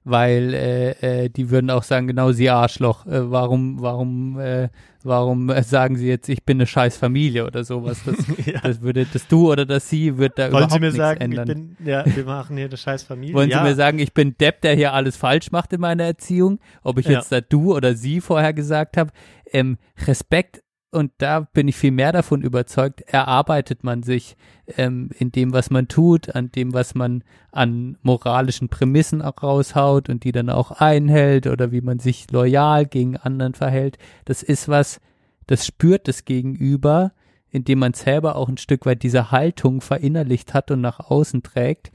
[0.04, 3.06] weil äh, äh, die würden auch sagen, genau sie Arschloch.
[3.06, 4.70] Äh, warum, warum, äh,
[5.04, 8.02] warum äh, sagen sie jetzt, ich bin eine scheiß Familie oder sowas?
[8.06, 8.60] Das, ja.
[8.62, 11.22] das würde, das du oder das sie wird da Wollen überhaupt sie mir nichts sagen,
[11.22, 11.50] ändern.
[11.50, 13.36] Ich bin, ja, wir machen hier eine scheiß Familie.
[13.36, 13.60] Wollen ja.
[13.60, 16.60] Sie mir sagen, ich bin Depp, der hier alles falsch macht in meiner Erziehung?
[16.84, 19.12] Ob ich jetzt da du oder sie vorher gesagt habe?
[19.52, 24.36] Ähm, Respekt und da bin ich viel mehr davon überzeugt, erarbeitet man sich
[24.78, 30.26] ähm, in dem, was man tut, an dem, was man an moralischen Prämissen raushaut und
[30.26, 33.98] die dann auch einhält oder wie man sich loyal gegen anderen verhält.
[34.26, 35.00] Das ist was,
[35.48, 37.14] das spürt das Gegenüber,
[37.50, 41.92] indem man selber auch ein Stück weit diese Haltung verinnerlicht hat und nach außen trägt.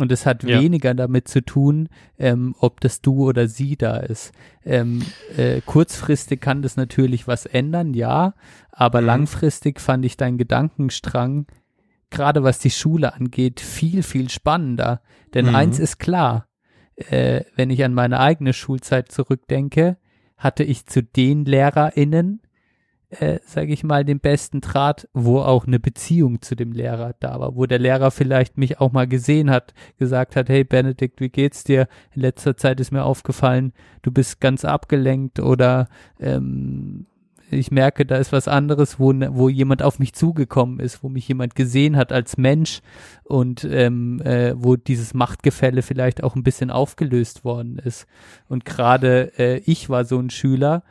[0.00, 0.58] Und es hat ja.
[0.62, 4.32] weniger damit zu tun, ähm, ob das du oder sie da ist.
[4.64, 5.02] Ähm,
[5.36, 8.32] äh, kurzfristig kann das natürlich was ändern, ja,
[8.72, 9.06] aber mhm.
[9.08, 11.46] langfristig fand ich deinen Gedankenstrang,
[12.08, 15.02] gerade was die Schule angeht, viel, viel spannender.
[15.34, 15.54] Denn mhm.
[15.54, 16.46] eins ist klar,
[16.96, 19.98] äh, wenn ich an meine eigene Schulzeit zurückdenke,
[20.38, 22.40] hatte ich zu den LehrerInnen,
[23.10, 27.40] äh, sage ich mal, den besten Draht, wo auch eine Beziehung zu dem Lehrer da
[27.40, 31.28] war, wo der Lehrer vielleicht mich auch mal gesehen hat, gesagt hat, hey Benedikt, wie
[31.28, 31.88] geht's dir?
[32.14, 33.72] In letzter Zeit ist mir aufgefallen,
[34.02, 35.88] du bist ganz abgelenkt oder
[36.20, 37.06] ähm,
[37.50, 41.26] ich merke, da ist was anderes, wo, wo jemand auf mich zugekommen ist, wo mich
[41.26, 42.80] jemand gesehen hat als Mensch
[43.24, 48.06] und ähm, äh, wo dieses Machtgefälle vielleicht auch ein bisschen aufgelöst worden ist.
[48.48, 50.84] Und gerade äh, ich war so ein Schüler,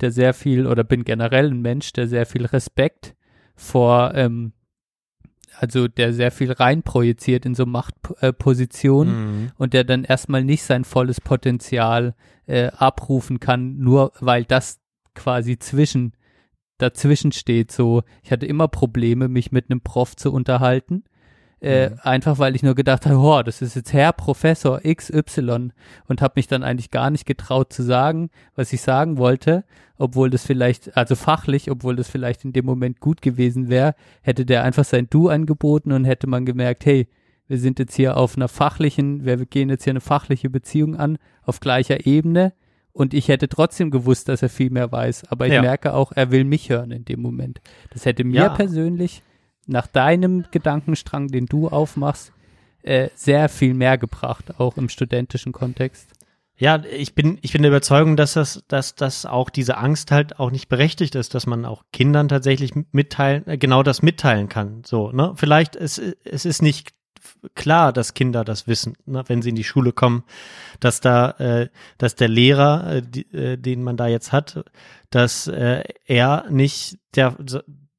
[0.00, 3.14] der sehr viel, oder bin generell ein Mensch, der sehr viel Respekt
[3.56, 4.52] vor ähm,
[5.60, 9.52] also der sehr viel reinprojiziert in so Machtpositionen mhm.
[9.56, 12.14] und der dann erstmal nicht sein volles Potenzial
[12.46, 14.78] äh, abrufen kann, nur weil das
[15.14, 16.12] quasi zwischen
[16.78, 17.72] dazwischen steht.
[17.72, 21.04] So, ich hatte immer Probleme, mich mit einem Prof zu unterhalten
[21.60, 21.98] äh, mhm.
[22.02, 25.70] Einfach weil ich nur gedacht habe, oh, das ist jetzt Herr Professor XY
[26.06, 29.64] und habe mich dann eigentlich gar nicht getraut zu sagen, was ich sagen wollte,
[29.96, 34.46] obwohl das vielleicht, also fachlich, obwohl das vielleicht in dem Moment gut gewesen wäre, hätte
[34.46, 37.08] der einfach sein Du angeboten und hätte man gemerkt, hey,
[37.48, 41.18] wir sind jetzt hier auf einer fachlichen, wir gehen jetzt hier eine fachliche Beziehung an,
[41.42, 42.52] auf gleicher Ebene.
[42.92, 45.30] Und ich hätte trotzdem gewusst, dass er viel mehr weiß.
[45.30, 45.62] Aber ich ja.
[45.62, 47.60] merke auch, er will mich hören in dem Moment.
[47.90, 48.48] Das hätte mir ja.
[48.50, 49.22] persönlich
[49.68, 52.32] nach deinem Gedankenstrang, den du aufmachst,
[52.82, 56.10] äh, sehr viel mehr gebracht, auch im studentischen Kontext.
[56.56, 60.40] Ja, ich bin, ich bin der Überzeugung, dass das, dass, dass auch diese Angst halt
[60.40, 64.82] auch nicht berechtigt ist, dass man auch Kindern tatsächlich mitteilen, äh, genau das mitteilen kann.
[64.84, 65.34] So, ne?
[65.36, 66.94] Vielleicht es, es ist nicht
[67.54, 70.24] klar, dass Kinder das wissen, ne, wenn sie in die Schule kommen,
[70.80, 71.68] dass da, äh,
[71.98, 74.64] dass der Lehrer, äh, die, äh, den man da jetzt hat,
[75.10, 77.36] dass äh, er nicht der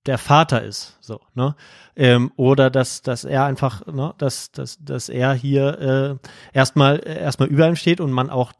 [0.10, 1.56] der Vater ist, so, ne?
[1.96, 7.48] Ähm, oder dass, dass er einfach, ne, dass, dass, dass er hier äh, erstmal erstmal
[7.48, 8.54] über ihm steht und man auch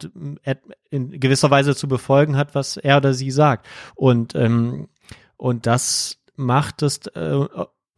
[0.90, 3.66] in gewisser Weise zu befolgen hat, was er oder sie sagt.
[3.96, 4.88] Und, ähm,
[5.36, 7.46] und das macht es äh,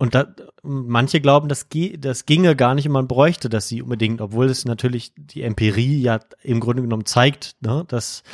[0.03, 0.27] und da,
[0.65, 1.69] manche glauben, das,
[1.99, 6.03] das ginge gar nicht und man bräuchte das sie unbedingt, obwohl es natürlich die Empirie
[6.03, 8.25] ja im Grunde genommen zeigt, ne, dass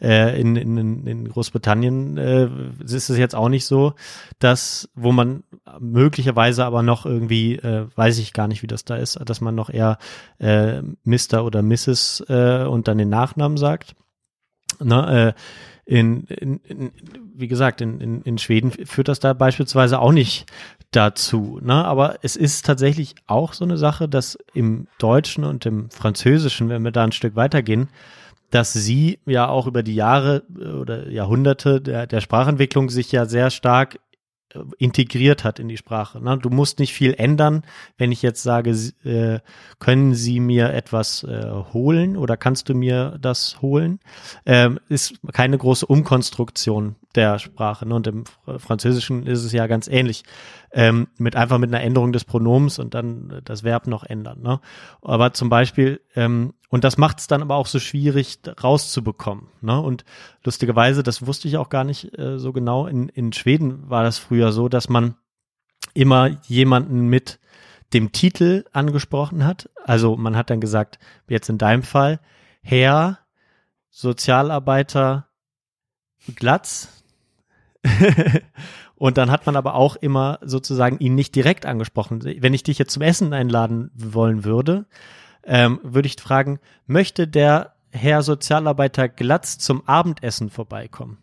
[0.00, 2.48] äh, in, in, in Großbritannien äh,
[2.84, 3.94] ist es jetzt auch nicht so,
[4.38, 5.42] dass, wo man
[5.80, 9.56] möglicherweise aber noch irgendwie, äh, weiß ich gar nicht, wie das da ist, dass man
[9.56, 9.98] noch eher
[10.38, 11.44] äh, Mr.
[11.44, 12.24] oder Mrs.
[12.28, 13.96] Äh, und dann den Nachnamen sagt.
[14.78, 15.40] Ne, äh,
[15.86, 16.92] in, in, in,
[17.34, 20.46] wie gesagt, in, in, in Schweden führt das da beispielsweise auch nicht
[20.90, 21.60] dazu.
[21.62, 21.84] Ne?
[21.84, 26.82] Aber es ist tatsächlich auch so eine Sache, dass im Deutschen und im Französischen, wenn
[26.82, 27.88] wir da ein Stück weitergehen,
[28.50, 33.24] dass sie ja auch über die Jahre äh, oder Jahrhunderte der, der Sprachentwicklung sich ja
[33.24, 34.00] sehr stark
[34.78, 36.22] integriert hat in die Sprache.
[36.22, 36.38] Ne?
[36.38, 37.62] Du musst nicht viel ändern,
[37.98, 38.70] wenn ich jetzt sage,
[39.04, 39.40] äh,
[39.78, 44.00] können Sie mir etwas äh, holen oder kannst du mir das holen?
[44.44, 47.86] Ähm, ist keine große Umkonstruktion der Sprache.
[47.86, 47.94] Ne?
[47.94, 48.24] Und im
[48.58, 50.24] Französischen ist es ja ganz ähnlich.
[50.72, 54.42] Ähm, mit einfach mit einer Änderung des Pronoms und dann das Verb noch ändern.
[54.42, 54.60] Ne?
[55.00, 59.48] Aber zum Beispiel, ähm, und das macht es dann aber auch so schwierig rauszubekommen.
[59.60, 59.80] Ne?
[59.80, 60.04] Und
[60.44, 64.18] lustigerweise, das wusste ich auch gar nicht äh, so genau, in, in Schweden war das
[64.18, 65.14] früher so, dass man
[65.94, 67.38] immer jemanden mit
[67.92, 69.70] dem Titel angesprochen hat.
[69.84, 70.98] Also man hat dann gesagt,
[71.28, 72.20] jetzt in deinem Fall,
[72.62, 73.18] Herr
[73.90, 75.28] Sozialarbeiter
[76.34, 76.88] Glatz,
[78.96, 82.22] und dann hat man aber auch immer sozusagen ihn nicht direkt angesprochen.
[82.24, 84.86] Wenn ich dich jetzt zum Essen einladen wollen würde,
[85.46, 91.18] ähm, würde ich fragen, möchte der Herr Sozialarbeiter Glatz zum Abendessen vorbeikommen?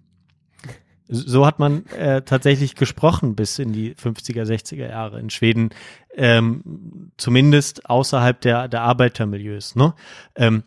[1.10, 5.70] So hat man äh, tatsächlich gesprochen bis in die 50er, 60er Jahre in Schweden,
[6.16, 9.76] ähm, zumindest außerhalb der, der Arbeitermilieus.
[9.76, 9.94] Ne?
[10.36, 10.64] Ähm,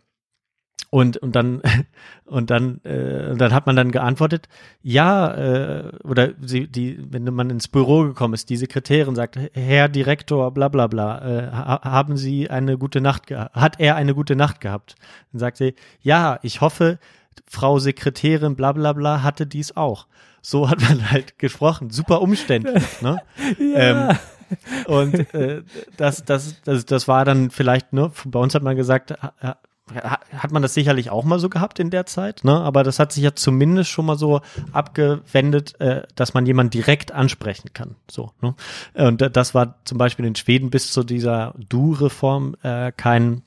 [0.97, 1.61] und, und dann,
[2.25, 4.49] und dann, äh, dann hat man dann geantwortet,
[4.83, 9.91] ja, äh, oder sie, die, wenn man ins Büro gekommen ist, die Sekretärin sagt, Herr
[9.91, 13.55] Direktor, bla bla bla, äh, haben Sie eine gute Nacht gehabt?
[13.55, 14.95] Hat er eine gute Nacht gehabt?
[15.33, 16.99] Dann sagt sie, ja, ich hoffe,
[17.47, 20.07] Frau Sekretärin, bla bla bla, hatte dies auch.
[20.41, 21.91] So hat man halt gesprochen.
[21.91, 23.19] Super umständlich, ne?
[23.59, 24.11] ja.
[24.11, 24.19] Ähm,
[24.87, 25.63] und äh,
[25.99, 29.13] das, das, das, das war dann vielleicht, ne, bei uns hat man gesagt,
[29.95, 32.61] hat man das sicherlich auch mal so gehabt in der Zeit, ne?
[32.61, 34.41] Aber das hat sich ja zumindest schon mal so
[34.73, 37.95] abgewendet, äh, dass man jemanden direkt ansprechen kann.
[38.11, 38.55] So, ne?
[38.95, 43.43] Und das war zum Beispiel in Schweden bis zu dieser Du-Reform äh, kein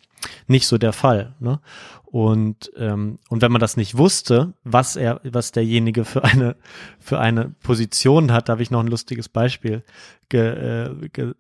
[0.48, 1.34] nicht so der Fall.
[1.40, 1.60] Ne?
[2.06, 6.56] Und ähm, und wenn man das nicht wusste, was er, was derjenige für eine
[7.00, 9.84] für eine Position hat, da habe ich noch ein lustiges Beispiel
[10.28, 11.34] ge, äh, ge,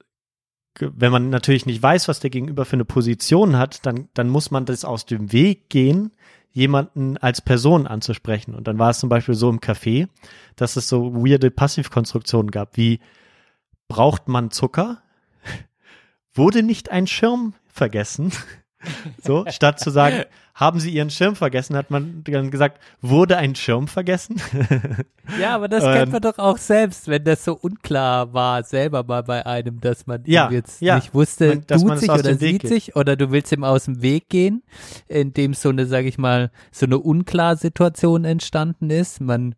[0.79, 4.51] wenn man natürlich nicht weiß, was der Gegenüber für eine Position hat, dann, dann muss
[4.51, 6.11] man das aus dem Weg gehen,
[6.51, 8.55] jemanden als Person anzusprechen.
[8.55, 10.07] Und dann war es zum Beispiel so im Café,
[10.55, 12.99] dass es so weirde Passivkonstruktionen gab, wie
[13.87, 15.01] braucht man Zucker?
[16.33, 18.31] Wurde nicht ein Schirm vergessen?
[19.21, 20.23] So, statt zu sagen,
[20.55, 24.41] haben Sie Ihren Schirm vergessen, hat man dann gesagt, wurde ein Schirm vergessen?
[25.39, 29.21] Ja, aber das kennt man doch auch selbst, wenn das so unklar war, selber mal
[29.21, 32.61] bei einem, dass man ja, jetzt ja, nicht wusste, man, tut man sich oder sieht
[32.61, 32.67] geht.
[32.67, 34.63] sich oder du willst ihm aus dem Weg gehen,
[35.07, 39.21] indem so eine, sag ich mal, so eine unklar Situation entstanden ist.
[39.21, 39.53] Man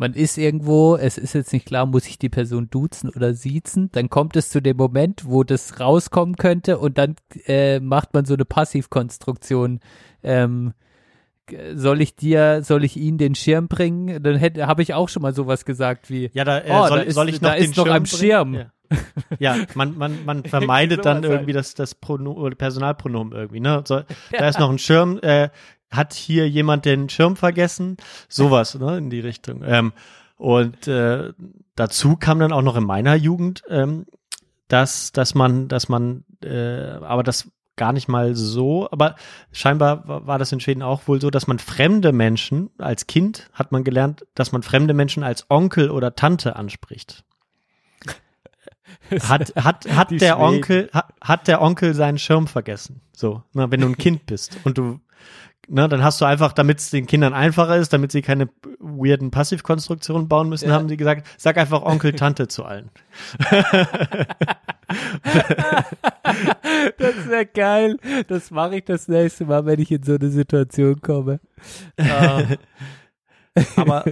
[0.00, 3.90] man ist irgendwo, es ist jetzt nicht klar, muss ich die Person duzen oder siezen,
[3.92, 8.24] dann kommt es zu dem Moment, wo das rauskommen könnte und dann äh, macht man
[8.24, 9.80] so eine Passivkonstruktion.
[10.22, 10.72] Ähm,
[11.74, 14.22] soll ich dir, soll ich ihn den Schirm bringen?
[14.22, 16.98] Dann hätte, habe ich auch schon mal sowas gesagt wie, Ja, da äh, Oh, soll,
[16.98, 18.18] da ist- soll ich noch da den ist noch Schirm am bringen?
[18.20, 18.54] Schirm.
[18.54, 18.66] Ja,
[19.38, 21.40] ja man, man, man vermeidet dann sowas halt.
[21.40, 23.60] irgendwie das, das Prono oder Personalpronomen irgendwie.
[23.60, 23.82] Ne?
[23.86, 24.02] So,
[24.38, 25.18] Da ist noch ein Schirm.
[25.22, 25.48] Äh,
[25.90, 27.96] hat hier jemand den Schirm vergessen?
[28.28, 29.62] Sowas, ne, in die Richtung.
[29.66, 29.92] Ähm,
[30.36, 31.32] und äh,
[31.74, 34.06] dazu kam dann auch noch in meiner Jugend, ähm,
[34.68, 39.14] dass, dass man, dass man, äh, aber das gar nicht mal so, aber
[39.52, 43.48] scheinbar wa- war das in Schweden auch wohl so, dass man fremde Menschen, als Kind
[43.52, 47.24] hat man gelernt, dass man fremde Menschen als Onkel oder Tante anspricht.
[49.22, 50.32] Hat, hat, hat der Schweden.
[50.40, 53.00] Onkel, hat, hat der Onkel seinen Schirm vergessen?
[53.12, 55.00] So, ne, wenn du ein Kind bist und du,
[55.70, 58.48] ne, dann hast du einfach, damit es den Kindern einfacher ist, damit sie keine
[58.78, 60.74] weirden Passivkonstruktionen bauen müssen, Ja.
[60.74, 62.90] haben sie gesagt, sag einfach Onkel, Tante zu allen.
[66.98, 67.96] das wäre geil.
[68.28, 71.40] Das mache ich das nächste Mal, wenn ich in so eine Situation komme.
[71.98, 72.42] Ah.
[73.76, 74.04] Aber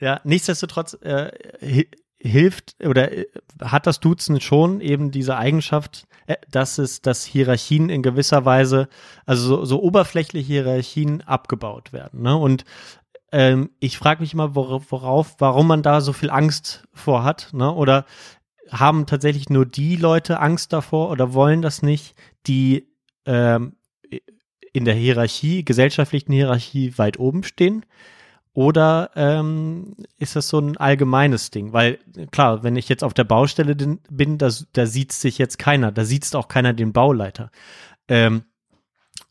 [0.00, 1.30] ja, nichtsdestotrotz äh,
[1.62, 1.88] hi-
[2.18, 3.26] hilft oder äh,
[3.62, 6.06] hat das Duzen schon eben diese Eigenschaft,
[6.50, 8.88] dass es, dass Hierarchien in gewisser Weise,
[9.26, 12.22] also so, so oberflächliche Hierarchien abgebaut werden.
[12.22, 12.36] Ne?
[12.36, 12.64] Und
[13.32, 17.50] ähm, ich frage mich immer, worauf, worauf, warum man da so viel Angst vor hat,
[17.52, 17.72] ne?
[17.72, 18.04] Oder
[18.70, 22.14] haben tatsächlich nur die Leute Angst davor oder wollen das nicht,
[22.46, 22.88] die
[23.26, 23.76] ähm,
[24.72, 27.84] in der Hierarchie, gesellschaftlichen Hierarchie weit oben stehen?
[28.52, 31.72] Oder ähm, ist das so ein allgemeines Ding?
[31.72, 31.98] Weil
[32.32, 36.04] klar, wenn ich jetzt auf der Baustelle bin, da, da sieht sich jetzt keiner, da
[36.04, 37.50] sieht auch keiner den Bauleiter.
[38.08, 38.42] Ähm,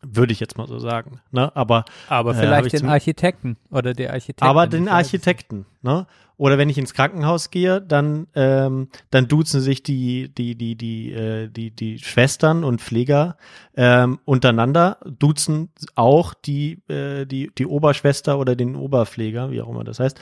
[0.02, 1.20] würde ich jetzt mal so sagen.
[1.30, 1.54] Ne?
[1.54, 4.48] Aber, Aber Äh, vielleicht ich den Architekten oder der Architektin.
[4.48, 5.66] aber den Architekten.
[5.82, 6.06] Ne?
[6.40, 11.12] Oder wenn ich ins Krankenhaus gehe, dann, ähm, dann duzen sich die, die, die, die,
[11.12, 13.36] äh, die, die Schwestern und Pfleger
[13.76, 19.84] ähm, untereinander, duzen auch die, äh, die, die Oberschwester oder den Oberpfleger, wie auch immer
[19.84, 20.18] das heißt,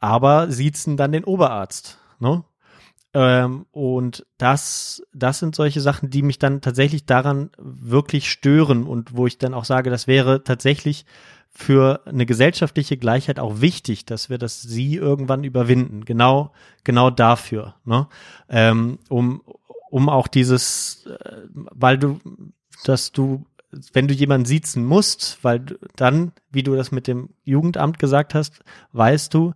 [0.00, 2.00] aber siezen dann den Oberarzt.
[2.18, 2.42] Ne?
[3.14, 9.16] Ähm, und das, das sind solche Sachen, die mich dann tatsächlich daran wirklich stören und
[9.16, 11.06] wo ich dann auch sage, das wäre tatsächlich
[11.50, 16.04] für eine gesellschaftliche Gleichheit auch wichtig, dass wir das Sie irgendwann überwinden.
[16.04, 16.52] Genau,
[16.84, 18.08] genau dafür, ne?
[18.48, 19.42] Ähm, um,
[19.90, 22.20] um auch dieses, äh, weil du,
[22.84, 23.44] dass du,
[23.92, 28.34] wenn du jemanden siezen musst, weil du dann, wie du das mit dem Jugendamt gesagt
[28.34, 28.62] hast,
[28.92, 29.52] weißt du,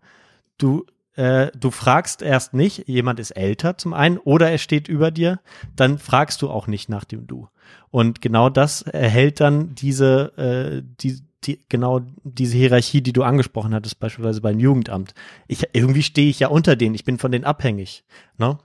[0.59, 0.85] du
[1.17, 5.41] äh, du fragst erst nicht, jemand ist älter zum einen oder er steht über dir,
[5.77, 7.49] dann fragst du auch nicht nach dem Du.
[7.91, 13.75] Und genau das erhält dann diese, äh, die, die, genau diese Hierarchie, die du angesprochen
[13.75, 15.15] hattest, beispielsweise beim Jugendamt.
[15.47, 18.05] Ich, irgendwie stehe ich ja unter denen, ich bin von denen abhängig.
[18.39, 18.59] Ne?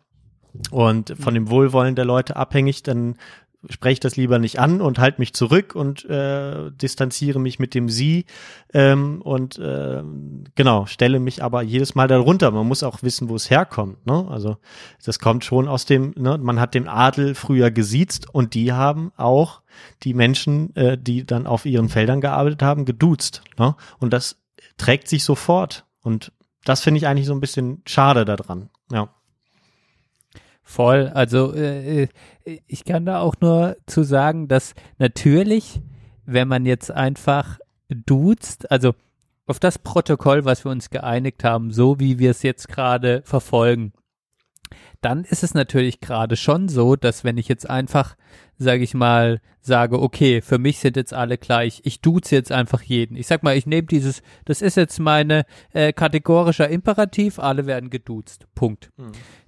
[0.72, 3.16] Und von dem Wohlwollen der Leute abhängig, dann
[3.68, 7.74] spreche ich das lieber nicht an und halte mich zurück und äh, distanziere mich mit
[7.74, 8.26] dem Sie
[8.74, 10.02] ähm, und äh,
[10.56, 12.52] genau, stelle mich aber jedes Mal darunter.
[12.52, 14.06] Man muss auch wissen, wo es herkommt.
[14.06, 14.26] Ne?
[14.30, 14.58] Also
[15.04, 16.38] das kommt schon aus dem, ne?
[16.38, 19.62] man hat den Adel früher gesiezt und die haben auch
[20.04, 23.42] die Menschen, äh, die dann auf ihren Feldern gearbeitet haben, geduzt.
[23.58, 23.76] Ne?
[24.00, 24.38] Und das
[24.78, 25.86] trägt sich sofort.
[26.02, 26.32] Und
[26.64, 28.70] das finde ich eigentlich so ein bisschen schade daran.
[28.92, 29.10] Ja.
[30.64, 31.08] Voll.
[31.14, 32.08] Also äh,
[32.68, 35.82] ich kann da auch nur zu sagen, dass natürlich,
[36.26, 38.94] wenn man jetzt einfach duzt, also
[39.48, 43.94] auf das Protokoll, was wir uns geeinigt haben, so wie wir es jetzt gerade verfolgen,
[45.02, 48.16] dann ist es natürlich gerade schon so, dass wenn ich jetzt einfach,
[48.58, 52.82] sage ich mal, sage, okay, für mich sind jetzt alle gleich, ich duze jetzt einfach
[52.82, 53.16] jeden.
[53.16, 57.90] Ich sag mal, ich nehme dieses, das ist jetzt meine äh, kategorischer Imperativ, alle werden
[57.90, 58.46] geduzt.
[58.56, 58.92] Punkt.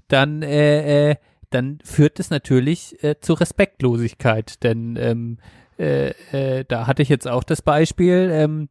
[0.08, 1.16] Dann, äh, äh,
[1.50, 5.38] dann führt es natürlich äh, zu Respektlosigkeit, denn ähm,
[5.78, 8.70] äh, äh, da hatte ich jetzt auch das Beispiel ähm,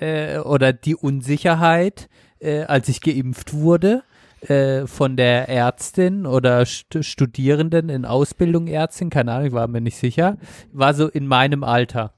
[0.00, 4.02] äh, oder die Unsicherheit, äh, als ich geimpft wurde
[4.48, 9.80] äh, von der Ärztin oder St Studierenden in Ausbildung Ärztin, keine Ahnung, ich war mir
[9.80, 10.36] nicht sicher,
[10.72, 12.14] war so in meinem Alter.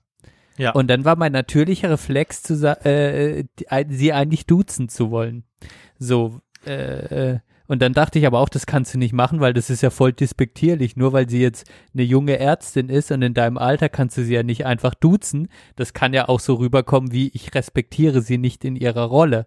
[0.57, 0.73] Ja.
[0.73, 3.45] Und dann war mein natürlicher Reflex, zu äh,
[3.89, 5.45] sie eigentlich duzen zu wollen.
[5.99, 9.53] So, äh, äh, Und dann dachte ich aber auch, das kannst du nicht machen, weil
[9.53, 10.97] das ist ja voll despektierlich.
[10.97, 14.35] Nur weil sie jetzt eine junge Ärztin ist und in deinem Alter kannst du sie
[14.35, 15.49] ja nicht einfach duzen.
[15.75, 19.47] Das kann ja auch so rüberkommen, wie ich respektiere sie nicht in ihrer Rolle.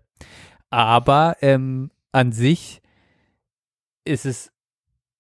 [0.70, 2.82] Aber ähm, an sich
[4.04, 4.52] ist es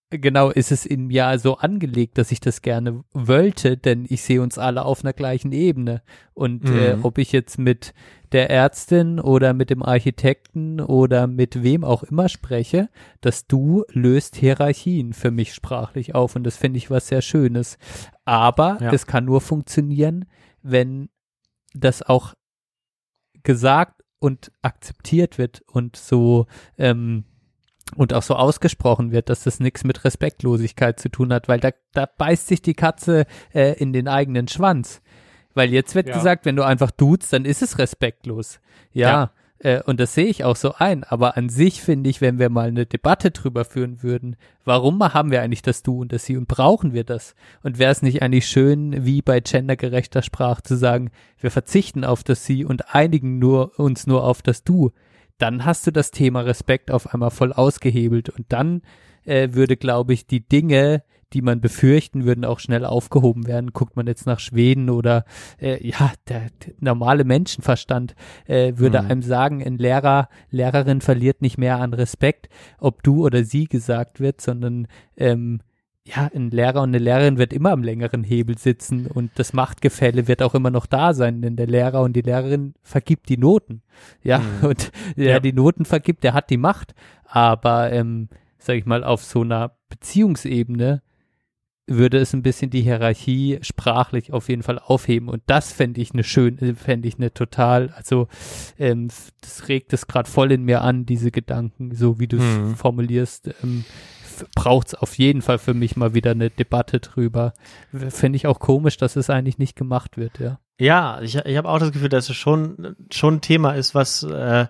[0.09, 4.41] genau, ist es in mir so angelegt, dass ich das gerne wollte, denn ich sehe
[4.41, 6.01] uns alle auf einer gleichen Ebene.
[6.33, 7.01] Und äh, mhm.
[7.01, 7.93] äh, ob ich jetzt mit
[8.31, 12.89] der Ärztin oder mit dem Architekten oder mit wem auch immer spreche,
[13.21, 17.77] das Du löst Hierarchien für mich sprachlich auf und das finde ich was sehr Schönes.
[18.25, 18.91] Aber ja.
[18.91, 20.25] es kann nur funktionieren,
[20.63, 21.09] wenn
[21.73, 22.33] das auch
[23.43, 27.23] gesagt und akzeptiert wird und so ähm,
[27.95, 31.71] und auch so ausgesprochen wird, dass das nichts mit Respektlosigkeit zu tun hat, weil da,
[31.93, 35.01] da beißt sich die Katze äh, in den eigenen Schwanz.
[35.53, 36.15] Weil jetzt wird ja.
[36.15, 38.59] gesagt, wenn du einfach duzt, dann ist es respektlos.
[38.91, 39.09] Ja.
[39.09, 39.31] ja.
[39.59, 41.03] Äh, und das sehe ich auch so ein.
[41.03, 44.35] Aber an sich finde ich, wenn wir mal eine Debatte drüber führen würden,
[44.65, 47.35] warum haben wir eigentlich das Du und das Sie und brauchen wir das?
[47.63, 52.23] Und wäre es nicht eigentlich schön, wie bei gendergerechter Sprache zu sagen, wir verzichten auf
[52.23, 54.91] das Sie und einigen nur, uns nur auf das Du?
[55.37, 58.81] Dann hast du das Thema Respekt auf einmal voll ausgehebelt und dann
[59.25, 61.03] äh, würde, glaube ich, die Dinge,
[61.33, 63.73] die man befürchten, würden auch schnell aufgehoben werden.
[63.73, 65.25] Guckt man jetzt nach Schweden oder
[65.59, 69.09] äh, ja, der, der normale Menschenverstand äh, würde mhm.
[69.09, 72.49] einem sagen, ein Lehrer, Lehrerin verliert nicht mehr an Respekt,
[72.79, 74.87] ob du oder sie gesagt wird, sondern
[75.17, 75.59] ähm,
[76.07, 80.27] ja, ein Lehrer und eine Lehrerin wird immer am längeren Hebel sitzen und das Machtgefälle
[80.27, 83.81] wird auch immer noch da sein, denn der Lehrer und die Lehrerin vergibt die Noten.
[84.23, 84.45] Ja, mhm.
[84.69, 85.39] und der ja.
[85.39, 86.95] die Noten vergibt, der hat die Macht.
[87.25, 91.01] Aber, ähm, sag ich mal, auf so einer Beziehungsebene
[91.87, 95.29] würde es ein bisschen die Hierarchie sprachlich auf jeden Fall aufheben.
[95.29, 98.27] Und das fände ich eine schön, fände ich eine total, also
[98.77, 99.07] ähm,
[99.41, 102.75] das regt es gerade voll in mir an, diese Gedanken, so wie du es mhm.
[102.75, 103.49] formulierst.
[103.63, 103.85] Ähm,
[104.53, 107.53] braucht es auf jeden Fall für mich mal wieder eine Debatte drüber.
[108.09, 110.59] Finde ich auch komisch, dass es eigentlich nicht gemacht wird, ja.
[110.79, 114.21] Ja, ich, ich habe auch das Gefühl, dass es schon, schon ein Thema ist, was
[114.21, 114.67] äh,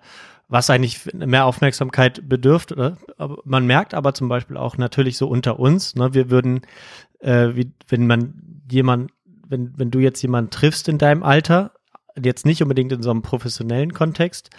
[0.49, 2.71] was eigentlich mehr Aufmerksamkeit bedürft.
[2.71, 2.97] Oder?
[3.43, 6.61] Man merkt aber zum Beispiel auch natürlich so unter uns, ne, wir würden,
[7.19, 9.11] äh, wie, wenn man jemand,
[9.47, 11.73] wenn, wenn du jetzt jemanden triffst in deinem Alter,
[12.21, 14.49] jetzt nicht unbedingt in so einem professionellen Kontext,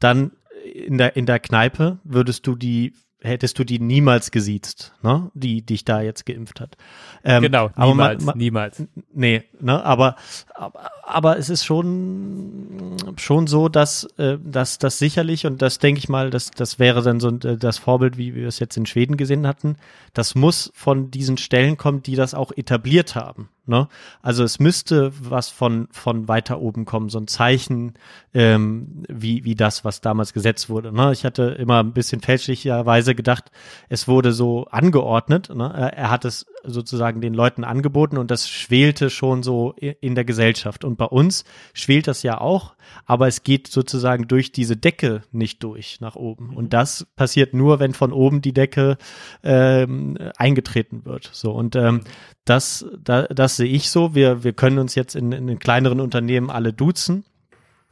[0.00, 0.32] dann
[0.74, 5.30] in der, in der Kneipe würdest du die hättest du die niemals gesiezt, ne?
[5.34, 6.76] Die dich da jetzt geimpft hat.
[7.24, 8.82] Ähm, genau, niemals, man, man, niemals.
[9.12, 9.82] Nee, ne?
[9.84, 10.16] Aber,
[10.54, 15.98] aber aber es ist schon schon so, dass äh, dass das sicherlich und das denke
[15.98, 18.86] ich mal, dass das wäre dann so äh, das Vorbild, wie wir es jetzt in
[18.86, 19.76] Schweden gesehen hatten.
[20.14, 23.48] Das muss von diesen Stellen kommen, die das auch etabliert haben.
[23.64, 23.86] Ne?
[24.22, 27.94] Also es müsste was von, von weiter oben kommen, so ein Zeichen,
[28.34, 30.92] ähm, wie, wie das, was damals gesetzt wurde.
[30.92, 31.12] Ne?
[31.12, 33.52] Ich hatte immer ein bisschen fälschlicherweise gedacht,
[33.88, 35.54] es wurde so angeordnet.
[35.54, 35.92] Ne?
[35.94, 40.84] Er hat es sozusagen den Leuten angeboten und das schwelte schon so in der Gesellschaft.
[40.84, 42.74] Und bei uns schwelt das ja auch,
[43.06, 46.54] aber es geht sozusagen durch diese Decke nicht durch nach oben.
[46.54, 46.70] Und mhm.
[46.70, 48.96] das passiert nur, wenn von oben die Decke
[49.42, 51.30] ähm, eingetreten wird.
[51.32, 52.02] So und ähm,
[52.44, 54.14] das, da, das sehe ich so.
[54.14, 57.24] Wir, wir können uns jetzt in, in den kleineren Unternehmen alle duzen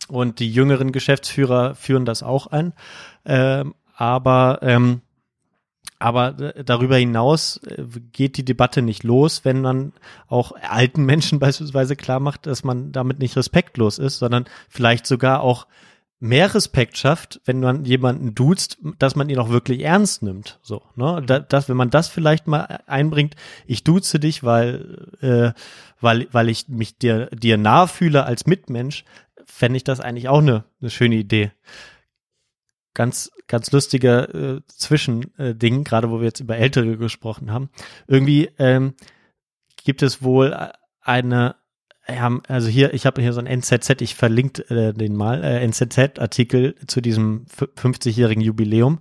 [0.08, 2.72] und die jüngeren Geschäftsführer führen das auch ein.
[3.24, 5.02] Ähm, aber ähm,
[6.00, 9.92] aber darüber hinaus äh, geht die Debatte nicht los, wenn man
[10.26, 15.42] auch alten Menschen beispielsweise klar macht, dass man damit nicht respektlos ist, sondern vielleicht sogar
[15.42, 15.66] auch
[16.18, 20.58] mehr Respekt schafft, wenn man jemanden duzt, dass man ihn auch wirklich ernst nimmt.
[20.62, 21.22] So, ne?
[21.24, 23.36] Da, das, wenn man das vielleicht mal einbringt,
[23.66, 25.52] ich duze dich, weil, äh,
[26.00, 29.04] weil, weil ich mich dir, dir nahe fühle als Mitmensch,
[29.46, 31.52] fände ich das eigentlich auch eine, eine schöne Idee
[32.94, 37.70] ganz, ganz lustiger äh, Zwischending, gerade wo wir jetzt über Ältere gesprochen haben.
[38.06, 38.94] Irgendwie ähm,
[39.84, 40.56] gibt es wohl
[41.00, 41.56] eine,
[42.08, 45.64] ja, also hier, ich habe hier so ein NZZ, ich verlinke äh, den mal, äh,
[45.64, 49.00] NZZ-Artikel zu diesem 50-jährigen Jubiläum.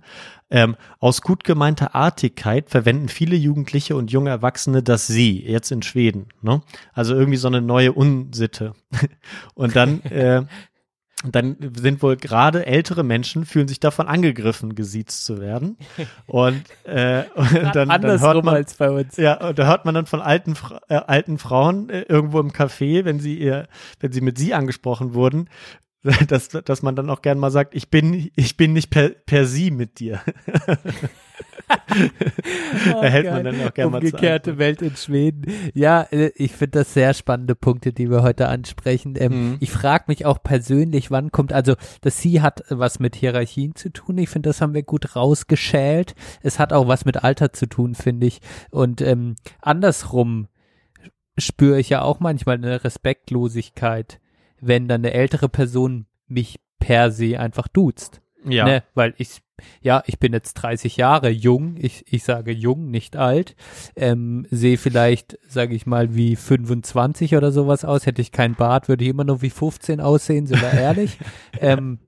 [0.52, 5.82] Ähm, aus gut gemeinter Artigkeit verwenden viele Jugendliche und junge Erwachsene das Sie, jetzt in
[5.82, 6.26] Schweden.
[6.42, 6.60] Ne?
[6.92, 8.72] Also irgendwie so eine neue Unsitte.
[9.54, 10.42] und dann äh,
[11.22, 15.76] und dann sind wohl gerade ältere Menschen fühlen sich davon angegriffen, gesiezt zu werden.
[16.26, 19.16] Und, äh, und dann, dann hört man, als bei uns.
[19.18, 20.54] Ja, und da hört man dann von alten,
[20.88, 23.68] äh, alten Frauen äh, irgendwo im Café, wenn sie ihr,
[24.00, 25.50] wenn sie mit sie angesprochen wurden,
[26.28, 29.44] dass, dass man dann auch gern mal sagt, ich bin, ich bin nicht per, per
[29.44, 30.20] sie mit dir.
[31.68, 35.44] oh, da hält man dann auch gerne mal Umgekehrte Welt in Schweden.
[35.74, 39.14] Ja, äh, ich finde das sehr spannende Punkte, die wir heute ansprechen.
[39.18, 39.56] Ähm, mhm.
[39.60, 43.90] Ich frage mich auch persönlich, wann kommt, also das Sie hat was mit Hierarchien zu
[43.90, 44.16] tun.
[44.16, 46.14] Ich finde, das haben wir gut rausgeschält.
[46.42, 48.40] Es hat auch was mit Alter zu tun, finde ich.
[48.70, 50.48] Und ähm, andersrum
[51.38, 54.19] spüre ich ja auch manchmal eine Respektlosigkeit
[54.60, 58.20] wenn dann eine ältere Person mich per se einfach duzt.
[58.44, 58.64] Ja.
[58.64, 58.82] Ne?
[58.94, 59.42] Weil ich,
[59.82, 63.54] ja, ich bin jetzt 30 Jahre jung, ich, ich sage jung, nicht alt,
[63.96, 68.88] ähm, sehe vielleicht, sage ich mal, wie 25 oder sowas aus, hätte ich keinen Bart,
[68.88, 71.18] würde ich immer noch wie 15 aussehen, sind wir ehrlich.
[71.60, 71.98] ähm,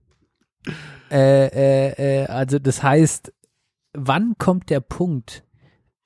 [1.10, 3.32] äh, äh, äh, also das heißt,
[3.92, 5.44] wann kommt der Punkt,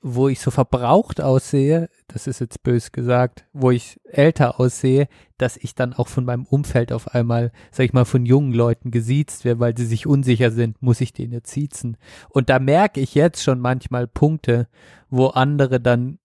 [0.01, 5.57] wo ich so verbraucht aussehe, das ist jetzt bös gesagt, wo ich älter aussehe, dass
[5.57, 9.45] ich dann auch von meinem Umfeld auf einmal, sag ich mal, von jungen Leuten gesiezt
[9.45, 11.97] werde, weil sie sich unsicher sind, muss ich den jetzt siezen.
[12.29, 14.69] Und da merke ich jetzt schon manchmal Punkte,
[15.11, 16.19] wo andere dann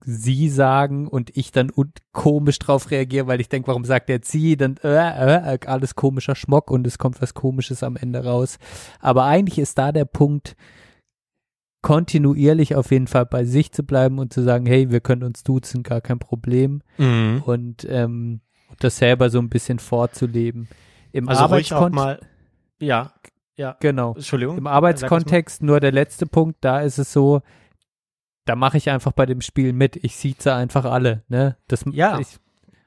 [0.00, 1.72] sie sagen und ich dann
[2.12, 4.56] komisch drauf reagiere, weil ich denke, warum sagt er sie?
[4.56, 8.58] Dann äh, äh, alles komischer Schmock und es kommt was Komisches am Ende raus.
[9.00, 10.56] Aber eigentlich ist da der Punkt,
[11.82, 15.42] kontinuierlich auf jeden Fall bei sich zu bleiben und zu sagen, hey, wir können uns
[15.42, 16.82] duzen, gar kein Problem.
[16.98, 17.42] Mhm.
[17.44, 18.40] Und ähm,
[18.80, 20.68] das selber so ein bisschen vorzuleben.
[21.12, 22.26] Im also Arbeitskontext.
[22.80, 23.12] Ja,
[23.56, 23.76] ja.
[23.80, 24.14] Genau.
[24.14, 24.58] Entschuldigung.
[24.58, 27.40] Im Arbeitskontext nur der letzte Punkt, da ist es so,
[28.44, 29.96] da mache ich einfach bei dem Spiel mit.
[29.96, 31.56] Ich sieze einfach alle, ne?
[31.68, 32.18] Das, ja.
[32.20, 32.38] Ich,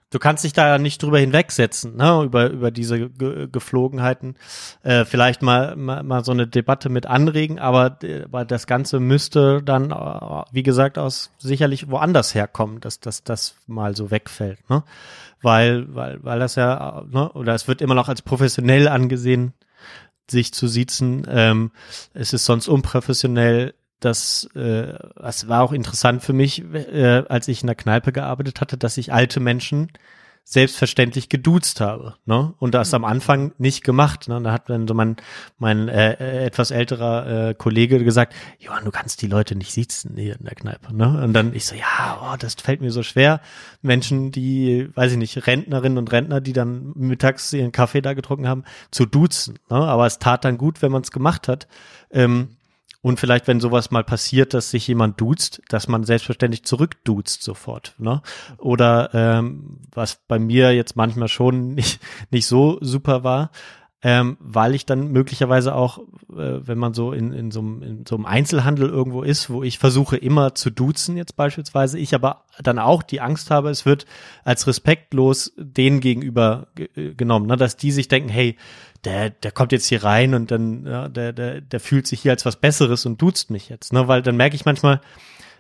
[0.10, 4.36] du kannst dich da nicht drüber hinwegsetzen, ne, über, über diese Ge Geflogenheiten.
[4.84, 9.62] Äh, vielleicht mal, mal, mal so eine Debatte mit anregen, aber, aber das Ganze müsste
[9.64, 14.84] dann, äh, wie gesagt, aus sicherlich woanders herkommen, dass dass das mal so wegfällt, ne?
[15.42, 19.54] Weil, weil, weil das ja, ne, oder es wird immer noch als professionell angesehen,
[20.30, 21.26] sich zu siezen.
[21.30, 21.72] Ähm,
[22.14, 27.62] es ist sonst unprofessionell, das, äh, das war auch interessant für mich, äh, als ich
[27.62, 29.92] in der Kneipe gearbeitet hatte, dass ich alte Menschen
[30.50, 32.56] selbstverständlich geduzt habe, ne?
[32.58, 34.28] Und das am Anfang nicht gemacht.
[34.28, 34.42] Ne?
[34.42, 35.18] Da hat dann so mein
[35.60, 40.16] mein äh, äh, etwas älterer äh, Kollege gesagt, Johann, du kannst die Leute nicht sitzen
[40.18, 41.22] hier in der Kneipe, ne?
[41.24, 43.42] Und dann ich so, ja, oh, das fällt mir so schwer.
[43.84, 48.48] Menschen, die, weiß ich nicht, Rentnerinnen und Rentner, die dann mittags ihren Kaffee da getrunken
[48.48, 49.60] haben, zu duzen.
[49.70, 49.78] Ne?
[49.78, 51.68] Aber es tat dann gut, wenn man es gemacht hat.
[52.10, 52.58] Ähm,
[53.02, 57.96] und vielleicht, wenn sowas mal passiert, dass sich jemand duzt, dass man selbstverständlich zurückduzt sofort.
[57.98, 58.22] Ne?
[58.58, 62.00] Oder ähm, was bei mir jetzt manchmal schon nicht,
[62.30, 63.52] nicht so super war,
[64.02, 65.98] ähm, weil ich dann möglicherweise auch,
[66.30, 69.62] äh, wenn man so in, in, so einem, in so einem Einzelhandel irgendwo ist, wo
[69.62, 73.86] ich versuche immer zu duzen jetzt beispielsweise, ich aber dann auch die Angst habe, es
[73.86, 74.06] wird
[74.46, 77.58] als respektlos denen gegenüber äh, genommen, ne?
[77.58, 78.56] dass die sich denken, hey,
[79.04, 82.32] der, der kommt jetzt hier rein und dann, ja, der, der, der fühlt sich hier
[82.32, 84.08] als was Besseres und duzt mich jetzt, ne?
[84.10, 85.00] Weil dann merke ich manchmal,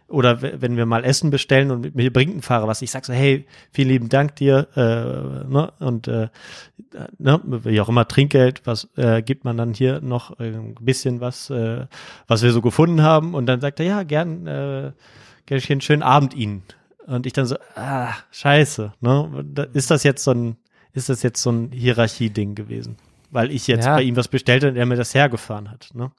[0.09, 3.13] oder wenn wir mal Essen bestellen und mir bringt ein Fahrer was, ich sag so,
[3.13, 6.29] hey, vielen lieben Dank dir, äh, ne, und äh,
[7.17, 11.21] ne, wie auch immer Trinkgeld, was äh, gibt man dann hier noch äh, ein bisschen
[11.21, 11.85] was, äh,
[12.27, 14.91] was wir so gefunden haben, und dann sagt er, ja, gern, äh,
[15.45, 16.63] gern einen schönen Abend Ihnen.
[17.05, 20.57] Und ich dann so, ah, scheiße, ne, ist das jetzt so ein,
[20.93, 22.97] ist das jetzt so ein Hierarchie-Ding gewesen?
[23.31, 23.95] Weil ich jetzt ja.
[23.95, 26.11] bei ihm was bestellt und er mir das hergefahren hat, ne?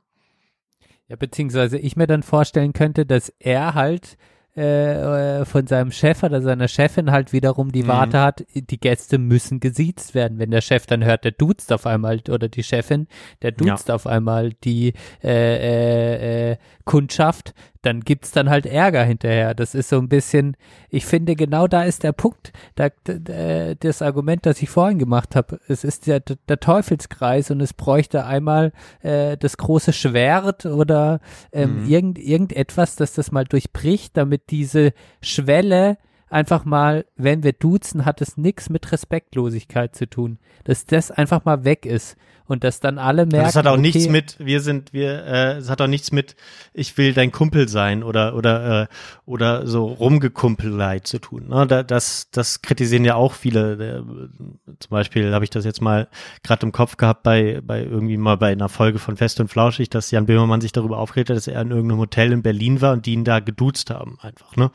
[1.10, 4.16] Ja, beziehungsweise ich mir dann vorstellen könnte, dass er halt
[4.60, 7.88] äh, von seinem Chef oder seiner Chefin halt wiederum die mhm.
[7.88, 10.38] Warte hat, die Gäste müssen gesiezt werden.
[10.38, 13.06] Wenn der Chef dann hört, der duzt auf einmal oder die Chefin,
[13.42, 13.94] der duzt ja.
[13.94, 14.92] auf einmal die
[15.22, 19.54] äh, äh, äh, Kundschaft, dann gibt's dann halt Ärger hinterher.
[19.54, 20.56] Das ist so ein bisschen,
[20.90, 25.34] ich finde, genau da ist der Punkt, da, da, das Argument, das ich vorhin gemacht
[25.34, 25.60] habe.
[25.66, 28.72] Es ist der, der Teufelskreis und es bräuchte einmal
[29.02, 31.20] äh, das große Schwert oder
[31.52, 31.88] ähm, mhm.
[31.88, 35.96] irgend, irgendetwas, das das mal durchbricht, damit diese Schwelle
[36.30, 40.38] einfach mal, wenn wir duzen, hat es nichts mit Respektlosigkeit zu tun.
[40.64, 42.16] Dass das einfach mal weg ist
[42.50, 43.46] und dass dann alle merken.
[43.46, 46.34] Das hat auch okay, nichts mit, wir sind, wir, äh, es hat auch nichts mit,
[46.74, 48.86] ich will dein Kumpel sein oder oder äh,
[49.24, 51.48] oder so Rumgekumpelheit zu tun.
[51.48, 51.66] Ne?
[51.68, 53.76] Da, das, das kritisieren ja auch viele.
[53.76, 56.08] Der, zum Beispiel habe ich das jetzt mal
[56.42, 59.88] gerade im Kopf gehabt bei bei irgendwie mal bei einer Folge von Fest und Flauschig,
[59.88, 62.94] dass Jan Böhmermann sich darüber aufgeregt hat, dass er in irgendeinem Hotel in Berlin war
[62.94, 64.56] und die ihn da geduzt haben einfach.
[64.56, 64.72] Ne?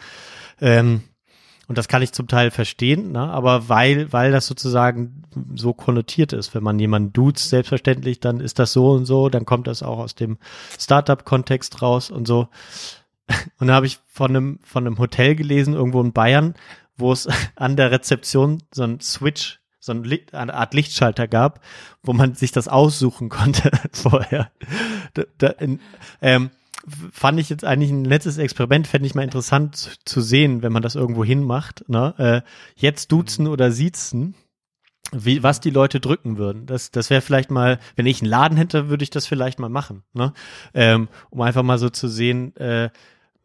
[0.62, 1.02] Ähm,
[1.68, 3.22] und das kann ich zum Teil verstehen, ne?
[3.22, 5.24] aber weil, weil das sozusagen
[5.56, 9.46] so konnotiert ist, wenn man jemanden duzt, selbstverständlich, dann ist das so und so, dann
[9.46, 10.38] kommt das auch aus dem
[10.80, 12.48] Startup-Kontext raus und so.
[13.60, 16.54] Und da habe ich von einem, von einem Hotel gelesen, irgendwo in Bayern,
[16.96, 21.62] wo es an der Rezeption so ein Switch so eine Art Lichtschalter gab,
[22.02, 24.52] wo man sich das aussuchen konnte vorher.
[25.14, 25.80] Da, da, in,
[26.22, 26.50] ähm,
[27.12, 30.72] fand ich jetzt eigentlich ein letztes Experiment, fände ich mal interessant zu, zu, sehen, wenn
[30.72, 31.84] man das irgendwo hinmacht.
[31.88, 32.14] Ne?
[32.18, 32.42] Äh,
[32.76, 34.36] jetzt duzen oder siezen,
[35.12, 36.66] wie, was die Leute drücken würden.
[36.66, 39.70] Das, das wäre vielleicht mal, wenn ich einen Laden hätte, würde ich das vielleicht mal
[39.70, 40.04] machen.
[40.14, 40.34] Ne?
[40.74, 42.90] Ähm, um einfach mal so zu sehen, äh,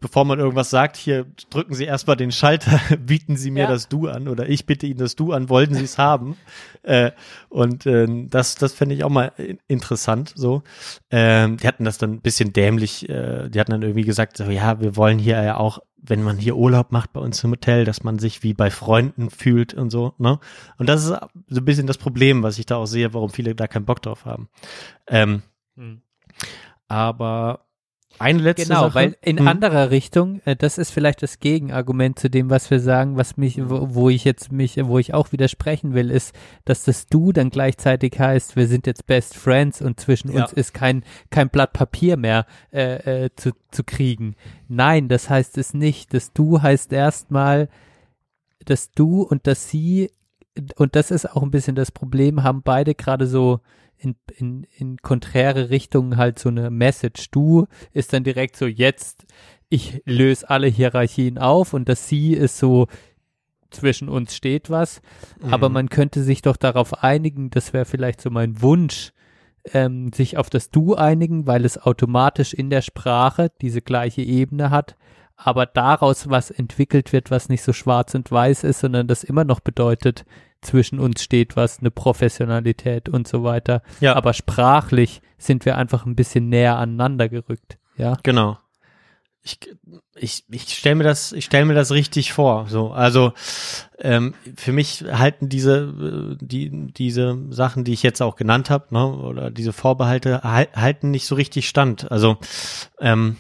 [0.01, 3.68] bevor man irgendwas sagt, hier drücken Sie erstmal den Schalter, bieten Sie mir ja.
[3.68, 6.36] das Du an oder ich bitte Ihnen das Du an, wollen Sie es haben?
[6.82, 7.12] Äh,
[7.51, 9.32] und äh, das, das fände ich auch mal
[9.68, 10.32] interessant.
[10.35, 10.62] So,
[11.10, 13.09] ähm, die hatten das dann ein bisschen dämlich.
[13.09, 16.39] Äh, die hatten dann irgendwie gesagt, so ja, wir wollen hier ja auch, wenn man
[16.39, 19.90] hier Urlaub macht bei uns im Hotel, dass man sich wie bei Freunden fühlt und
[19.90, 20.14] so.
[20.16, 20.39] Ne?
[20.78, 21.14] Und das ist
[21.48, 24.01] so ein bisschen das Problem, was ich da auch sehe, warum viele da keinen Bock
[24.01, 24.48] drauf haben.
[25.06, 25.43] Ähm,
[25.77, 26.01] hm.
[26.89, 27.66] Aber
[28.20, 28.94] eine letzte genau, Sache.
[28.94, 29.48] weil in hm.
[29.48, 33.59] anderer Richtung, äh, das ist vielleicht das Gegenargument zu dem, was wir sagen, was mich,
[33.59, 36.34] wo, ich jetzt mich, wo ich auch widersprechen will, ist,
[36.64, 40.42] dass das Du dann gleichzeitig heißt, wir sind jetzt Best Friends und zwischen ja.
[40.42, 44.36] uns ist kein kein Blatt Papier mehr äh, äh, zu zu kriegen.
[44.68, 46.12] Nein, das heißt es nicht.
[46.12, 47.68] Das Du heißt erstmal,
[48.64, 50.10] das Du und das Sie
[50.76, 53.60] und das ist auch ein bisschen das Problem, haben beide gerade so
[54.01, 57.31] in, in, in konträre Richtungen halt so eine Message.
[57.31, 59.27] Du ist dann direkt so, jetzt,
[59.68, 62.86] ich löse alle Hierarchien auf und das Sie ist so,
[63.70, 65.01] zwischen uns steht was.
[65.40, 65.55] Mhm.
[65.55, 69.12] Aber man könnte sich doch darauf einigen, das wäre vielleicht so mein Wunsch,
[69.72, 74.70] ähm, sich auf das Du einigen, weil es automatisch in der Sprache diese gleiche Ebene
[74.70, 74.97] hat,
[75.36, 79.44] aber daraus was entwickelt wird, was nicht so schwarz und weiß ist, sondern das immer
[79.44, 80.24] noch bedeutet,
[80.62, 83.82] zwischen uns steht was, eine Professionalität und so weiter.
[84.01, 84.15] Ja.
[84.15, 87.78] Aber sprachlich sind wir einfach ein bisschen näher aneinander gerückt.
[87.97, 88.16] Ja.
[88.23, 88.59] Genau.
[89.43, 89.59] Ich,
[90.16, 92.66] ich, ich stelle mir das, ich stelle mir das richtig vor.
[92.69, 93.32] So, also
[93.99, 99.07] ähm, für mich halten diese, die, diese Sachen, die ich jetzt auch genannt habe, ne,
[99.07, 102.11] oder diese Vorbehalte halten nicht so richtig stand.
[102.12, 102.37] Also,
[103.01, 103.39] ähm,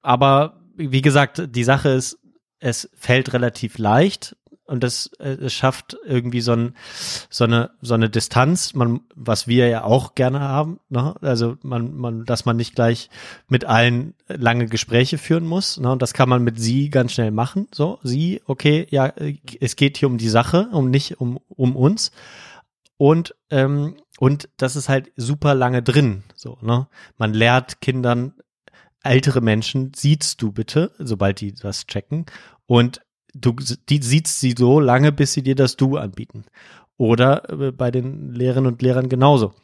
[0.00, 2.18] aber wie gesagt, die Sache ist,
[2.60, 4.36] es fällt relativ leicht
[4.66, 6.74] und das äh, es schafft irgendwie so, ein,
[7.30, 11.14] so eine so eine Distanz, man was wir ja auch gerne haben, ne?
[11.20, 13.10] also man man dass man nicht gleich
[13.48, 15.92] mit allen lange Gespräche führen muss, ne?
[15.92, 19.12] und das kann man mit sie ganz schnell machen, so sie okay ja
[19.60, 22.12] es geht hier um die Sache, um nicht um um uns
[22.96, 28.34] und ähm, und das ist halt super lange drin, so ne man lehrt Kindern
[29.04, 32.26] ältere Menschen siehst du bitte, sobald die das checken
[32.66, 33.00] und
[33.34, 33.54] du
[33.88, 36.44] die siehst sie so lange, bis sie dir das Du anbieten.
[36.96, 39.54] Oder äh, bei den Lehrerinnen und Lehrern genauso.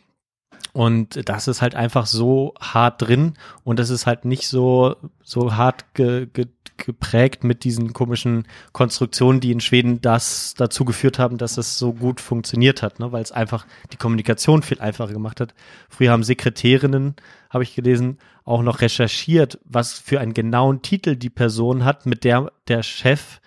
[0.72, 3.34] Und das ist halt einfach so hart drin
[3.64, 6.46] und das ist halt nicht so, so hart ge, ge,
[6.76, 11.92] geprägt mit diesen komischen Konstruktionen, die in Schweden das dazu geführt haben, dass es so
[11.92, 13.10] gut funktioniert hat, ne?
[13.12, 15.54] weil es einfach die Kommunikation viel einfacher gemacht hat.
[15.88, 17.16] Früher haben Sekretärinnen,
[17.50, 22.24] habe ich gelesen, auch noch recherchiert, was für einen genauen Titel die Person hat, mit
[22.24, 23.40] der der Chef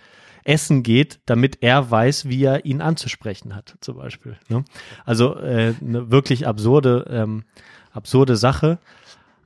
[0.43, 4.37] essen geht, damit er weiß, wie er ihn anzusprechen hat, zum Beispiel.
[4.49, 4.63] Ne?
[5.05, 7.43] Also äh, eine wirklich absurde, ähm,
[7.91, 8.79] absurde Sache.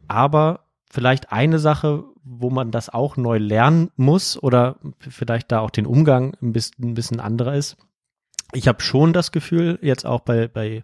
[0.07, 5.69] Aber vielleicht eine Sache, wo man das auch neu lernen muss oder vielleicht da auch
[5.69, 7.77] den Umgang ein bisschen, ein bisschen anderer ist.
[8.53, 10.83] Ich habe schon das Gefühl, jetzt auch bei, bei,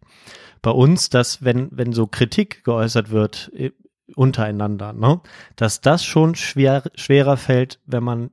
[0.62, 3.72] bei uns, dass wenn, wenn so Kritik geäußert wird äh,
[4.16, 5.22] untereinander, ne,
[5.56, 8.32] dass das schon schwer, schwerer fällt, wenn man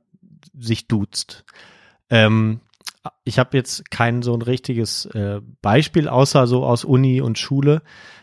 [0.59, 1.45] sich duzt.
[2.09, 2.61] Ähm,
[3.23, 7.81] ich habe jetzt kein so ein richtiges äh, Beispiel, außer so aus Uni und Schule,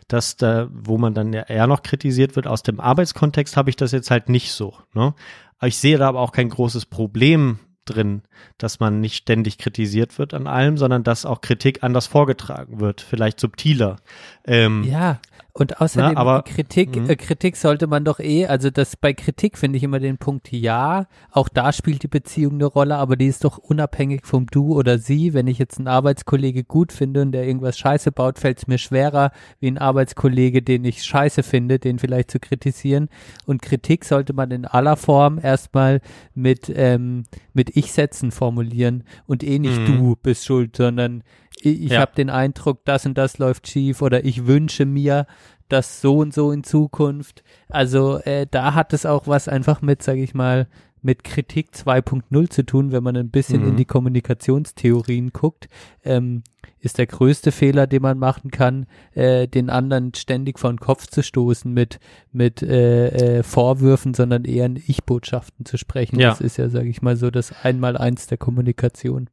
[0.09, 2.47] dass da, wo man dann ja eher noch kritisiert wird.
[2.47, 4.75] Aus dem Arbeitskontext habe ich das jetzt halt nicht so.
[4.95, 5.15] Ne?
[5.63, 8.23] Ich sehe da aber auch kein großes Problem drin,
[8.59, 13.01] dass man nicht ständig kritisiert wird an allem, sondern dass auch Kritik anders vorgetragen wird,
[13.01, 13.97] vielleicht subtiler.
[14.45, 15.21] Ähm, ja,
[15.59, 17.09] und außerdem Na, aber, Kritik, mhm.
[17.09, 20.53] äh, Kritik sollte man doch eh, also das bei Kritik finde ich immer den Punkt
[20.53, 24.74] ja, auch da spielt die Beziehung eine Rolle, aber die ist doch unabhängig vom Du
[24.77, 25.33] oder Sie.
[25.33, 28.77] Wenn ich jetzt einen Arbeitskollege gut finde und der irgendwas Scheiße baut, fällt es mir
[28.77, 33.09] schwerer, wie ein Arbeitskollege, den ich Scheiße finde, den vielleicht zu kritisieren.
[33.47, 36.03] Und Kritik sollte man in aller Form erstmal
[36.35, 37.24] mit ähm,
[37.55, 39.87] mit Ich-Sätzen formulieren und eh nicht mhm.
[39.87, 41.23] du bist schuld, sondern
[41.61, 42.01] ich, ja.
[42.01, 45.27] habe den Eindruck, das und das läuft schief oder ich wünsche mir,
[45.69, 47.43] dass so und so in Zukunft.
[47.69, 50.69] Also äh, da hat es auch was einfach mit, sage ich mal,
[51.03, 53.69] mit Kritik 2.0 zu tun, wenn man ein bisschen mhm.
[53.70, 55.69] in die Kommunikationstheorien guckt,
[56.05, 56.43] ähm,
[56.81, 61.07] ist der größte Fehler, den man machen kann, äh, den anderen ständig vor den Kopf
[61.07, 62.01] zu stoßen mit
[62.33, 66.19] mit äh, äh, Vorwürfen, sondern eher in Ich-Botschaften zu sprechen.
[66.19, 66.31] Ja.
[66.31, 69.31] Das ist ja, sage ich mal, so das Einmaleins der Kommunikation.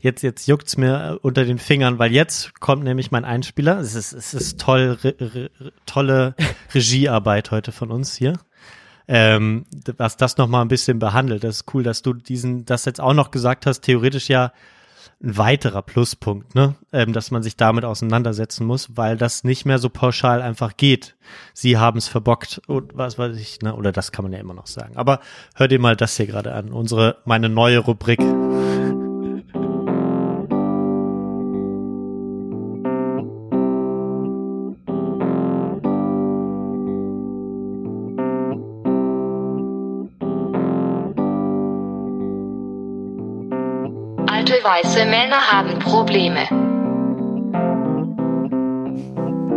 [0.00, 3.78] Jetzt, jetzt juckt's mir unter den Fingern, weil jetzt kommt nämlich mein Einspieler.
[3.78, 5.50] Es ist, es ist toll, re, re,
[5.86, 6.34] tolle
[6.74, 8.34] Regiearbeit heute von uns hier.
[9.06, 9.66] Ähm,
[9.96, 11.42] was das nochmal ein bisschen behandelt.
[11.42, 14.52] Das ist cool, dass du diesen, das jetzt auch noch gesagt hast, theoretisch ja
[15.22, 16.76] ein weiterer Pluspunkt, ne?
[16.92, 21.16] Ähm, dass man sich damit auseinandersetzen muss, weil das nicht mehr so pauschal einfach geht.
[21.52, 23.74] Sie haben es verbockt und was weiß ich, ne?
[23.74, 24.96] Oder das kann man ja immer noch sagen.
[24.96, 25.20] Aber
[25.56, 28.20] hör dir mal das hier gerade an, unsere, meine neue Rubrik.
[45.30, 46.40] Männer haben Probleme.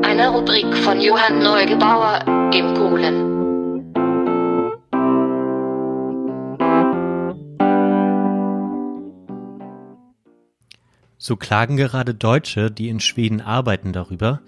[0.04, 2.20] Eine Rubrik von Johann Neugebauer,
[2.54, 3.32] dem Kohlen.
[11.18, 14.42] So klagen gerade Deutsche, die in Schweden arbeiten, darüber,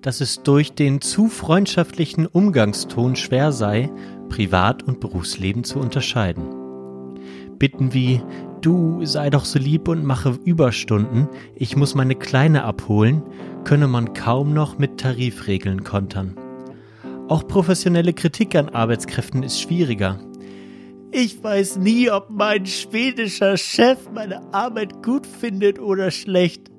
[0.00, 3.88] dass es durch den zu freundschaftlichen Umgangston schwer sei,
[4.28, 7.20] Privat- und Berufsleben zu unterscheiden.
[7.56, 8.20] Bitten wie
[8.62, 13.24] Du sei doch so lieb und mache Überstunden, ich muss meine Kleine abholen,
[13.64, 16.36] könne man kaum noch mit Tarifregeln kontern.
[17.26, 20.20] Auch professionelle Kritik an Arbeitskräften ist schwieriger.
[21.10, 26.70] Ich weiß nie, ob mein schwedischer Chef meine Arbeit gut findet oder schlecht.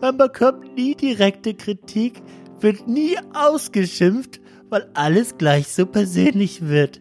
[0.00, 2.20] Man bekommt nie direkte Kritik,
[2.58, 4.40] wird nie ausgeschimpft,
[4.70, 7.00] weil alles gleich so persönlich wird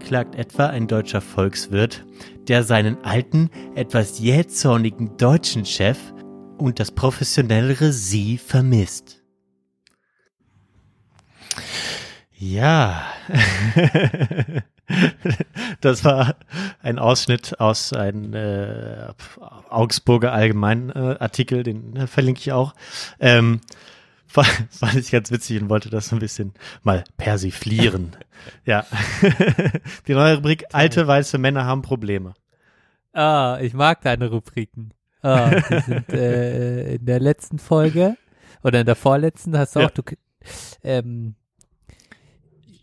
[0.00, 2.04] klagt etwa ein deutscher Volkswirt,
[2.48, 5.98] der seinen alten, etwas jähzornigen deutschen Chef
[6.58, 9.22] und das professionellere Sie vermisst.
[12.36, 13.02] Ja,
[15.80, 16.36] das war
[16.82, 19.08] ein Ausschnitt aus einem äh,
[19.68, 22.74] Augsburger Allgemeinen äh, Artikel, den äh, verlinke ich auch.
[23.18, 23.60] Ähm,
[24.70, 26.52] fand ich ganz witzig und wollte das so ein bisschen
[26.82, 28.16] mal persiflieren.
[28.64, 28.86] ja.
[30.06, 32.34] Die neue Rubrik Alte weiße Männer haben Probleme.
[33.12, 34.94] Ah, ich mag deine Rubriken.
[35.22, 38.16] Ah, die sind äh, in der letzten Folge
[38.62, 39.86] oder in der vorletzten hast du ja.
[39.86, 40.02] auch du
[40.82, 41.34] ähm,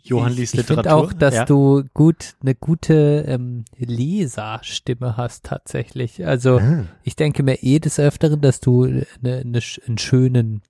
[0.03, 0.91] Johann liest ich, ich Literatur.
[0.91, 1.45] Ich finde auch, dass ja.
[1.45, 6.25] du gut eine gute ähm, Leserstimme hast tatsächlich.
[6.25, 6.83] Also ah.
[7.03, 10.61] ich denke mir eh des Öfteren, dass du eine, eine, einen schönen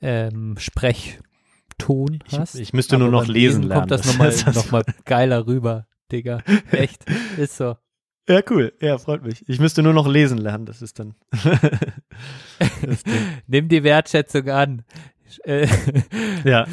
[0.00, 2.54] ähm, Sprechton hast.
[2.54, 3.80] Ich, ich müsste nur noch lesen, lernen.
[3.80, 6.42] kommt das nochmal noch mal geiler rüber, Digga.
[6.70, 7.04] Echt,
[7.36, 7.76] ist so.
[8.28, 8.72] Ja, cool.
[8.80, 9.48] Ja, freut mich.
[9.48, 11.14] Ich müsste nur noch lesen lernen, das ist dann.
[12.82, 13.04] das
[13.46, 14.84] Nimm die Wertschätzung an.
[16.44, 16.66] Ja.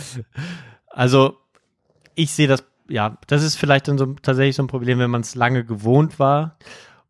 [0.88, 1.38] Also,
[2.16, 5.22] ich sehe das, ja, das ist vielleicht dann so, tatsächlich so ein Problem, wenn man
[5.22, 6.58] es lange gewohnt war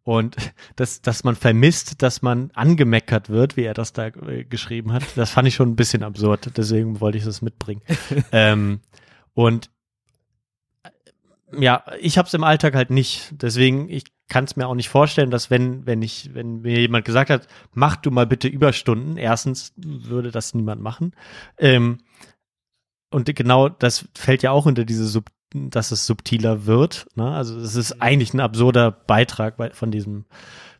[0.04, 0.36] und
[0.76, 5.04] dass, dass man vermisst, dass man angemeckert wird, wie er das da äh, geschrieben hat,
[5.16, 6.52] das fand ich schon ein bisschen absurd.
[6.58, 7.82] Deswegen wollte ich das mitbringen.
[8.32, 8.82] ähm,
[9.34, 9.70] und
[10.84, 13.34] äh, ja, ich habe es im Alltag halt nicht.
[13.42, 17.06] Deswegen, ich kann es mir auch nicht vorstellen, dass wenn, wenn ich, wenn mir jemand
[17.06, 21.14] gesagt hat, mach du mal bitte Überstunden, erstens würde das niemand machen.
[21.58, 22.00] Ähm,
[23.10, 27.08] und genau das fällt ja auch unter diese Sub dass es subtiler wird.
[27.16, 27.30] Ne?
[27.30, 30.26] Also es ist eigentlich ein absurder Beitrag bei, von diesem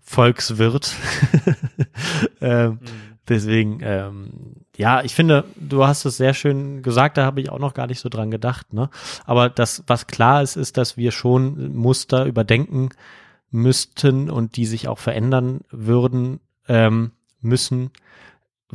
[0.02, 0.96] Volkswirt.
[2.42, 2.80] ähm, mhm.
[3.30, 4.32] Deswegen, ähm,
[4.76, 7.88] ja, ich finde, du hast es sehr schön gesagt, da habe ich auch noch gar
[7.88, 8.74] nicht so dran gedacht.
[8.74, 8.90] Ne?
[9.26, 12.90] Aber das, was klar ist, ist, dass wir schon Muster überdenken
[13.50, 17.92] müssten und die sich auch verändern würden ähm, müssen,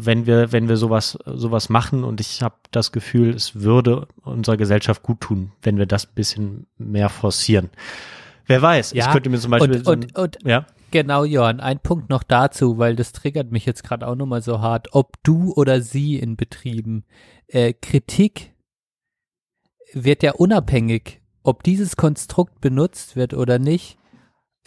[0.04, 4.56] wenn wir, wenn wir sowas, sowas machen und ich habe das Gefühl, es würde unserer
[4.56, 7.70] Gesellschaft gut tun, wenn wir das ein bisschen mehr forcieren.
[8.46, 9.76] Wer weiß, ja, ich könnte mir zum Beispiel.
[9.78, 10.66] Und, und, und, ja?
[10.90, 14.60] Genau, Johann, ein Punkt noch dazu, weil das triggert mich jetzt gerade auch nochmal so
[14.60, 14.88] hart.
[14.92, 17.04] Ob du oder sie in Betrieben
[17.48, 18.54] äh, Kritik
[19.92, 23.98] wird ja unabhängig, ob dieses Konstrukt benutzt wird oder nicht,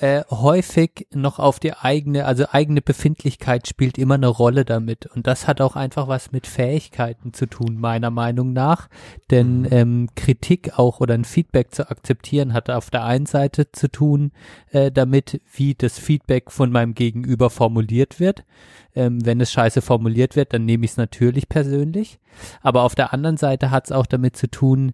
[0.01, 5.05] äh, häufig noch auf die eigene, also eigene Befindlichkeit spielt immer eine Rolle damit.
[5.05, 8.89] Und das hat auch einfach was mit Fähigkeiten zu tun, meiner Meinung nach.
[9.29, 9.67] Denn mhm.
[9.69, 14.31] ähm, Kritik auch oder ein Feedback zu akzeptieren hat auf der einen Seite zu tun,
[14.71, 18.43] äh, damit, wie das Feedback von meinem Gegenüber formuliert wird.
[18.95, 22.19] Ähm, wenn es scheiße formuliert wird, dann nehme ich es natürlich persönlich.
[22.61, 24.93] Aber auf der anderen Seite hat es auch damit zu tun,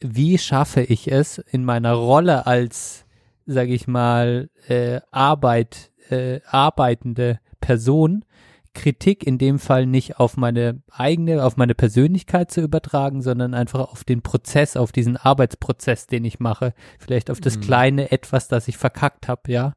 [0.00, 3.06] wie schaffe ich es in meiner Rolle als
[3.52, 8.24] sage ich mal, äh, Arbeit, äh, arbeitende Person
[8.72, 13.80] Kritik in dem Fall nicht auf meine eigene, auf meine Persönlichkeit zu übertragen, sondern einfach
[13.80, 16.72] auf den Prozess, auf diesen Arbeitsprozess, den ich mache.
[16.98, 17.62] Vielleicht auf das mhm.
[17.62, 19.74] kleine Etwas, das ich verkackt habe, ja.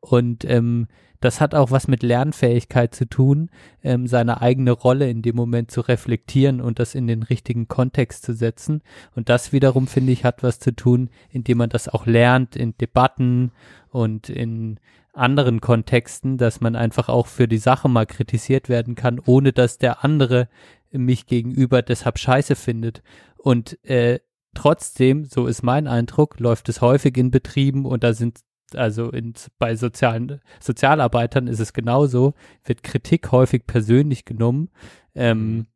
[0.00, 0.86] Und ähm,
[1.26, 3.50] das hat auch was mit Lernfähigkeit zu tun,
[3.82, 8.24] ähm, seine eigene Rolle in dem Moment zu reflektieren und das in den richtigen Kontext
[8.24, 8.80] zu setzen.
[9.16, 12.78] Und das wiederum, finde ich, hat was zu tun, indem man das auch lernt in
[12.78, 13.50] Debatten
[13.90, 14.78] und in
[15.12, 19.78] anderen Kontexten, dass man einfach auch für die Sache mal kritisiert werden kann, ohne dass
[19.78, 20.48] der andere
[20.92, 23.02] mich gegenüber deshalb scheiße findet.
[23.36, 24.20] Und äh,
[24.54, 29.34] trotzdem, so ist mein Eindruck, läuft es häufig in Betrieben und da sind also in,
[29.58, 32.34] bei sozialen Sozialarbeitern ist es genauso,
[32.64, 34.70] wird Kritik häufig persönlich genommen,
[35.14, 35.66] ähm, mhm.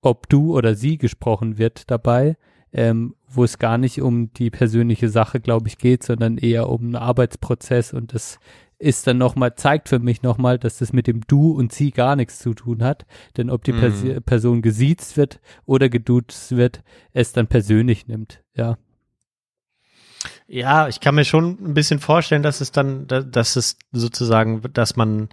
[0.00, 2.36] ob du oder sie gesprochen wird dabei,
[2.72, 6.82] ähm, wo es gar nicht um die persönliche Sache, glaube ich, geht, sondern eher um
[6.82, 8.38] einen Arbeitsprozess und das
[8.82, 12.16] ist dann nochmal, zeigt für mich nochmal, dass das mit dem Du und Sie gar
[12.16, 13.06] nichts zu tun hat.
[13.36, 14.22] Denn ob die Pers mhm.
[14.24, 16.82] Person gesiezt wird oder geduzt wird,
[17.12, 18.76] es dann persönlich nimmt, ja.
[20.52, 24.96] Ja, ich kann mir schon ein bisschen vorstellen, dass es dann, dass es sozusagen, dass
[24.96, 25.30] man,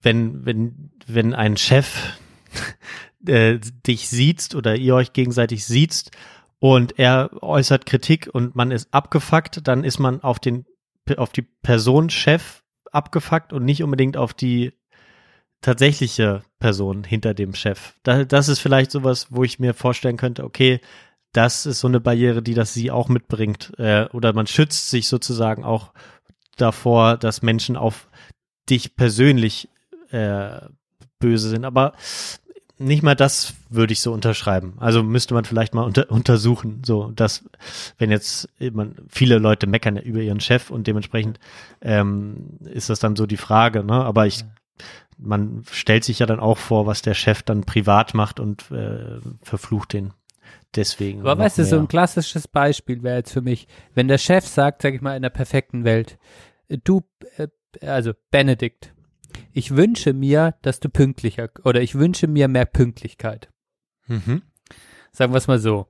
[0.00, 2.18] wenn, wenn, wenn ein Chef
[3.26, 6.10] äh, dich sieht oder ihr euch gegenseitig sieht
[6.58, 10.64] und er äußert Kritik und man ist abgefuckt, dann ist man auf den
[11.18, 14.72] auf die Person Chef abgefuckt und nicht unbedingt auf die
[15.60, 17.92] tatsächliche Person hinter dem Chef.
[18.04, 20.80] Da, das ist vielleicht sowas, wo ich mir vorstellen könnte, okay,
[21.34, 23.72] das ist so eine Barriere, die das sie auch mitbringt.
[23.78, 25.92] Äh, oder man schützt sich sozusagen auch
[26.56, 28.08] davor, dass Menschen auf
[28.70, 29.68] dich persönlich
[30.10, 30.60] äh,
[31.18, 31.64] böse sind.
[31.64, 31.92] Aber
[32.78, 34.74] nicht mal das würde ich so unterschreiben.
[34.78, 37.44] Also müsste man vielleicht mal unter, untersuchen, so dass
[37.98, 41.38] wenn jetzt man viele Leute meckern über ihren Chef und dementsprechend
[41.80, 43.84] ähm, ist das dann so die Frage.
[43.84, 43.94] Ne?
[43.94, 44.44] Aber ich
[45.16, 49.20] man stellt sich ja dann auch vor, was der Chef dann privat macht und äh,
[49.42, 50.12] verflucht den.
[50.74, 51.20] Deswegen.
[51.20, 54.82] Aber weißt du, so ein klassisches Beispiel wäre jetzt für mich, wenn der Chef sagt,
[54.82, 56.18] sag ich mal, in der perfekten Welt,
[56.68, 57.02] du,
[57.36, 57.48] äh,
[57.80, 58.92] also Benedikt,
[59.52, 63.50] ich wünsche mir, dass du pünktlicher oder ich wünsche mir mehr Pünktlichkeit.
[64.06, 64.42] Mhm.
[65.12, 65.86] Sagen wir es mal so.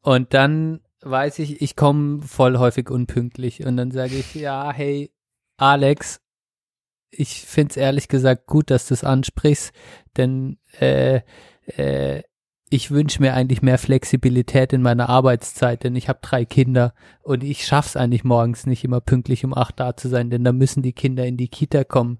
[0.00, 5.12] Und dann weiß ich, ich komme voll häufig unpünktlich und dann sage ich, ja, hey,
[5.56, 6.20] Alex,
[7.10, 9.72] ich finde es ehrlich gesagt gut, dass du es ansprichst,
[10.16, 11.20] denn äh,
[11.66, 12.22] äh,
[12.70, 17.42] ich wünsche mir eigentlich mehr Flexibilität in meiner Arbeitszeit, denn ich habe drei Kinder und
[17.42, 20.82] ich schaff's eigentlich morgens nicht immer pünktlich um acht da zu sein, denn da müssen
[20.82, 22.18] die Kinder in die Kita kommen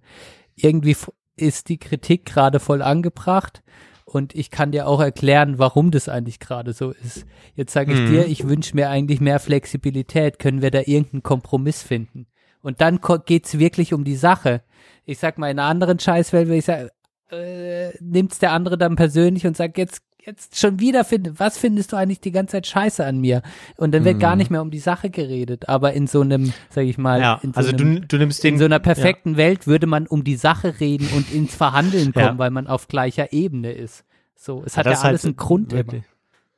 [0.62, 0.97] irgendwie
[1.37, 3.62] ist die Kritik gerade voll angebracht
[4.05, 7.27] und ich kann dir auch erklären, warum das eigentlich gerade so ist.
[7.55, 8.11] Jetzt sage ich mhm.
[8.11, 10.39] dir, ich wünsche mir eigentlich mehr Flexibilität.
[10.39, 12.27] Können wir da irgendeinen Kompromiss finden?
[12.62, 14.62] Und dann geht's wirklich um die Sache.
[15.05, 16.89] Ich sag mal, in einer anderen Scheißwelt würde ich sagen,
[17.31, 21.93] äh, nimmt's der andere dann persönlich und sagt, jetzt jetzt schon wieder finde, was findest
[21.93, 23.43] du eigentlich die ganze Zeit scheiße an mir?
[23.77, 24.20] Und dann wird mm.
[24.20, 24.39] gar mhm.
[24.39, 25.69] nicht mehr um die Sache geredet.
[25.69, 28.45] Aber in so einem, sag ich mal, ja, in, so also einem, du, du nimmst
[28.45, 29.36] den, in so einer perfekten ja.
[29.39, 32.39] Welt würde man um die Sache reden und ins Verhandeln kommen, ja.
[32.39, 34.05] weil man auf gleicher Ebene ist.
[34.35, 36.03] So, es hat ja, alles halt einen Grund wirklich.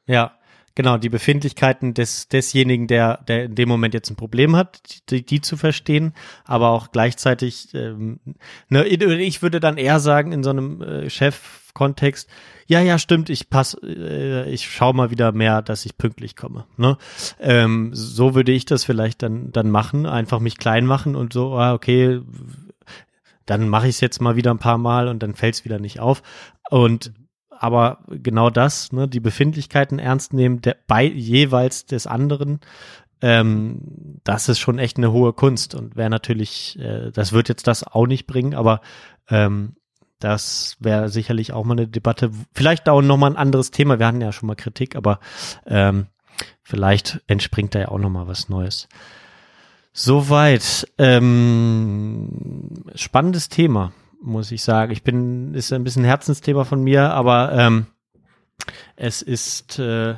[0.07, 0.15] immer.
[0.15, 0.33] Ja,
[0.75, 4.81] genau, die Befindlichkeiten des, desjenigen, der, der in dem Moment jetzt ein Problem hat,
[5.11, 6.15] die, die zu verstehen,
[6.45, 8.21] aber auch gleichzeitig, ähm,
[8.69, 12.29] ne, ich würde dann eher sagen, in so einem äh, Chef-Kontext,
[12.67, 16.67] ja, ja, stimmt, ich pass, äh, ich schau mal wieder mehr, dass ich pünktlich komme.
[16.77, 16.97] Ne?
[17.41, 21.55] Ähm, so würde ich das vielleicht dann, dann machen, einfach mich klein machen und so,
[21.59, 22.21] ah, okay,
[23.45, 25.81] dann mache ich es jetzt mal wieder ein paar Mal und dann fällt es wieder
[25.81, 26.23] nicht auf.
[26.71, 27.13] Und
[27.61, 32.61] aber genau das, ne, die Befindlichkeiten ernst nehmen, der, bei jeweils des anderen,
[33.21, 33.83] ähm,
[34.25, 37.85] das ist schon echt eine hohe Kunst und wäre natürlich, äh, das wird jetzt das
[37.85, 38.81] auch nicht bringen, aber
[39.29, 39.77] ähm,
[40.21, 42.31] das wäre sicherlich auch mal eine Debatte.
[42.55, 43.99] Vielleicht auch nochmal ein anderes Thema.
[43.99, 45.21] Wir hatten ja schon mal Kritik, aber
[45.67, 46.07] ähm,
[46.63, 48.89] vielleicht entspringt da ja auch nochmal was Neues.
[49.93, 50.89] Soweit.
[50.97, 54.93] Ähm, spannendes Thema, muss ich sagen.
[54.93, 57.87] Ich bin, ist ein bisschen Herzensthema von mir, aber ähm,
[58.97, 60.17] es ist äh,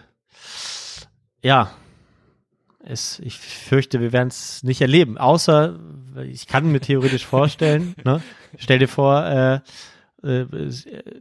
[1.42, 1.72] ja,
[2.84, 5.18] es, ich fürchte, wir werden es nicht erleben.
[5.18, 5.78] Außer,
[6.24, 8.22] ich kann mir theoretisch vorstellen, ne?
[8.58, 9.60] stell dir vor, äh,
[10.26, 10.46] äh,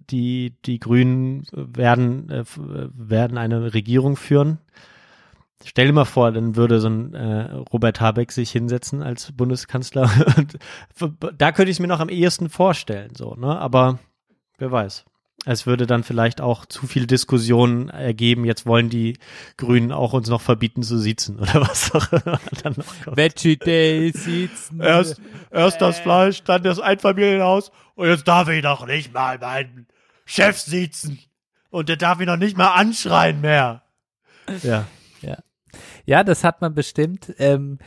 [0.10, 4.60] die, die Grünen werden, äh, werden eine Regierung führen.
[5.66, 10.10] Stell dir mal vor, dann würde so ein äh, Robert Habeck sich hinsetzen als Bundeskanzler.
[11.38, 13.58] da könnte ich es mir noch am ehesten vorstellen, so, ne?
[13.60, 14.00] Aber
[14.58, 15.06] wer weiß.
[15.46, 18.46] es würde dann vielleicht auch zu viel Diskussion ergeben.
[18.46, 19.18] Jetzt wollen die
[19.58, 22.40] Grünen auch uns noch verbieten zu siezen oder was auch immer.
[23.06, 24.80] Veggie Day siezen.
[24.80, 25.22] Erst,
[25.52, 29.88] erst das Fleisch, dann das Einfamilienhaus und jetzt darf ich noch nicht mal meinen
[30.26, 31.20] Chef siezen.
[31.70, 33.84] Und der darf mich noch nicht mal anschreien mehr.
[34.62, 34.88] Ja.
[36.12, 36.24] Ja.
[36.24, 37.34] Das hat man bestimmt.
[37.40, 37.80] Ähm,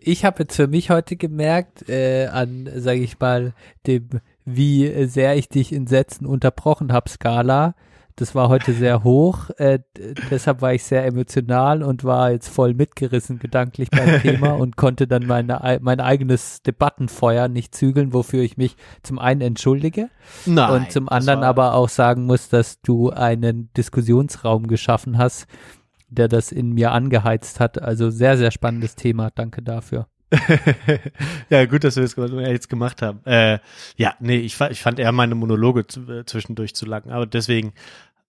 [0.00, 3.54] ich habe jetzt für mich heute gemerkt, äh, an, sage ich mal,
[3.86, 4.08] dem,
[4.44, 7.74] wie sehr ich dich in Sätzen unterbrochen habe, Skala.
[8.16, 9.78] Das war heute sehr hoch, äh,
[10.30, 15.06] deshalb war ich sehr emotional und war jetzt voll mitgerissen gedanklich beim Thema und konnte
[15.06, 20.10] dann meine, mein eigenes Debattenfeuer nicht zügeln, wofür ich mich zum einen entschuldige
[20.44, 25.46] Nein, und zum anderen aber auch sagen muss, dass du einen Diskussionsraum geschaffen hast,
[26.10, 27.80] der das in mir angeheizt hat.
[27.80, 29.30] Also sehr, sehr spannendes Thema.
[29.30, 30.06] Danke dafür.
[31.50, 32.14] ja, gut, dass wir das
[32.48, 33.20] jetzt gemacht haben.
[33.24, 33.58] Äh,
[33.96, 37.72] ja, nee, ich, ich fand eher meine Monologe äh, zwischendurch zu lang, aber deswegen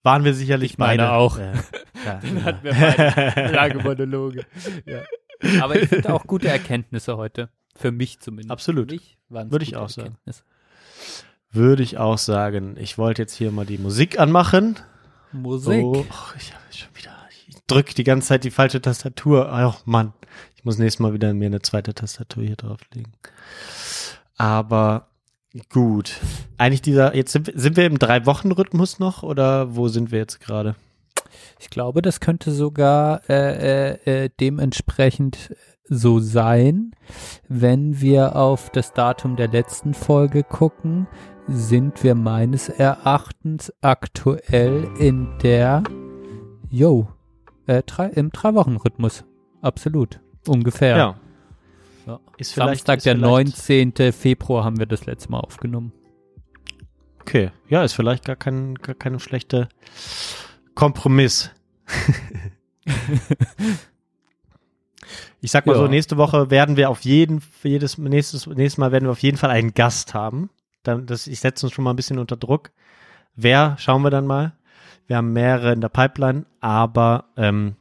[0.04, 1.12] waren wir sicherlich ich meine beide.
[1.14, 1.38] auch.
[1.38, 1.54] Äh,
[2.06, 4.46] ja, Dann hatten wir beide lange Monologe.
[4.86, 5.02] Ja.
[5.62, 7.50] Aber ich finde auch gute Erkenntnisse heute.
[7.76, 8.52] Für mich zumindest.
[8.52, 8.92] Absolut.
[9.30, 10.18] Würde ich auch sagen.
[11.52, 12.76] Würde ich auch sagen.
[12.78, 14.78] Ich wollte jetzt hier mal die Musik anmachen.
[15.32, 15.84] Musik?
[15.84, 16.06] Oh,
[16.38, 17.21] ich habe schon wieder
[17.72, 19.50] drücke die ganze Zeit die falsche Tastatur.
[19.52, 20.14] Oh Mann,
[20.56, 23.14] ich muss nächstes Mal wieder mir eine zweite Tastatur hier drauflegen.
[24.38, 25.08] Aber
[25.70, 26.20] gut.
[26.58, 30.76] Eigentlich dieser, jetzt sind, sind wir im Drei-Wochen-Rhythmus noch oder wo sind wir jetzt gerade?
[31.60, 36.92] Ich glaube, das könnte sogar äh, äh, äh dementsprechend so sein.
[37.48, 41.08] Wenn wir auf das Datum der letzten Folge gucken,
[41.48, 45.84] sind wir meines Erachtens aktuell in der,
[46.70, 47.10] yo,
[47.68, 49.24] äh, drei, im Drei-Wochen-Rhythmus.
[49.62, 50.20] Absolut.
[50.48, 50.98] Ungefähr.
[50.98, 51.20] Ja.
[52.08, 52.20] ja.
[52.38, 53.94] Ist Samstag, ist der 19.
[54.12, 55.94] Februar haben wir das letzte Mal aufgenommen.
[57.22, 57.52] Okay.
[57.70, 59.70] Ja, ist vielleicht gar kein, gar keine schlechte
[60.74, 61.52] Kompromiss.
[65.42, 65.80] ich sag mal ja.
[65.80, 69.38] so, nächste Woche werden wir auf jeden, jedes, nächstes, nächstes Mal werden wir auf jeden
[69.38, 70.50] Fall einen Gast haben.
[70.84, 72.72] Dann, das, ich setze uns schon mal ein bisschen unter Druck.
[73.36, 74.54] Wer, schauen wir dann mal.
[75.08, 77.76] Wir haben mehrere in der Pipeline, aber ähm,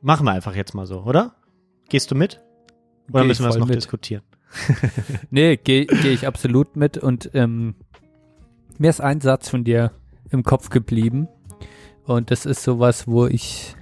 [0.00, 1.34] machen wir einfach jetzt mal so, oder?
[1.88, 2.40] Gehst du mit?
[3.10, 3.76] Oder geh müssen wir das noch mit.
[3.76, 4.22] diskutieren?
[5.30, 7.74] nee, gehe geh ich absolut mit und ähm,
[8.78, 9.92] mir ist ein Satz von dir
[10.30, 11.28] im Kopf geblieben
[12.04, 13.74] und das ist sowas, wo ich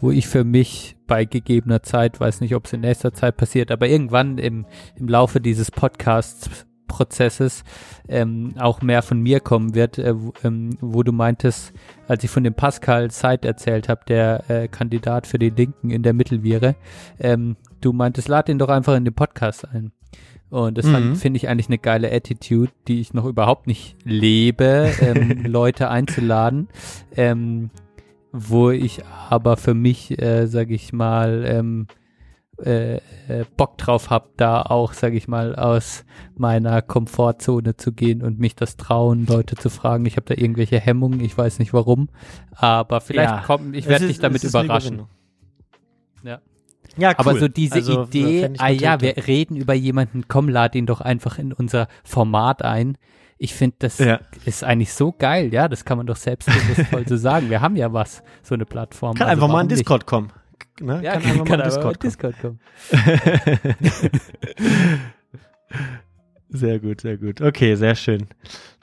[0.00, 3.70] wo ich für mich bei gegebener Zeit, weiß nicht, ob es in nächster Zeit passiert,
[3.70, 4.66] aber irgendwann im,
[4.96, 6.50] im Laufe dieses Podcasts
[6.86, 7.64] Prozesses
[8.08, 10.14] ähm, auch mehr von mir kommen wird, äh,
[10.44, 11.72] ähm, wo du meintest,
[12.08, 16.02] als ich von dem Pascal Zeit erzählt habe, der äh, Kandidat für die Linken in
[16.02, 16.76] der Mittelviere,
[17.18, 19.92] ähm, du meintest, lad ihn doch einfach in den Podcast ein.
[20.48, 21.16] Und das mhm.
[21.16, 26.68] finde ich eigentlich eine geile Attitude, die ich noch überhaupt nicht lebe, ähm, Leute einzuladen.
[27.16, 27.70] Ähm,
[28.32, 31.86] wo ich aber für mich, äh, sage ich mal, ähm,
[32.64, 33.00] äh, äh,
[33.56, 36.04] Bock drauf habe, da auch, sage ich mal, aus
[36.36, 40.06] meiner Komfortzone zu gehen und mich das trauen, Leute zu fragen.
[40.06, 42.08] Ich habe da irgendwelche Hemmungen, ich weiß nicht warum,
[42.52, 45.02] aber vielleicht ja, kommen, ich werde dich damit überraschen.
[46.22, 46.40] Ja.
[46.96, 47.14] Ja, cool.
[47.18, 51.02] Aber so diese also, Idee, ah ja, wir reden über jemanden, komm, lad ihn doch
[51.02, 52.96] einfach in unser Format ein.
[53.38, 54.20] Ich finde, das ja.
[54.46, 57.50] ist eigentlich so geil, ja, das kann man doch selbstbewusstvoll so sagen.
[57.50, 59.14] Wir haben ja was, so eine Plattform.
[59.14, 60.06] Kann also einfach mal in Discord nicht?
[60.06, 60.32] kommen.
[60.80, 61.02] Ne?
[61.02, 62.60] Ja, kann, kann, kann Discord, Discord kommen.
[66.48, 67.40] sehr gut, sehr gut.
[67.40, 68.26] Okay, sehr schön.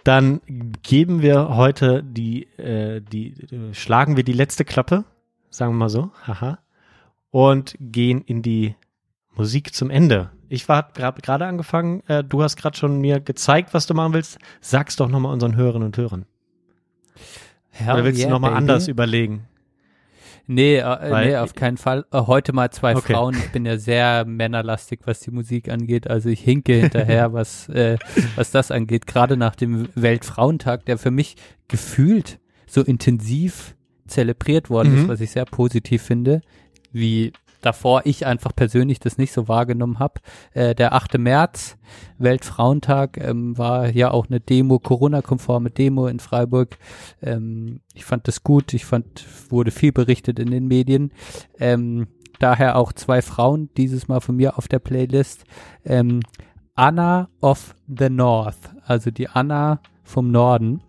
[0.03, 0.41] Dann
[0.81, 5.05] geben wir heute die, äh, die, äh, schlagen wir die letzte Klappe,
[5.49, 6.59] sagen wir mal so, haha,
[7.31, 8.75] und gehen in die
[9.35, 10.31] Musik zum Ende.
[10.49, 14.37] Ich war gerade angefangen, äh, du hast gerade schon mir gezeigt, was du machen willst.
[14.61, 16.25] Sag's doch nochmal unseren Hörerinnen und Hörern.
[17.69, 19.47] Hell Oder willst yeah, du nochmal anders überlegen?
[20.45, 22.05] Nee, äh, nee, auf keinen Fall.
[22.11, 23.13] Äh, heute mal zwei okay.
[23.13, 23.35] Frauen.
[23.35, 26.09] Ich bin ja sehr männerlastig, was die Musik angeht.
[26.09, 27.97] Also ich hinke hinterher, was, äh,
[28.35, 29.07] was das angeht.
[29.07, 31.37] Gerade nach dem Weltfrauentag, der für mich
[31.69, 33.75] gefühlt so intensiv
[34.05, 35.01] zelebriert worden mhm.
[35.01, 36.41] ist, was ich sehr positiv finde,
[36.91, 37.31] wie
[37.65, 40.21] davor ich einfach persönlich das nicht so wahrgenommen habe.
[40.53, 41.17] Äh, der 8.
[41.17, 41.77] März,
[42.17, 46.77] Weltfrauentag, ähm, war ja auch eine Demo, Corona-konforme Demo in Freiburg.
[47.21, 51.11] Ähm, ich fand das gut, ich fand, wurde viel berichtet in den Medien.
[51.59, 52.07] Ähm,
[52.39, 55.45] daher auch zwei Frauen dieses Mal von mir auf der Playlist.
[55.85, 56.21] Ähm,
[56.75, 60.81] Anna of the North, also die Anna vom Norden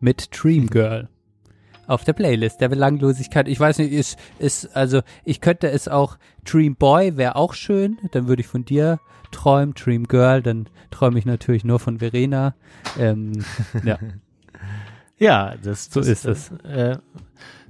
[0.00, 1.08] mit Dream Girl.
[1.88, 3.48] Auf der Playlist der Belanglosigkeit.
[3.48, 7.98] Ich weiß nicht, ist, ist, also ich könnte es auch, Dream Boy wäre auch schön,
[8.12, 9.00] dann würde ich von dir
[9.32, 12.54] träumen, Dream Girl, dann träume ich natürlich nur von Verena.
[12.98, 13.44] Ähm,
[13.84, 13.98] ja.
[15.18, 16.50] ja, das, so das, ist es.
[16.62, 16.98] Äh,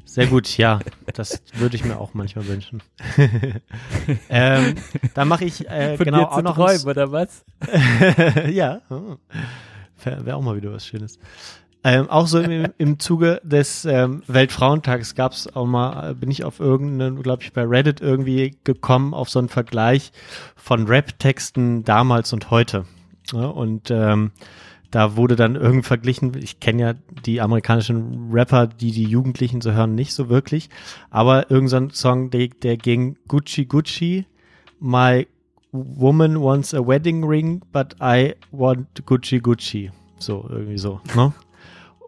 [0.04, 0.80] sehr gut, ja,
[1.14, 2.82] das würde ich mir auch manchmal wünschen.
[4.30, 4.74] ähm,
[5.14, 7.44] dann mache ich äh, Von genau auch noch träumen, oder was?
[8.50, 9.16] ja, oh.
[10.02, 11.18] wäre auch mal wieder was Schönes.
[11.84, 16.44] Ähm, auch so im, im Zuge des ähm, Weltfrauentags gab es auch mal, bin ich
[16.44, 20.12] auf irgendeinen, glaube ich, bei Reddit irgendwie gekommen auf so einen Vergleich
[20.56, 22.84] von Rap-Texten damals und heute.
[23.32, 24.32] Ja, und ähm,
[24.90, 26.94] da wurde dann irgendwie verglichen, ich kenne ja
[27.26, 30.70] die amerikanischen Rapper, die die Jugendlichen so hören, nicht so wirklich,
[31.10, 34.26] aber irgendein so Song, der, der ging Gucci Gucci,
[34.80, 35.26] My
[35.72, 39.90] Woman wants a wedding ring, but I want Gucci Gucci.
[40.18, 41.32] So, irgendwie so, ne?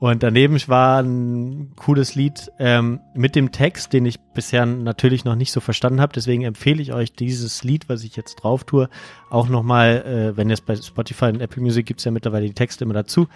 [0.01, 5.35] Und daneben war ein cooles Lied ähm, mit dem Text, den ich bisher natürlich noch
[5.37, 6.15] nicht so verstanden habe.
[6.15, 8.89] Deswegen empfehle ich euch dieses Lied, was ich jetzt drauf tue,
[9.29, 12.55] auch nochmal, äh, wenn ihr es bei Spotify und Apple Music gibt's ja mittlerweile die
[12.55, 13.29] Texte immer dazu,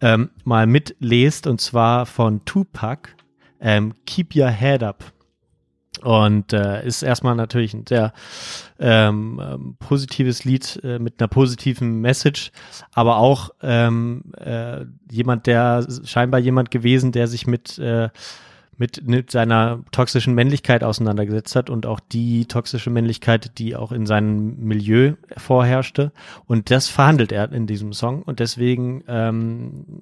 [0.00, 1.48] ähm, mal mitlest.
[1.48, 3.08] Und zwar von Tupac,
[3.60, 5.12] ähm, Keep Your Head Up.
[6.02, 8.12] Und äh, ist erstmal natürlich ein sehr
[8.80, 12.50] ähm, ähm, positives Lied äh, mit einer positiven Message,
[12.92, 18.08] aber auch ähm, äh, jemand, der scheinbar jemand gewesen, der sich mit äh,
[18.78, 24.06] mit, mit seiner toxischen Männlichkeit auseinandergesetzt hat und auch die toxische Männlichkeit, die auch in
[24.06, 26.10] seinem Milieu vorherrschte.
[26.46, 28.22] Und das verhandelt er in diesem Song.
[28.22, 30.00] Und deswegen ähm,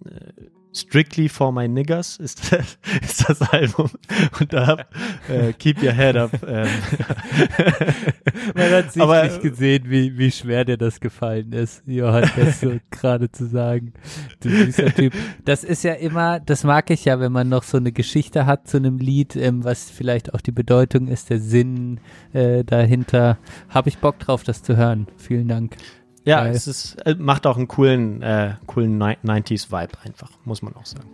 [0.72, 2.52] Strictly for My Niggers ist,
[3.02, 3.90] ist das Album.
[4.38, 4.86] Und da
[5.28, 6.30] äh, Keep Your Head Up.
[6.46, 6.68] Ähm.
[8.54, 13.30] Man hat nicht gesehen, wie, wie schwer dir das gefallen ist, Johann, das so gerade
[13.30, 13.92] zu sagen.
[14.40, 15.12] Du süßer Typ.
[15.44, 18.68] Das ist ja immer, das mag ich ja, wenn man noch so eine Geschichte hat
[18.68, 22.00] zu einem Lied, ähm, was vielleicht auch die Bedeutung ist, der Sinn
[22.32, 23.38] äh, dahinter.
[23.68, 25.08] Habe ich Bock drauf, das zu hören.
[25.16, 25.76] Vielen Dank.
[26.24, 26.52] Ja, Geil.
[26.54, 31.08] es ist, äh, macht auch einen coolen, äh, coolen 90s-Vibe einfach, muss man auch sagen.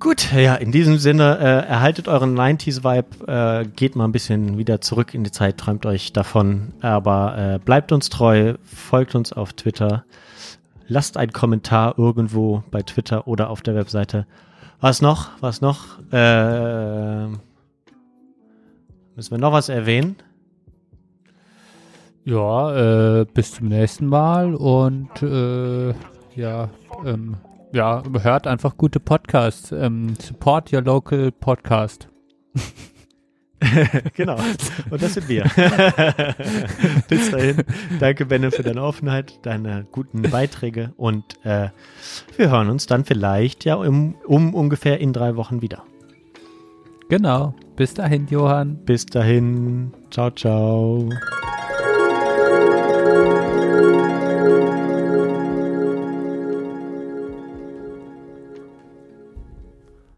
[0.00, 4.80] Gut, ja, in diesem Sinne, äh, erhaltet euren 90s-Vibe, äh, geht mal ein bisschen wieder
[4.80, 9.52] zurück in die Zeit, träumt euch davon, aber äh, bleibt uns treu, folgt uns auf
[9.54, 10.04] Twitter,
[10.88, 14.26] lasst einen Kommentar irgendwo bei Twitter oder auf der Webseite.
[14.80, 15.30] Was noch?
[15.40, 15.98] Was noch?
[16.12, 17.28] Äh,
[19.16, 20.16] müssen wir noch was erwähnen?
[22.24, 25.92] Ja, äh, bis zum nächsten Mal und äh,
[26.34, 26.70] ja,
[27.04, 27.36] ähm,
[27.72, 29.72] ja, hört einfach gute Podcasts.
[29.72, 32.08] Ähm, support your local podcast.
[34.14, 34.36] genau.
[34.90, 35.44] Und das sind wir.
[37.08, 37.62] Bis dahin.
[38.00, 41.68] Danke, Benne, für deine Offenheit, deine guten Beiträge und äh,
[42.36, 45.82] wir hören uns dann vielleicht ja um, um ungefähr in drei Wochen wieder.
[47.08, 47.54] Genau.
[47.76, 48.76] Bis dahin, Johann.
[48.84, 49.92] Bis dahin.
[50.10, 51.10] Ciao, ciao.